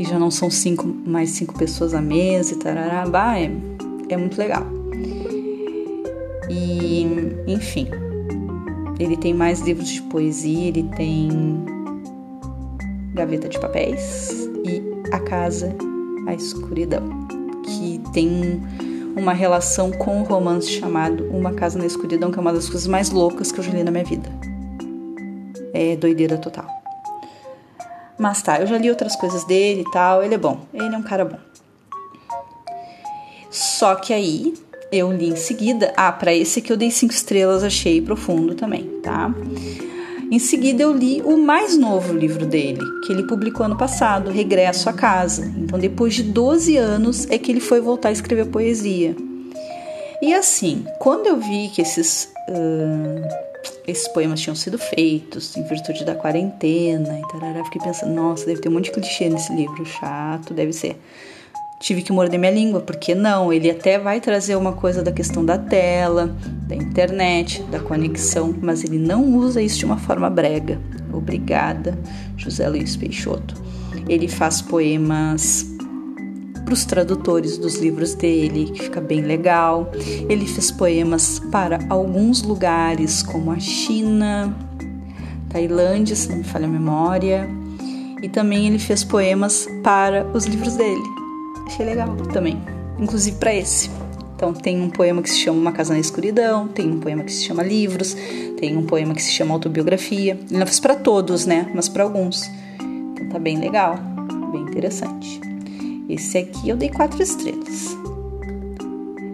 que 0.00 0.04
já 0.08 0.18
não 0.18 0.30
são 0.30 0.50
cinco, 0.50 0.86
mais 0.86 1.28
cinco 1.28 1.52
pessoas 1.58 1.92
à 1.92 2.00
mesa 2.00 2.54
e 2.54 2.56
tarará, 2.56 3.06
bah, 3.06 3.38
é, 3.38 3.52
é 4.08 4.16
muito 4.16 4.38
legal. 4.38 4.66
E, 6.48 7.06
enfim, 7.46 7.86
ele 8.98 9.14
tem 9.14 9.34
mais 9.34 9.60
livros 9.60 9.90
de 9.90 10.00
poesia, 10.00 10.68
ele 10.68 10.84
tem 10.96 11.28
Gaveta 13.12 13.46
de 13.46 13.60
Papéis 13.60 14.48
e 14.64 14.82
A 15.12 15.20
Casa, 15.20 15.76
a 16.26 16.32
Escuridão, 16.32 17.06
que 17.62 18.00
tem 18.14 18.58
uma 19.14 19.34
relação 19.34 19.90
com 19.90 20.22
o 20.22 20.24
romance 20.24 20.70
chamado 20.70 21.26
Uma 21.26 21.52
Casa 21.52 21.78
na 21.78 21.84
Escuridão, 21.84 22.30
que 22.30 22.38
é 22.38 22.40
uma 22.40 22.54
das 22.54 22.70
coisas 22.70 22.86
mais 22.86 23.10
loucas 23.10 23.52
que 23.52 23.60
eu 23.60 23.64
já 23.64 23.72
li 23.72 23.84
na 23.84 23.90
minha 23.90 24.04
vida. 24.04 24.30
É 25.74 25.94
doideira 25.94 26.38
total. 26.38 26.79
Mas 28.20 28.42
tá, 28.42 28.60
eu 28.60 28.66
já 28.66 28.76
li 28.76 28.90
outras 28.90 29.16
coisas 29.16 29.44
dele 29.44 29.80
e 29.80 29.90
tal. 29.90 30.22
Ele 30.22 30.34
é 30.34 30.38
bom, 30.38 30.60
ele 30.74 30.94
é 30.94 30.98
um 30.98 31.02
cara 31.02 31.24
bom. 31.24 31.38
Só 33.50 33.94
que 33.94 34.12
aí 34.12 34.52
eu 34.92 35.10
li 35.10 35.30
em 35.30 35.36
seguida. 35.36 35.90
Ah, 35.96 36.12
para 36.12 36.34
esse 36.34 36.58
aqui 36.58 36.70
eu 36.70 36.76
dei 36.76 36.90
cinco 36.90 37.14
estrelas, 37.14 37.64
achei 37.64 38.02
profundo 38.02 38.54
também, 38.54 38.84
tá? 39.02 39.34
Em 40.30 40.38
seguida 40.38 40.82
eu 40.82 40.92
li 40.92 41.22
o 41.22 41.38
mais 41.38 41.78
novo 41.78 42.12
livro 42.12 42.44
dele, 42.44 42.80
que 43.06 43.12
ele 43.12 43.26
publicou 43.26 43.64
ano 43.64 43.78
passado, 43.78 44.30
Regresso 44.30 44.90
à 44.90 44.92
Casa. 44.92 45.50
Então 45.56 45.78
depois 45.78 46.14
de 46.14 46.22
12 46.22 46.76
anos 46.76 47.26
é 47.30 47.38
que 47.38 47.50
ele 47.50 47.60
foi 47.60 47.80
voltar 47.80 48.10
a 48.10 48.12
escrever 48.12 48.48
poesia. 48.48 49.16
E 50.20 50.34
assim, 50.34 50.84
quando 50.98 51.26
eu 51.26 51.38
vi 51.38 51.70
que 51.74 51.80
esses 51.80 52.30
uh, 52.50 53.49
esses 53.86 54.08
poemas 54.08 54.40
tinham 54.40 54.54
sido 54.54 54.78
feitos 54.78 55.56
em 55.56 55.62
virtude 55.64 56.04
da 56.04 56.14
quarentena 56.14 57.18
e 57.18 57.28
tarará. 57.32 57.64
Fiquei 57.64 57.80
pensando, 57.80 58.14
nossa, 58.14 58.46
deve 58.46 58.60
ter 58.60 58.68
um 58.68 58.72
monte 58.72 58.84
de 58.86 58.92
clichê 58.92 59.28
nesse 59.28 59.52
livro, 59.54 59.84
chato, 59.84 60.54
deve 60.54 60.72
ser. 60.72 61.00
Tive 61.80 62.02
que 62.02 62.12
morder 62.12 62.38
minha 62.38 62.52
língua, 62.52 62.80
porque 62.80 63.14
não, 63.14 63.50
ele 63.50 63.70
até 63.70 63.98
vai 63.98 64.20
trazer 64.20 64.54
uma 64.54 64.72
coisa 64.74 65.02
da 65.02 65.10
questão 65.10 65.42
da 65.42 65.56
tela, 65.56 66.36
da 66.68 66.76
internet, 66.76 67.62
da 67.64 67.80
conexão, 67.80 68.54
mas 68.60 68.84
ele 68.84 68.98
não 68.98 69.34
usa 69.34 69.62
isso 69.62 69.78
de 69.78 69.86
uma 69.86 69.96
forma 69.96 70.28
brega. 70.28 70.78
Obrigada, 71.10 71.98
José 72.36 72.68
Luiz 72.68 72.96
Peixoto. 72.96 73.54
Ele 74.06 74.28
faz 74.28 74.60
poemas 74.60 75.69
para 76.60 76.74
os 76.74 76.84
tradutores 76.84 77.58
dos 77.58 77.76
livros 77.76 78.14
dele, 78.14 78.70
que 78.72 78.84
fica 78.84 79.00
bem 79.00 79.22
legal. 79.22 79.90
Ele 80.28 80.46
fez 80.46 80.70
poemas 80.70 81.40
para 81.50 81.78
alguns 81.88 82.42
lugares, 82.42 83.22
como 83.22 83.50
a 83.50 83.58
China, 83.58 84.54
Tailândia, 85.48 86.14
se 86.14 86.28
não 86.28 86.38
me 86.38 86.44
falha 86.44 86.66
a 86.66 86.68
memória. 86.68 87.48
E 88.22 88.28
também 88.28 88.66
ele 88.66 88.78
fez 88.78 89.02
poemas 89.02 89.66
para 89.82 90.26
os 90.34 90.44
livros 90.44 90.76
dele. 90.76 91.02
Achei 91.66 91.86
legal 91.86 92.14
também, 92.32 92.60
inclusive 92.98 93.36
para 93.36 93.54
esse. 93.54 93.90
Então 94.36 94.52
tem 94.54 94.80
um 94.80 94.88
poema 94.88 95.20
que 95.20 95.28
se 95.28 95.38
chama 95.38 95.58
Uma 95.58 95.72
Casa 95.72 95.92
na 95.92 96.00
Escuridão, 96.00 96.66
tem 96.66 96.90
um 96.90 96.98
poema 96.98 97.22
que 97.22 97.32
se 97.32 97.44
chama 97.44 97.62
Livros, 97.62 98.16
tem 98.58 98.76
um 98.76 98.86
poema 98.86 99.14
que 99.14 99.22
se 99.22 99.32
chama 99.32 99.52
Autobiografia. 99.52 100.38
Ele 100.48 100.58
não 100.58 100.66
fez 100.66 100.80
para 100.80 100.94
todos, 100.94 101.44
né? 101.44 101.70
Mas 101.74 101.88
para 101.88 102.04
alguns. 102.04 102.50
Então 102.80 103.28
tá 103.28 103.38
bem 103.38 103.58
legal, 103.58 103.98
bem 104.50 104.62
interessante. 104.62 105.49
Esse 106.10 106.38
aqui 106.38 106.68
eu 106.68 106.76
dei 106.76 106.88
quatro 106.88 107.22
estrelas. 107.22 107.96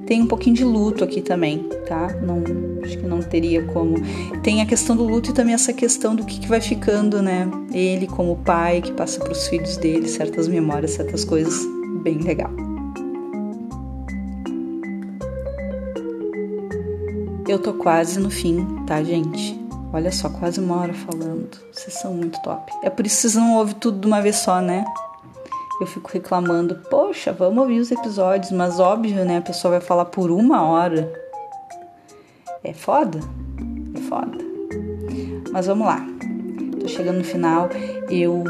Tem 0.07 0.23
um 0.23 0.27
pouquinho 0.27 0.55
de 0.55 0.63
luto 0.63 1.03
aqui 1.03 1.23
também, 1.23 1.69
tá? 1.89 2.09
Não, 2.23 2.43
acho 2.85 2.99
que 2.99 3.07
não 3.07 3.21
teria 3.21 3.65
como. 3.65 3.97
Tem 4.43 4.61
a 4.61 4.67
questão 4.67 4.95
do 4.95 5.03
luto 5.03 5.31
e 5.31 5.33
também 5.33 5.55
essa 5.55 5.73
questão 5.73 6.15
do 6.15 6.25
que, 6.25 6.39
que 6.39 6.47
vai 6.47 6.61
ficando, 6.61 7.23
né? 7.23 7.51
Ele 7.73 8.07
como 8.07 8.37
pai 8.37 8.83
que 8.83 8.93
passa 8.93 9.19
para 9.19 9.33
os 9.33 9.49
filhos 9.49 9.79
dele 9.79 10.07
certas 10.07 10.47
memórias, 10.49 10.93
certas 10.93 11.25
coisas, 11.25 11.59
bem 12.03 12.19
legal. 12.19 12.51
Eu 17.49 17.59
tô 17.59 17.73
quase 17.75 18.21
no 18.21 18.29
fim, 18.29 18.67
tá, 18.87 19.03
gente? 19.03 19.59
Olha 19.93 20.13
só, 20.13 20.29
quase 20.29 20.61
uma 20.61 20.77
hora 20.77 20.93
falando. 20.93 21.57
Vocês 21.73 21.95
são 21.95 22.13
muito 22.13 22.41
top. 22.43 22.71
É 22.83 22.91
por 22.91 23.07
isso 23.07 23.17
que 23.17 23.23
vocês 23.23 23.35
não 23.35 23.57
ouvem 23.57 23.75
tudo 23.75 23.99
de 23.99 24.07
uma 24.07 24.21
vez 24.21 24.37
só, 24.37 24.61
né? 24.61 24.85
Eu 25.81 25.87
fico 25.87 26.11
reclamando, 26.13 26.77
poxa, 26.91 27.33
vamos 27.33 27.59
ouvir 27.59 27.81
os 27.81 27.91
episódios, 27.91 28.51
mas 28.51 28.81
óbvio, 28.81 29.25
né? 29.25 29.39
A 29.39 29.43
pessoa 29.43 29.73
vai 29.73 29.81
falar 29.81 30.07
por 30.07 30.31
uma 30.31 30.63
hora. 30.63 31.13
É 32.65 32.73
foda? 32.73 33.21
É 33.95 34.01
foda. 34.01 34.39
Mas 35.53 35.67
vamos 35.67 35.87
lá. 35.87 36.05
Tô 36.81 36.89
chegando 36.89 37.19
no 37.19 37.25
final. 37.25 37.69
Eu 38.11 38.43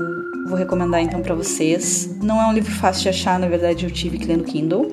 vou 0.48 0.56
recomendar 0.56 1.00
então 1.00 1.20
para 1.20 1.34
vocês. 1.34 2.16
Não 2.22 2.40
é 2.40 2.46
um 2.46 2.52
livro 2.52 2.72
fácil 2.72 3.02
de 3.02 3.08
achar, 3.08 3.38
na 3.38 3.48
verdade 3.48 3.84
eu 3.84 3.90
tive 3.90 4.18
que 4.18 4.26
ler 4.26 4.38
no 4.38 4.44
Kindle. 4.44 4.86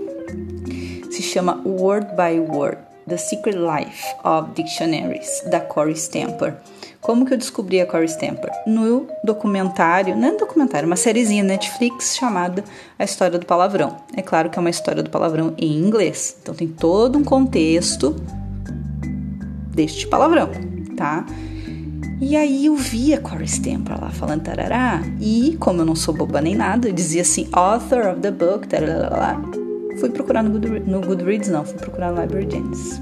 Se 1.11 1.21
chama 1.21 1.61
Word 1.63 2.07
by 2.15 2.39
Word: 2.39 2.79
The 3.07 3.17
Secret 3.17 3.57
Life 3.57 4.03
of 4.23 4.51
Dictionaries, 4.55 5.43
da 5.51 5.59
Corey 5.59 5.93
Stamper. 5.93 6.55
Como 7.03 7.25
que 7.25 7.33
eu 7.33 7.37
descobri 7.37 7.81
a 7.81 7.85
Corey 7.85 8.07
Stamper? 8.07 8.49
No 8.65 9.07
documentário, 9.25 10.15
não 10.15 10.29
é 10.29 10.37
documentário, 10.37 10.87
uma 10.87 10.95
sériezinha 10.95 11.43
Netflix 11.43 12.15
chamada 12.15 12.63
A 12.97 13.03
História 13.03 13.37
do 13.37 13.45
Palavrão. 13.45 13.97
É 14.15 14.21
claro 14.21 14.49
que 14.49 14.57
é 14.57 14.61
uma 14.61 14.69
história 14.69 15.03
do 15.03 15.09
palavrão 15.09 15.53
em 15.57 15.77
inglês, 15.77 16.37
então 16.41 16.55
tem 16.55 16.69
todo 16.69 17.19
um 17.19 17.23
contexto 17.23 18.15
deste 19.73 20.07
palavrão, 20.07 20.49
tá? 20.95 21.25
E 22.21 22.37
aí 22.37 22.67
eu 22.67 22.75
vi 22.77 23.13
a 23.13 23.19
Corey 23.19 23.47
Stamper 23.47 23.99
lá 23.99 24.09
falando 24.09 24.43
tarará, 24.43 25.01
e 25.19 25.57
como 25.59 25.81
eu 25.81 25.85
não 25.85 25.95
sou 25.95 26.13
boba 26.13 26.39
nem 26.39 26.55
nada, 26.55 26.87
eu 26.87 26.93
dizia 26.93 27.23
assim, 27.23 27.49
author 27.51 28.11
of 28.11 28.21
the 28.21 28.31
book, 28.31 28.65
tarará, 28.65 29.41
fui 29.99 30.09
procurar 30.09 30.41
no, 30.41 30.51
Goodreads, 30.51 30.87
no 30.87 31.01
Goodreads, 31.01 31.49
não, 31.49 31.65
fui 31.65 31.77
procurar 31.79 32.13
no 32.13 32.21
Library 32.21 32.49
Genesis. 32.49 33.01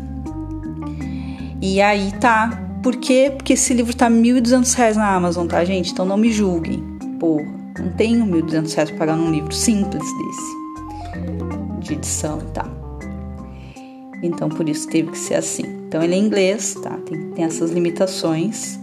E 1.62 1.80
aí 1.80 2.12
tá, 2.14 2.71
por 2.82 2.96
quê? 2.96 3.32
Porque 3.36 3.54
esse 3.54 3.74
livro 3.74 3.96
tá 3.96 4.08
R$ 4.08 4.16
1.200 4.16 4.96
na 4.96 5.14
Amazon, 5.14 5.48
tá, 5.48 5.64
gente? 5.64 5.92
Então 5.92 6.06
não 6.06 6.18
me 6.18 6.32
julguem. 6.32 6.84
Porra, 7.20 7.46
não 7.80 7.92
tenho 7.94 8.26
R$ 8.26 8.42
1.200 8.42 8.88
para 8.88 8.98
pagar 8.98 9.16
num 9.16 9.32
livro 9.32 9.54
simples 9.54 10.04
desse, 10.04 11.80
de 11.80 11.94
edição 11.94 12.40
e 12.40 12.52
tal. 12.52 12.82
Então 14.24 14.50
por 14.50 14.68
isso 14.68 14.88
teve 14.88 15.12
que 15.12 15.18
ser 15.18 15.36
assim. 15.36 15.64
Então 15.88 16.02
ele 16.02 16.16
é 16.16 16.18
inglês, 16.18 16.76
tá? 16.76 16.98
Tem, 17.06 17.32
tem 17.32 17.46
essas 17.46 17.72
limitações. 17.72 18.80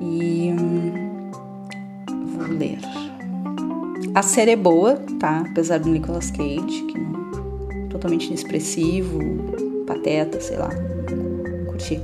E. 0.00 0.52
Hum, 0.52 1.30
vou 2.36 2.46
ler. 2.46 2.78
A 4.14 4.22
série 4.22 4.52
é 4.52 4.56
boa, 4.56 4.96
tá? 5.18 5.44
Apesar 5.50 5.78
do 5.78 5.88
Nicolas 5.88 6.30
Cage, 6.30 6.82
que 6.88 6.98
não, 6.98 7.88
totalmente 7.88 8.28
inexpressivo, 8.28 9.18
pateta, 9.86 10.40
sei 10.40 10.56
lá. 10.56 10.70
Curti. 11.66 12.00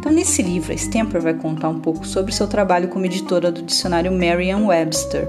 Então, 0.00 0.10
nesse 0.10 0.40
livro, 0.40 0.72
a 0.72 0.74
Stamper 0.74 1.20
vai 1.20 1.34
contar 1.34 1.68
um 1.68 1.78
pouco 1.78 2.06
sobre 2.06 2.32
seu 2.32 2.48
trabalho 2.48 2.88
como 2.88 3.04
editora 3.04 3.52
do 3.52 3.60
dicionário 3.60 4.10
Merriam-Webster. 4.10 5.28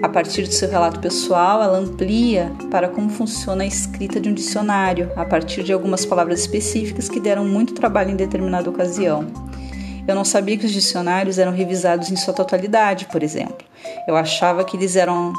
A 0.00 0.08
partir 0.08 0.44
de 0.44 0.54
seu 0.54 0.70
relato 0.70 1.00
pessoal, 1.00 1.60
ela 1.60 1.76
amplia 1.76 2.52
para 2.70 2.88
como 2.88 3.10
funciona 3.10 3.64
a 3.64 3.66
escrita 3.66 4.20
de 4.20 4.28
um 4.28 4.32
dicionário, 4.32 5.10
a 5.16 5.24
partir 5.24 5.64
de 5.64 5.72
algumas 5.72 6.06
palavras 6.06 6.38
específicas 6.38 7.08
que 7.08 7.18
deram 7.18 7.44
muito 7.44 7.74
trabalho 7.74 8.12
em 8.12 8.16
determinada 8.16 8.70
ocasião. 8.70 9.26
Eu 10.06 10.14
não 10.14 10.24
sabia 10.24 10.56
que 10.56 10.66
os 10.66 10.72
dicionários 10.72 11.36
eram 11.36 11.50
revisados 11.50 12.12
em 12.12 12.16
sua 12.16 12.32
totalidade, 12.32 13.06
por 13.06 13.24
exemplo. 13.24 13.66
Eu 14.06 14.14
achava 14.14 14.62
que 14.62 14.76
eles 14.76 14.94
eram, 14.94 15.32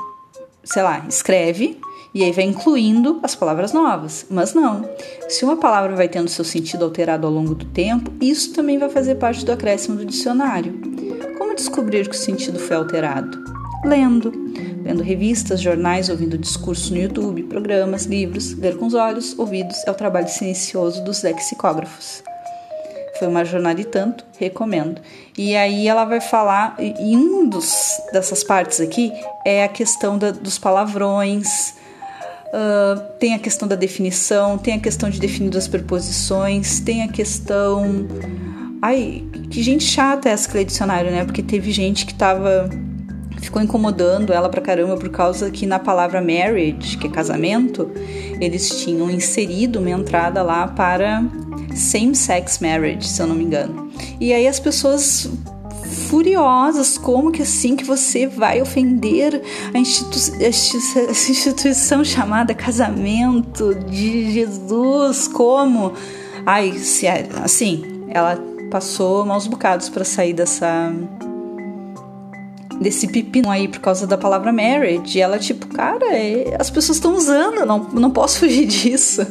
sei 0.61 0.83
lá, 0.83 1.05
escreve, 1.07 1.79
e 2.13 2.23
aí 2.23 2.31
vai 2.31 2.43
incluindo 2.43 3.19
as 3.23 3.35
palavras 3.35 3.71
novas. 3.71 4.25
Mas 4.29 4.53
não. 4.53 4.87
Se 5.29 5.45
uma 5.45 5.57
palavra 5.57 5.95
vai 5.95 6.09
tendo 6.09 6.29
seu 6.29 6.43
sentido 6.43 6.83
alterado 6.83 7.25
ao 7.25 7.33
longo 7.33 7.55
do 7.55 7.65
tempo, 7.65 8.11
isso 8.19 8.53
também 8.53 8.77
vai 8.77 8.89
fazer 8.89 9.15
parte 9.15 9.45
do 9.45 9.51
acréscimo 9.51 9.95
do 9.97 10.05
dicionário. 10.05 10.79
Como 11.37 11.55
descobrir 11.55 12.07
que 12.09 12.15
o 12.15 12.19
sentido 12.19 12.59
foi 12.59 12.75
alterado? 12.75 13.41
Lendo. 13.85 14.31
Lendo 14.83 15.03
revistas, 15.03 15.61
jornais, 15.61 16.09
ouvindo 16.09 16.37
discursos 16.37 16.89
no 16.89 16.97
YouTube, 16.97 17.43
programas, 17.43 18.05
livros. 18.05 18.57
Ler 18.57 18.77
com 18.77 18.87
os 18.87 18.93
olhos, 18.93 19.37
ouvidos 19.39 19.77
é 19.85 19.91
o 19.91 19.95
trabalho 19.95 20.27
silencioso 20.27 21.03
dos 21.03 21.23
lexicógrafos. 21.23 22.23
foi 23.17 23.27
uma 23.27 23.45
jornada 23.45 23.79
e 23.79 23.85
tanto, 23.85 24.25
recomendo. 24.39 24.99
E 25.37 25.55
aí 25.55 25.87
ela 25.87 26.05
vai 26.05 26.19
falar, 26.19 26.75
e 26.79 27.15
um 27.15 27.47
dos 27.47 28.01
dessas 28.11 28.43
partes 28.43 28.81
aqui 28.81 29.13
é 29.45 29.63
a 29.63 29.67
questão 29.67 30.17
da, 30.17 30.31
dos 30.31 30.57
palavrões, 30.57 31.75
uh, 32.51 33.01
tem 33.19 33.33
a 33.33 33.39
questão 33.39 33.67
da 33.67 33.75
definição, 33.75 34.57
tem 34.57 34.75
a 34.75 34.79
questão 34.79 35.09
de 35.09 35.19
definir 35.19 35.55
as 35.57 35.67
preposições, 35.67 36.79
tem 36.79 37.03
a 37.03 37.07
questão. 37.07 38.07
Ai, 38.81 39.23
que 39.49 39.61
gente 39.61 39.83
chata 39.83 40.29
essa 40.29 40.49
que 40.49 40.57
lê 40.57 40.65
dicionário, 40.65 41.11
né? 41.11 41.23
Porque 41.23 41.41
teve 41.41 41.71
gente 41.71 42.05
que 42.05 42.13
tava. 42.13 42.69
ficou 43.41 43.61
incomodando 43.61 44.33
ela 44.33 44.49
pra 44.49 44.61
caramba 44.61 44.97
por 44.97 45.09
causa 45.09 45.49
que 45.51 45.65
na 45.65 45.79
palavra 45.79 46.21
marriage, 46.21 46.97
que 46.97 47.07
é 47.07 47.09
casamento, 47.09 47.89
eles 48.39 48.83
tinham 48.83 49.09
inserido 49.09 49.79
uma 49.79 49.89
entrada 49.89 50.41
lá 50.41 50.67
para 50.67 51.23
same-sex 51.75 52.59
marriage, 52.59 53.07
se 53.07 53.21
eu 53.21 53.27
não 53.27 53.35
me 53.35 53.43
engano. 53.43 53.91
E 54.19 54.33
aí 54.33 54.47
as 54.47 54.59
pessoas 54.59 55.29
furiosas, 56.11 56.97
como 56.97 57.31
que 57.31 57.41
assim 57.41 57.73
que 57.73 57.85
você 57.85 58.27
vai 58.27 58.61
ofender 58.61 59.41
a, 59.73 59.77
institu 59.77 60.19
instituição 61.29 62.03
chamada 62.03 62.53
casamento 62.53 63.73
de 63.73 64.29
Jesus, 64.33 65.29
como? 65.29 65.93
Ai, 66.45 66.73
se, 66.73 67.07
é, 67.07 67.29
assim, 67.41 68.03
ela 68.09 68.37
passou 68.69 69.25
maus 69.25 69.47
bocados 69.47 69.87
para 69.87 70.03
sair 70.03 70.33
dessa 70.33 70.93
desse 72.81 73.07
pepino 73.07 73.49
aí 73.49 73.69
por 73.69 73.79
causa 73.79 74.05
da 74.05 74.17
palavra 74.17 74.51
marriage. 74.51 75.17
E 75.17 75.21
ela, 75.21 75.39
tipo, 75.39 75.65
cara, 75.67 76.13
é, 76.13 76.57
as 76.59 76.69
pessoas 76.69 76.97
estão 76.97 77.15
usando, 77.15 77.65
não, 77.65 77.77
não 77.93 78.11
posso 78.11 78.39
fugir 78.41 78.65
disso. 78.65 79.25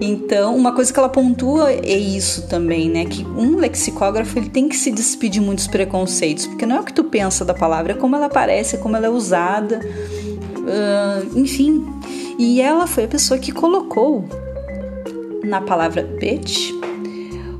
Então, 0.00 0.54
uma 0.54 0.72
coisa 0.72 0.92
que 0.92 0.98
ela 0.98 1.08
pontua 1.08 1.72
é 1.72 1.96
isso 1.96 2.46
também, 2.48 2.90
né? 2.90 3.06
Que 3.06 3.24
um 3.24 3.56
lexicógrafo 3.56 4.38
ele 4.38 4.50
tem 4.50 4.68
que 4.68 4.76
se 4.76 4.90
despedir 4.90 5.36
de 5.36 5.40
muitos 5.40 5.66
preconceitos, 5.66 6.46
porque 6.46 6.66
não 6.66 6.76
é 6.76 6.80
o 6.80 6.84
que 6.84 6.92
tu 6.92 7.04
pensa 7.04 7.44
da 7.44 7.54
palavra, 7.54 7.92
é 7.92 7.94
como 7.96 8.14
ela 8.14 8.26
aparece, 8.26 8.76
é 8.76 8.78
como 8.78 8.96
ela 8.96 9.06
é 9.06 9.10
usada, 9.10 9.80
uh, 9.80 11.38
enfim. 11.38 11.84
E 12.38 12.60
ela 12.60 12.86
foi 12.86 13.04
a 13.04 13.08
pessoa 13.08 13.40
que 13.40 13.52
colocou 13.52 14.24
na 15.42 15.60
palavra 15.60 16.02
bitch 16.02 16.70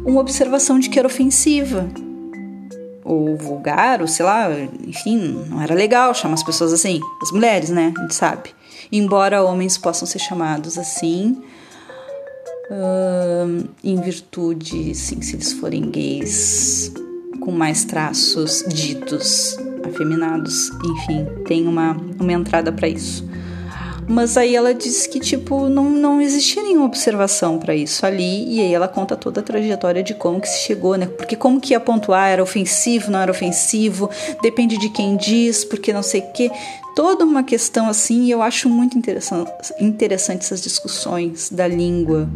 uma 0.04 0.20
observação 0.20 0.78
de 0.78 0.88
que 0.88 0.98
era 0.98 1.08
ofensiva, 1.08 1.88
ou 3.04 3.36
vulgar, 3.36 4.00
ou 4.00 4.06
sei 4.06 4.24
lá, 4.24 4.48
enfim, 4.86 5.44
não 5.48 5.60
era 5.60 5.74
legal 5.74 6.14
chamar 6.14 6.34
as 6.34 6.42
pessoas 6.42 6.72
assim, 6.72 7.00
as 7.22 7.32
mulheres, 7.32 7.70
né? 7.70 7.92
A 7.96 8.00
gente 8.02 8.14
sabe. 8.14 8.50
Embora 8.90 9.42
homens 9.42 9.76
possam 9.76 10.06
ser 10.06 10.20
chamados 10.20 10.78
assim, 10.78 11.42
uh, 12.70 13.68
em 13.82 14.00
virtude, 14.00 14.94
sim, 14.94 15.20
se 15.20 15.36
eles 15.36 15.52
forem 15.54 15.90
gays 15.90 16.92
com 17.40 17.52
mais 17.52 17.84
traços 17.84 18.64
ditos 18.68 19.56
afeminados, 19.84 20.70
enfim, 20.84 21.26
tem 21.44 21.66
uma, 21.66 21.96
uma 22.18 22.32
entrada 22.32 22.72
para 22.72 22.88
isso. 22.88 23.24
Mas 24.08 24.36
aí 24.36 24.54
ela 24.54 24.72
disse 24.72 25.08
que, 25.08 25.18
tipo, 25.18 25.68
não, 25.68 25.90
não 25.90 26.20
existia 26.20 26.62
nenhuma 26.62 26.86
observação 26.86 27.58
para 27.58 27.74
isso 27.74 28.06
ali, 28.06 28.54
e 28.54 28.60
aí 28.60 28.72
ela 28.72 28.86
conta 28.86 29.16
toda 29.16 29.40
a 29.40 29.42
trajetória 29.42 30.02
de 30.02 30.14
como 30.14 30.40
que 30.40 30.48
se 30.48 30.60
chegou, 30.60 30.96
né? 30.96 31.06
Porque 31.06 31.34
como 31.34 31.60
que 31.60 31.72
ia 31.72 31.80
pontuar, 31.80 32.28
era 32.28 32.42
ofensivo, 32.42 33.10
não 33.10 33.18
era 33.18 33.30
ofensivo, 33.30 34.08
depende 34.42 34.78
de 34.78 34.88
quem 34.90 35.16
diz, 35.16 35.64
porque 35.64 35.92
não 35.92 36.02
sei 36.02 36.20
o 36.20 36.32
quê. 36.32 36.50
Toda 36.94 37.24
uma 37.24 37.42
questão 37.42 37.88
assim, 37.88 38.24
e 38.24 38.30
eu 38.30 38.42
acho 38.42 38.68
muito 38.68 38.96
interessante, 38.96 39.50
interessante 39.80 40.42
essas 40.42 40.62
discussões 40.62 41.50
da 41.50 41.66
língua. 41.66 42.28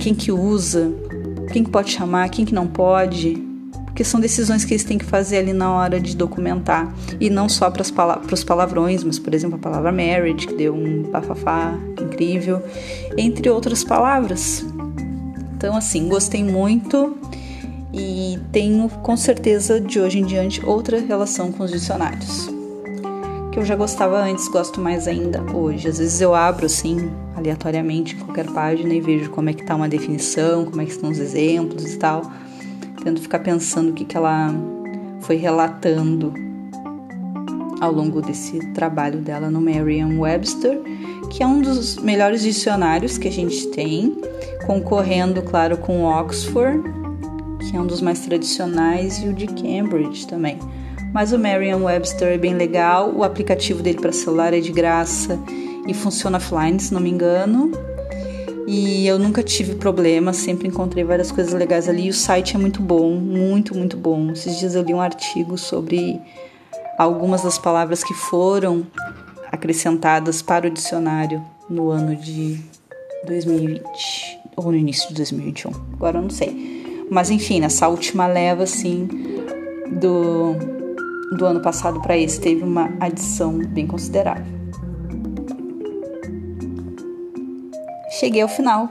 Quem 0.00 0.14
que 0.14 0.32
usa, 0.32 0.92
quem 1.52 1.64
que 1.64 1.70
pode 1.70 1.90
chamar, 1.90 2.28
quem 2.28 2.44
que 2.44 2.54
não 2.54 2.66
pode 2.66 3.47
porque 3.98 4.08
são 4.08 4.20
decisões 4.20 4.64
que 4.64 4.74
eles 4.74 4.84
têm 4.84 4.96
que 4.96 5.04
fazer 5.04 5.38
ali 5.38 5.52
na 5.52 5.72
hora 5.72 5.98
de 5.98 6.14
documentar. 6.14 6.94
E 7.18 7.28
não 7.28 7.48
só 7.48 7.68
para 7.68 7.82
os 7.82 8.44
palavrões, 8.44 9.02
mas, 9.02 9.18
por 9.18 9.34
exemplo, 9.34 9.56
a 9.56 9.58
palavra 9.58 9.90
marriage, 9.90 10.46
que 10.46 10.54
deu 10.54 10.72
um 10.72 11.02
bafafá 11.02 11.74
incrível, 12.00 12.62
entre 13.16 13.50
outras 13.50 13.82
palavras. 13.82 14.64
Então, 15.56 15.76
assim, 15.76 16.08
gostei 16.08 16.44
muito 16.44 17.18
e 17.92 18.38
tenho 18.52 18.88
com 18.88 19.16
certeza 19.16 19.80
de 19.80 19.98
hoje 19.98 20.20
em 20.20 20.24
diante 20.24 20.64
outra 20.64 21.00
relação 21.00 21.50
com 21.50 21.64
os 21.64 21.72
dicionários. 21.72 22.48
Que 23.50 23.58
eu 23.58 23.64
já 23.64 23.74
gostava 23.74 24.22
antes, 24.22 24.46
gosto 24.46 24.80
mais 24.80 25.08
ainda 25.08 25.42
hoje. 25.52 25.88
Às 25.88 25.98
vezes 25.98 26.20
eu 26.20 26.36
abro 26.36 26.66
assim, 26.66 27.10
aleatoriamente, 27.34 28.14
qualquer 28.14 28.46
página 28.46 28.94
e 28.94 29.00
vejo 29.00 29.28
como 29.30 29.50
é 29.50 29.52
que 29.52 29.64
tá 29.64 29.74
uma 29.74 29.88
definição, 29.88 30.66
como 30.66 30.80
é 30.82 30.84
que 30.84 30.92
estão 30.92 31.10
os 31.10 31.18
exemplos 31.18 31.94
e 31.94 31.96
tal 31.96 32.22
tento 33.08 33.22
ficar 33.22 33.38
pensando 33.38 33.90
o 33.90 33.92
que, 33.94 34.04
que 34.04 34.16
ela 34.16 34.54
foi 35.20 35.36
relatando 35.36 36.34
ao 37.80 37.90
longo 37.90 38.20
desse 38.20 38.58
trabalho 38.74 39.20
dela 39.20 39.50
no 39.50 39.62
Merriam-Webster, 39.62 40.78
que 41.30 41.42
é 41.42 41.46
um 41.46 41.62
dos 41.62 41.96
melhores 41.96 42.42
dicionários 42.42 43.16
que 43.16 43.26
a 43.26 43.32
gente 43.32 43.68
tem, 43.68 44.14
concorrendo, 44.66 45.40
claro, 45.40 45.78
com 45.78 46.02
o 46.02 46.04
Oxford, 46.04 46.82
que 47.60 47.76
é 47.76 47.80
um 47.80 47.86
dos 47.86 48.02
mais 48.02 48.20
tradicionais, 48.20 49.22
e 49.22 49.28
o 49.28 49.32
de 49.32 49.46
Cambridge 49.46 50.26
também. 50.26 50.58
Mas 51.10 51.32
o 51.32 51.38
Merriam-Webster 51.38 52.28
é 52.28 52.38
bem 52.38 52.54
legal, 52.54 53.10
o 53.14 53.24
aplicativo 53.24 53.82
dele 53.82 54.00
para 54.00 54.12
celular 54.12 54.52
é 54.52 54.60
de 54.60 54.70
graça 54.70 55.38
e 55.86 55.94
funciona 55.94 56.36
offline, 56.36 56.78
se 56.78 56.92
não 56.92 57.00
me 57.00 57.08
engano. 57.08 57.72
E 58.70 59.06
eu 59.06 59.18
nunca 59.18 59.42
tive 59.42 59.76
problema, 59.76 60.34
sempre 60.34 60.68
encontrei 60.68 61.02
várias 61.02 61.32
coisas 61.32 61.54
legais 61.54 61.88
ali. 61.88 62.04
E 62.04 62.10
o 62.10 62.12
site 62.12 62.54
é 62.54 62.58
muito 62.58 62.82
bom, 62.82 63.12
muito, 63.12 63.74
muito 63.74 63.96
bom. 63.96 64.30
Esses 64.32 64.58
dias 64.58 64.74
eu 64.74 64.82
li 64.82 64.92
um 64.92 65.00
artigo 65.00 65.56
sobre 65.56 66.20
algumas 66.98 67.40
das 67.40 67.56
palavras 67.56 68.04
que 68.04 68.12
foram 68.12 68.86
acrescentadas 69.50 70.42
para 70.42 70.66
o 70.66 70.70
dicionário 70.70 71.42
no 71.66 71.88
ano 71.88 72.14
de 72.14 72.60
2020 73.26 73.82
ou 74.54 74.70
no 74.70 74.76
início 74.76 75.08
de 75.08 75.14
2021. 75.14 75.70
Agora 75.94 76.18
eu 76.18 76.22
não 76.22 76.30
sei. 76.30 77.06
Mas 77.10 77.30
enfim, 77.30 77.60
nessa 77.60 77.88
última 77.88 78.26
leva 78.26 78.64
assim 78.64 79.08
do 79.98 80.54
do 81.34 81.46
ano 81.46 81.60
passado 81.60 82.02
para 82.02 82.18
esse 82.18 82.38
teve 82.38 82.62
uma 82.62 82.90
adição 83.00 83.58
bem 83.58 83.86
considerável. 83.86 84.57
Cheguei 88.18 88.42
ao 88.42 88.48
final. 88.48 88.88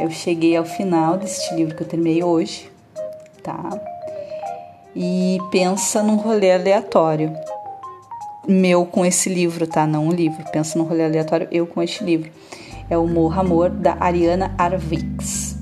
Eu 0.00 0.10
cheguei 0.10 0.56
ao 0.56 0.64
final 0.64 1.16
deste 1.16 1.54
livro 1.54 1.76
que 1.76 1.82
eu 1.82 1.88
terminei 1.88 2.22
hoje, 2.22 2.70
tá? 3.42 3.70
E 4.94 5.38
pensa 5.50 6.02
num 6.02 6.16
rolê 6.16 6.52
aleatório. 6.52 7.32
Meu 8.48 8.86
com 8.86 9.04
esse 9.04 9.28
livro, 9.28 9.66
tá? 9.66 9.86
Não 9.86 10.06
um 10.06 10.12
livro. 10.12 10.42
Pensa 10.50 10.78
num 10.78 10.84
rolê 10.84 11.04
aleatório, 11.04 11.48
eu 11.50 11.66
com 11.66 11.82
este 11.82 12.04
livro. 12.04 12.30
É 12.88 12.96
o 12.96 13.06
Morra 13.06 13.40
Amor, 13.40 13.70
da 13.70 13.96
Ariana 13.98 14.54
Arvix. 14.56 15.56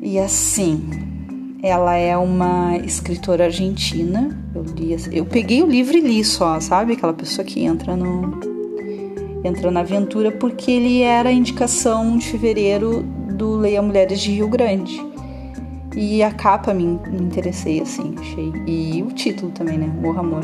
E 0.00 0.18
assim, 0.18 0.88
ela 1.62 1.94
é 1.96 2.16
uma 2.16 2.76
escritora 2.78 3.44
argentina. 3.44 4.38
Eu, 4.54 4.62
li, 4.62 4.96
eu 5.12 5.26
peguei 5.26 5.62
o 5.62 5.66
livro 5.66 5.96
e 5.96 6.00
li 6.00 6.24
só, 6.24 6.60
sabe? 6.60 6.92
Aquela 6.92 7.12
pessoa 7.12 7.44
que 7.44 7.64
entra 7.64 7.96
no, 7.96 8.51
entrou 9.44 9.70
na 9.72 9.80
aventura 9.80 10.30
porque 10.30 10.70
ele 10.70 11.02
era 11.02 11.28
a 11.28 11.32
indicação 11.32 12.16
de 12.16 12.26
fevereiro 12.26 13.02
do 13.02 13.56
Leia 13.56 13.82
Mulheres 13.82 14.20
de 14.20 14.32
Rio 14.32 14.48
Grande. 14.48 15.04
E 15.94 16.22
a 16.22 16.30
capa 16.30 16.72
me, 16.72 16.84
interessei, 16.84 17.80
assim, 17.80 18.14
achei. 18.18 18.52
E 18.66 19.02
o 19.02 19.12
título 19.12 19.52
também, 19.52 19.76
né? 19.76 19.86
Morra 19.86 20.20
Amor. 20.20 20.42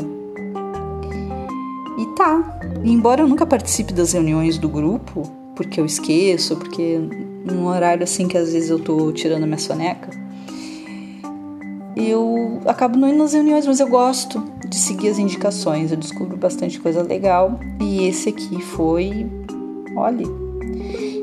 E 1.97 2.05
tá. 2.15 2.59
Embora 2.83 3.21
eu 3.21 3.27
nunca 3.27 3.45
participe 3.45 3.91
das 3.91 4.13
reuniões 4.13 4.57
do 4.57 4.69
grupo, 4.69 5.23
porque 5.55 5.81
eu 5.81 5.85
esqueço, 5.85 6.55
porque 6.55 6.99
num 7.43 7.65
horário 7.67 8.03
assim 8.03 8.27
que 8.27 8.37
às 8.37 8.53
vezes 8.53 8.69
eu 8.69 8.79
tô 8.79 9.11
tirando 9.11 9.45
minha 9.45 9.57
soneca, 9.57 10.09
eu 11.99 12.61
acabo 12.65 12.97
não 12.97 13.09
indo 13.09 13.17
nas 13.17 13.33
reuniões, 13.33 13.67
mas 13.67 13.79
eu 13.79 13.87
gosto 13.87 14.41
de 14.67 14.75
seguir 14.75 15.09
as 15.09 15.19
indicações, 15.19 15.91
eu 15.91 15.97
descubro 15.97 16.37
bastante 16.37 16.79
coisa 16.79 17.03
legal 17.03 17.59
e 17.79 18.07
esse 18.07 18.29
aqui 18.29 18.61
foi, 18.61 19.27
olha, 19.95 20.25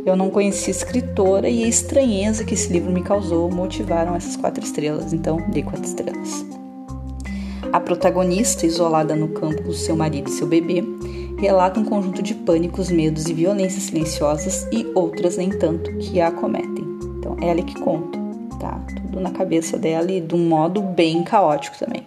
eu 0.05 0.15
não 0.17 0.31
conhecia 0.31 0.71
escritora 0.71 1.49
e 1.49 1.65
a 1.65 1.69
estranheza 1.69 2.45
que 2.45 2.55
esse 2.55 2.73
livro 2.73 2.93
me 2.93 3.03
causou 3.03 3.51
motivaram 3.51 4.15
essas 4.15 4.37
quatro 4.37 4.63
estrelas, 4.63 5.13
então 5.13 5.39
dei 5.51 5.63
quatro 5.63 5.85
estrelas. 5.85 6.45
A 7.73 7.81
protagonista, 7.81 8.65
isolada 8.67 9.17
no 9.17 9.29
campo 9.29 9.63
com 9.63 9.73
seu 9.73 9.97
marido 9.97 10.29
e 10.29 10.33
seu 10.33 10.47
bebê, 10.47 10.85
relata 11.39 11.81
um 11.81 11.85
conjunto 11.85 12.23
de 12.23 12.35
pânicos, 12.35 12.91
medos 12.91 13.27
e 13.29 13.35
violências 13.35 13.85
silenciosas 13.85 14.67
e 14.73 14.87
outras 14.95 15.37
nem 15.37 15.51
tanto 15.51 15.93
que 15.99 16.21
a 16.21 16.29
acometem. 16.29 16.85
Então, 17.19 17.37
ela 17.41 17.61
é 17.61 17.63
que 17.63 17.79
conta, 17.81 18.19
tá? 18.59 18.81
Tudo 18.95 19.21
na 19.21 19.31
cabeça 19.31 19.79
dela 19.79 20.11
e 20.11 20.21
de 20.21 20.35
um 20.35 20.49
modo 20.49 20.81
bem 20.83 21.23
caótico 21.23 21.79
também. 21.79 22.07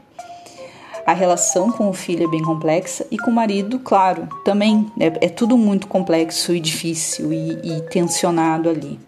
A 1.05 1.13
relação 1.13 1.71
com 1.71 1.89
o 1.89 1.93
filho 1.93 2.25
é 2.25 2.27
bem 2.27 2.43
complexa 2.43 3.03
e 3.09 3.17
com 3.17 3.31
o 3.31 3.33
marido, 3.33 3.79
claro, 3.79 4.27
também. 4.45 4.85
É, 4.99 5.25
é 5.25 5.29
tudo 5.29 5.57
muito 5.57 5.87
complexo 5.87 6.53
e 6.53 6.59
difícil 6.59 7.33
e, 7.33 7.53
e 7.63 7.81
tensionado 7.89 8.69
ali. 8.69 8.99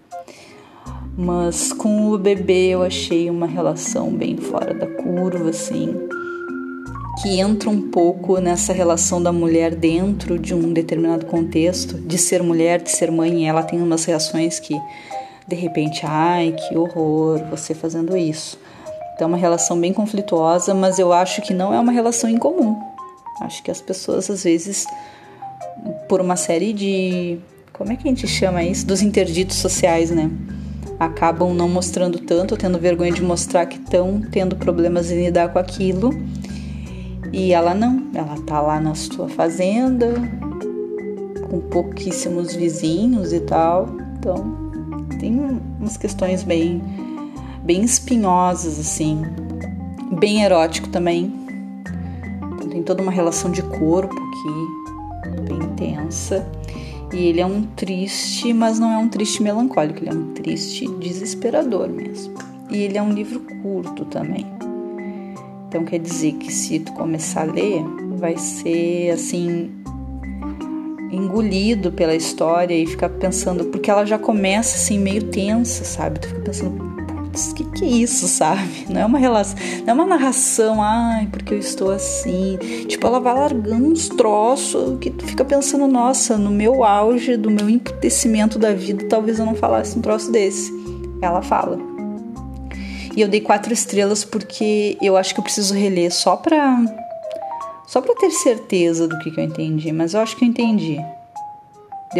Mas 1.15 1.71
com 1.71 2.09
o 2.09 2.17
bebê 2.17 2.69
eu 2.69 2.81
achei 2.81 3.29
uma 3.29 3.45
relação 3.45 4.09
bem 4.09 4.35
fora 4.37 4.73
da 4.73 4.87
curva, 4.87 5.49
assim, 5.51 5.93
que 7.21 7.39
entra 7.39 7.69
um 7.69 7.91
pouco 7.91 8.39
nessa 8.39 8.73
relação 8.73 9.21
da 9.21 9.31
mulher 9.31 9.75
dentro 9.75 10.39
de 10.39 10.55
um 10.55 10.73
determinado 10.73 11.27
contexto, 11.27 11.99
de 11.99 12.17
ser 12.17 12.41
mulher, 12.41 12.81
de 12.81 12.89
ser 12.89 13.11
mãe, 13.11 13.43
e 13.43 13.45
ela 13.45 13.61
tem 13.61 13.79
umas 13.79 14.05
reações 14.05 14.59
que 14.59 14.75
de 15.51 15.55
repente, 15.55 16.05
ai, 16.05 16.53
que 16.53 16.77
horror, 16.77 17.43
você 17.49 17.73
fazendo 17.73 18.15
isso. 18.15 18.57
Então, 19.13 19.25
é 19.25 19.31
uma 19.31 19.37
relação 19.37 19.77
bem 19.77 19.91
conflituosa, 19.91 20.73
mas 20.73 20.97
eu 20.97 21.11
acho 21.11 21.41
que 21.41 21.53
não 21.53 21.73
é 21.73 21.79
uma 21.79 21.91
relação 21.91 22.29
incomum. 22.29 22.81
Acho 23.41 23.61
que 23.61 23.69
as 23.69 23.81
pessoas, 23.81 24.29
às 24.29 24.45
vezes, 24.45 24.87
por 26.07 26.21
uma 26.21 26.37
série 26.37 26.71
de. 26.71 27.37
Como 27.73 27.91
é 27.91 27.97
que 27.97 28.07
a 28.07 28.11
gente 28.11 28.27
chama 28.27 28.63
isso? 28.63 28.85
Dos 28.85 29.01
interditos 29.01 29.57
sociais, 29.57 30.09
né? 30.09 30.31
Acabam 30.97 31.53
não 31.53 31.67
mostrando 31.67 32.19
tanto, 32.19 32.55
tendo 32.55 32.79
vergonha 32.79 33.11
de 33.11 33.21
mostrar 33.21 33.65
que 33.65 33.77
estão 33.77 34.21
tendo 34.31 34.55
problemas 34.55 35.11
em 35.11 35.25
lidar 35.25 35.51
com 35.51 35.59
aquilo. 35.59 36.11
E 37.33 37.51
ela 37.51 37.73
não, 37.73 38.09
ela 38.13 38.35
tá 38.45 38.61
lá 38.61 38.79
na 38.79 38.95
sua 38.95 39.27
fazenda, 39.27 40.13
com 41.49 41.59
pouquíssimos 41.59 42.55
vizinhos 42.55 43.33
e 43.33 43.41
tal. 43.41 43.87
Então, 44.17 44.60
tem 45.21 45.39
umas 45.79 45.97
questões 45.97 46.41
bem, 46.41 46.81
bem 47.63 47.83
espinhosas, 47.83 48.79
assim, 48.79 49.21
bem 50.19 50.41
erótico 50.41 50.89
também. 50.89 51.31
Então, 52.55 52.67
tem 52.67 52.81
toda 52.81 53.03
uma 53.03 53.11
relação 53.11 53.51
de 53.51 53.61
corpo 53.61 54.15
aqui, 54.15 55.41
bem 55.43 55.59
intensa. 55.59 56.45
E 57.13 57.25
ele 57.25 57.39
é 57.39 57.45
um 57.45 57.63
triste, 57.63 58.51
mas 58.51 58.79
não 58.79 58.91
é 58.91 58.97
um 58.97 59.07
triste 59.07 59.43
melancólico, 59.43 59.99
ele 59.99 60.09
é 60.09 60.13
um 60.13 60.33
triste 60.33 60.87
desesperador 60.97 61.87
mesmo. 61.87 62.33
E 62.71 62.77
ele 62.77 62.97
é 62.97 63.01
um 63.01 63.11
livro 63.11 63.41
curto 63.61 64.05
também. 64.05 64.47
Então 65.67 65.85
quer 65.85 65.99
dizer 65.99 66.33
que 66.33 66.51
se 66.51 66.79
tu 66.79 66.93
começar 66.93 67.41
a 67.41 67.51
ler, 67.51 67.83
vai 68.17 68.37
ser 68.37 69.11
assim 69.11 69.69
engolido 71.31 71.91
pela 71.93 72.13
história 72.13 72.75
e 72.75 72.85
ficar 72.85 73.09
pensando, 73.09 73.65
porque 73.65 73.89
ela 73.89 74.05
já 74.05 74.19
começa 74.19 74.75
assim 74.75 74.99
meio 74.99 75.23
tensa, 75.23 75.85
sabe? 75.85 76.19
Tu 76.19 76.27
fica 76.27 76.41
pensando, 76.41 76.77
putz, 77.07 77.53
que 77.53 77.63
que 77.71 77.85
é 77.85 77.87
isso, 77.87 78.27
sabe? 78.27 78.85
Não 78.89 78.99
é 78.99 79.05
uma 79.05 79.17
relação, 79.17 79.57
não 79.85 79.91
é 79.91 79.93
uma 79.93 80.05
narração, 80.05 80.83
ai, 80.83 81.27
porque 81.31 81.53
eu 81.53 81.59
estou 81.59 81.89
assim. 81.89 82.57
Tipo, 82.87 83.07
ela 83.07 83.19
vai 83.21 83.33
largando 83.33 83.87
uns 83.87 84.09
troços 84.09 84.99
que 84.99 85.09
tu 85.09 85.25
fica 85.25 85.45
pensando, 85.45 85.87
nossa, 85.87 86.37
no 86.37 86.51
meu 86.51 86.83
auge 86.83 87.37
do 87.37 87.49
meu 87.49 87.69
emputecimento 87.69 88.59
da 88.59 88.73
vida, 88.73 89.07
talvez 89.07 89.39
eu 89.39 89.45
não 89.45 89.55
falasse 89.55 89.97
um 89.97 90.01
troço 90.01 90.31
desse. 90.31 90.71
Ela 91.21 91.41
fala. 91.41 91.79
E 93.15 93.21
eu 93.21 93.27
dei 93.27 93.41
quatro 93.41 93.73
estrelas 93.73 94.23
porque 94.23 94.97
eu 95.01 95.17
acho 95.17 95.33
que 95.33 95.39
eu 95.39 95.43
preciso 95.43 95.73
reler 95.73 96.13
só 96.13 96.35
pra 96.35 96.81
só 97.85 97.99
para 97.99 98.15
ter 98.15 98.31
certeza 98.31 99.05
do 99.05 99.19
que, 99.19 99.29
que 99.29 99.37
eu 99.37 99.43
entendi, 99.43 99.91
mas 99.91 100.13
eu 100.13 100.21
acho 100.21 100.37
que 100.37 100.45
eu 100.45 100.47
entendi. 100.47 100.97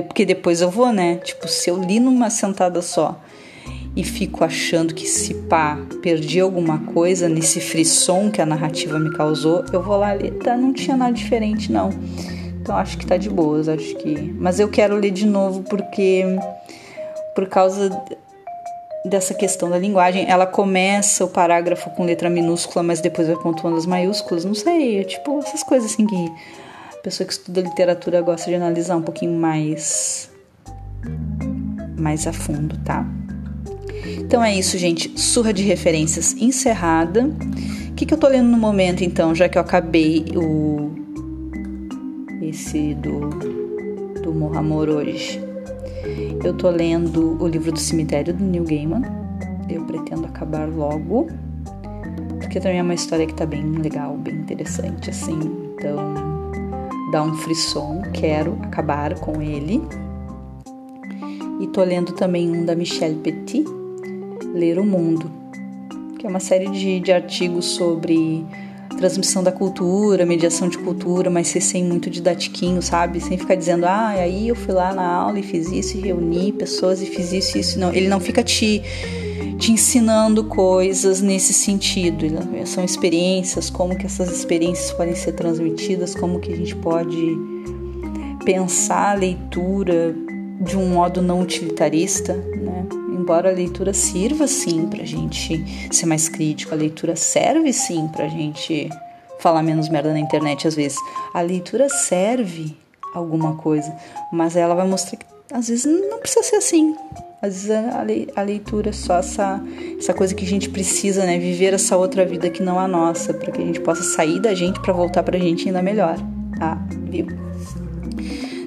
Porque 0.02 0.26
depois 0.26 0.62
eu 0.62 0.70
vou, 0.70 0.92
né? 0.94 1.16
Tipo, 1.18 1.48
se 1.48 1.70
eu 1.70 1.82
li 1.82 2.00
numa 2.00 2.30
sentada 2.30 2.82
só 2.82 3.20
e 3.96 4.04
fico 4.04 4.44
achando 4.44 4.94
que 4.94 5.06
se 5.06 5.34
pá, 5.34 5.78
perdi 6.02 6.40
alguma 6.40 6.80
coisa 6.80 7.28
nesse 7.28 7.60
frisson 7.60 8.32
que 8.32 8.42
a 8.42 8.46
narrativa 8.46 8.98
me 8.98 9.12
causou, 9.12 9.66
eu 9.74 9.82
vou 9.82 9.98
lá 9.98 10.14
ler, 10.14 10.32
tá? 10.36 10.56
Não 10.56 10.72
tinha 10.72 10.96
nada 10.96 11.12
diferente, 11.12 11.72
não. 11.72 11.90
Então 12.62 12.76
acho 12.76 12.98
que 12.98 13.06
tá 13.06 13.18
de 13.18 13.30
boas, 13.30 13.68
acho 13.68 13.96
que. 13.96 14.34
Mas 14.40 14.60
eu 14.60 14.70
quero 14.70 14.96
ler 14.96 15.12
de 15.12 15.26
novo 15.26 15.64
porque. 15.64 16.24
Por 17.34 17.48
causa 17.48 17.90
dessa 19.06 19.34
questão 19.34 19.70
da 19.70 19.78
linguagem. 19.78 20.30
Ela 20.30 20.46
começa 20.46 21.26
o 21.26 21.28
parágrafo 21.28 21.90
com 21.92 22.06
letra 22.06 22.30
minúscula, 22.30 22.84
mas 22.84 23.02
depois 23.02 23.28
vai 23.28 23.38
pontuando 23.38 23.78
as 23.78 23.86
maiúsculas. 23.86 24.46
Não 24.46 24.54
sei, 24.54 25.00
é 25.00 25.04
tipo 25.04 25.40
essas 25.40 25.64
coisas 25.64 25.92
assim 25.92 26.06
que 26.06 26.32
pessoa 27.02 27.26
que 27.26 27.34
estuda 27.34 27.62
literatura 27.62 28.22
gosta 28.22 28.50
de 28.50 28.56
analisar 28.56 28.96
um 28.96 29.02
pouquinho 29.02 29.34
mais 29.34 30.30
mais 31.98 32.26
a 32.26 32.34
fundo, 32.34 32.78
tá? 32.80 33.06
Então 34.20 34.44
é 34.44 34.58
isso, 34.58 34.78
gente. 34.78 35.20
Surra 35.20 35.54
de 35.54 35.64
referências 35.64 36.34
encerrada. 36.34 37.30
O 37.90 37.94
que, 37.94 38.06
que 38.06 38.14
eu 38.14 38.18
tô 38.18 38.28
lendo 38.28 38.50
no 38.50 38.58
momento, 38.58 39.04
então, 39.04 39.36
já 39.36 39.48
que 39.48 39.58
eu 39.58 39.62
acabei 39.62 40.26
o 40.36 40.92
esse 42.42 42.96
do 42.96 43.30
do 44.22 44.34
Mohamor 44.34 44.90
hoje? 44.90 45.40
Eu 46.44 46.54
tô 46.56 46.70
lendo 46.70 47.38
o 47.42 47.48
livro 47.48 47.72
do 47.72 47.80
cemitério 47.80 48.34
do 48.34 48.44
Neil 48.44 48.64
Gaiman. 48.64 49.04
Eu 49.70 49.84
pretendo 49.86 50.26
acabar 50.26 50.68
logo, 50.68 51.28
porque 52.40 52.60
também 52.60 52.80
é 52.80 52.84
uma 52.84 52.96
história 52.96 53.28
que 53.28 53.34
tá 53.34 53.46
bem 53.46 53.64
legal, 53.74 54.18
bem 54.18 54.36
interessante, 54.36 55.12
assim. 55.12 55.40
Então, 55.76 56.31
dá 57.12 57.22
um 57.22 57.36
frisson. 57.36 58.02
Quero 58.14 58.58
acabar 58.64 59.20
com 59.20 59.42
ele. 59.42 59.82
E 61.60 61.68
tô 61.68 61.84
lendo 61.84 62.14
também 62.14 62.50
um 62.50 62.66
da 62.66 62.76
Michelle 62.76 63.16
Petit, 63.18 63.64
Ler 64.54 64.80
o 64.80 64.86
Mundo, 64.86 65.30
que 66.18 66.26
é 66.26 66.30
uma 66.30 66.40
série 66.40 66.68
de, 66.70 67.00
de 67.00 67.12
artigos 67.12 67.66
sobre 67.66 68.44
transmissão 68.98 69.44
da 69.44 69.52
cultura, 69.52 70.26
mediação 70.26 70.70
de 70.70 70.78
cultura, 70.78 71.30
mas 71.30 71.48
sem 71.48 71.84
muito 71.84 72.10
didatiquinho, 72.10 72.82
sabe? 72.82 73.20
Sem 73.20 73.38
ficar 73.38 73.56
dizendo, 73.56 73.86
ah, 73.86 74.10
aí 74.10 74.48
eu 74.48 74.56
fui 74.56 74.74
lá 74.74 74.94
na 74.94 75.06
aula 75.06 75.40
e 75.40 75.44
fiz 75.44 75.72
isso, 75.72 75.98
e 75.98 76.02
reuni 76.02 76.52
pessoas 76.52 77.02
e 77.02 77.06
fiz 77.06 77.32
isso 77.32 77.58
e 77.58 77.62
isso. 77.62 77.80
Não, 77.80 77.94
ele 77.94 78.08
não 78.08 78.20
fica 78.20 78.44
te, 78.44 78.82
te 79.62 79.72
ensinando 79.72 80.44
coisas 80.46 81.22
nesse 81.22 81.54
sentido. 81.54 82.26
São 82.66 82.84
experiências, 82.84 83.70
como 83.70 83.96
que 83.96 84.08
essas 84.08 84.32
experiências 84.32 84.92
podem 84.92 85.14
ser 85.14 85.34
transmitidas, 85.34 86.16
como 86.16 86.40
que 86.40 86.52
a 86.52 86.56
gente 86.56 86.76
pode 86.76 87.38
pensar 88.44 89.12
a 89.12 89.14
leitura 89.14 90.16
de 90.60 90.76
um 90.76 90.90
modo 90.90 91.22
não 91.22 91.42
utilitarista, 91.42 92.34
né? 92.34 92.88
embora 93.16 93.52
a 93.52 93.54
leitura 93.54 93.94
sirva 93.94 94.48
sim 94.48 94.88
para 94.88 95.04
a 95.04 95.06
gente 95.06 95.64
ser 95.92 96.08
mais 96.08 96.28
crítico, 96.28 96.74
a 96.74 96.78
leitura 96.78 97.16
serve 97.16 97.72
sim 97.72 98.08
para 98.08 98.26
a 98.26 98.30
gente 98.30 98.90
falar 99.40 99.62
menos 99.62 99.90
merda 99.90 100.12
na 100.12 100.20
internet 100.20 100.68
às 100.68 100.74
vezes. 100.74 100.98
A 101.36 101.42
leitura 101.42 101.88
serve 101.88 102.76
alguma 103.14 103.56
coisa, 103.58 103.96
mas 104.34 104.56
ela 104.56 104.74
vai 104.74 104.88
mostrar 104.88 105.18
que 105.18 105.26
às 105.54 105.68
vezes 105.68 105.86
não 105.86 106.18
precisa 106.18 106.42
ser 106.42 106.56
assim. 106.56 106.96
Às 107.42 107.66
vezes 107.66 108.30
a 108.36 108.42
leitura 108.42 108.90
é 108.90 108.94
só 108.94 109.18
essa, 109.18 109.62
essa 109.98 110.14
coisa 110.14 110.36
que 110.36 110.46
a 110.46 110.48
gente 110.48 110.70
precisa, 110.70 111.26
né? 111.26 111.40
Viver 111.40 111.74
essa 111.74 111.98
outra 111.98 112.26
vida 112.26 112.50
que 112.50 112.62
não 112.62 112.80
a 112.80 112.88
nossa, 112.88 113.34
para 113.34 113.52
que 113.52 113.62
a 113.62 113.66
gente 113.66 113.80
possa 113.80 114.04
sair 114.04 114.40
da 114.40 114.54
gente 114.54 114.80
para 114.80 114.94
voltar 114.94 115.24
pra 115.24 115.40
gente 115.40 115.68
ainda 115.68 115.82
melhor. 115.82 116.18
Ah, 116.60 116.78
viu? 117.10 117.28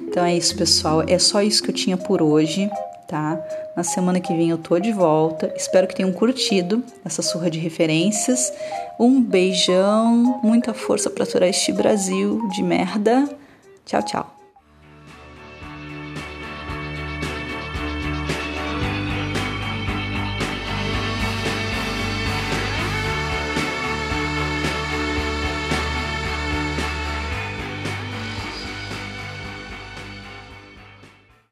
Então 0.07 0.25
é 0.25 0.35
isso, 0.35 0.55
pessoal. 0.57 1.03
É 1.07 1.17
só 1.17 1.41
isso 1.41 1.63
que 1.63 1.69
eu 1.69 1.75
tinha 1.75 1.97
por 1.97 2.21
hoje 2.21 2.69
tá? 3.07 3.39
Na 3.75 3.83
semana 3.83 4.19
que 4.19 4.33
vem 4.33 4.49
eu 4.49 4.57
tô 4.57 4.79
de 4.79 4.91
volta. 4.91 5.53
Espero 5.55 5.87
que 5.87 5.95
tenham 5.95 6.11
curtido 6.11 6.83
essa 7.03 7.21
surra 7.21 7.49
de 7.49 7.59
referências. 7.59 8.51
Um 8.99 9.21
beijão, 9.21 10.39
muita 10.43 10.73
força 10.73 11.09
para 11.09 11.23
aturar 11.23 11.49
este 11.49 11.71
Brasil 11.71 12.47
de 12.49 12.63
merda. 12.63 13.29
Tchau, 13.85 14.03
tchau. 14.03 14.34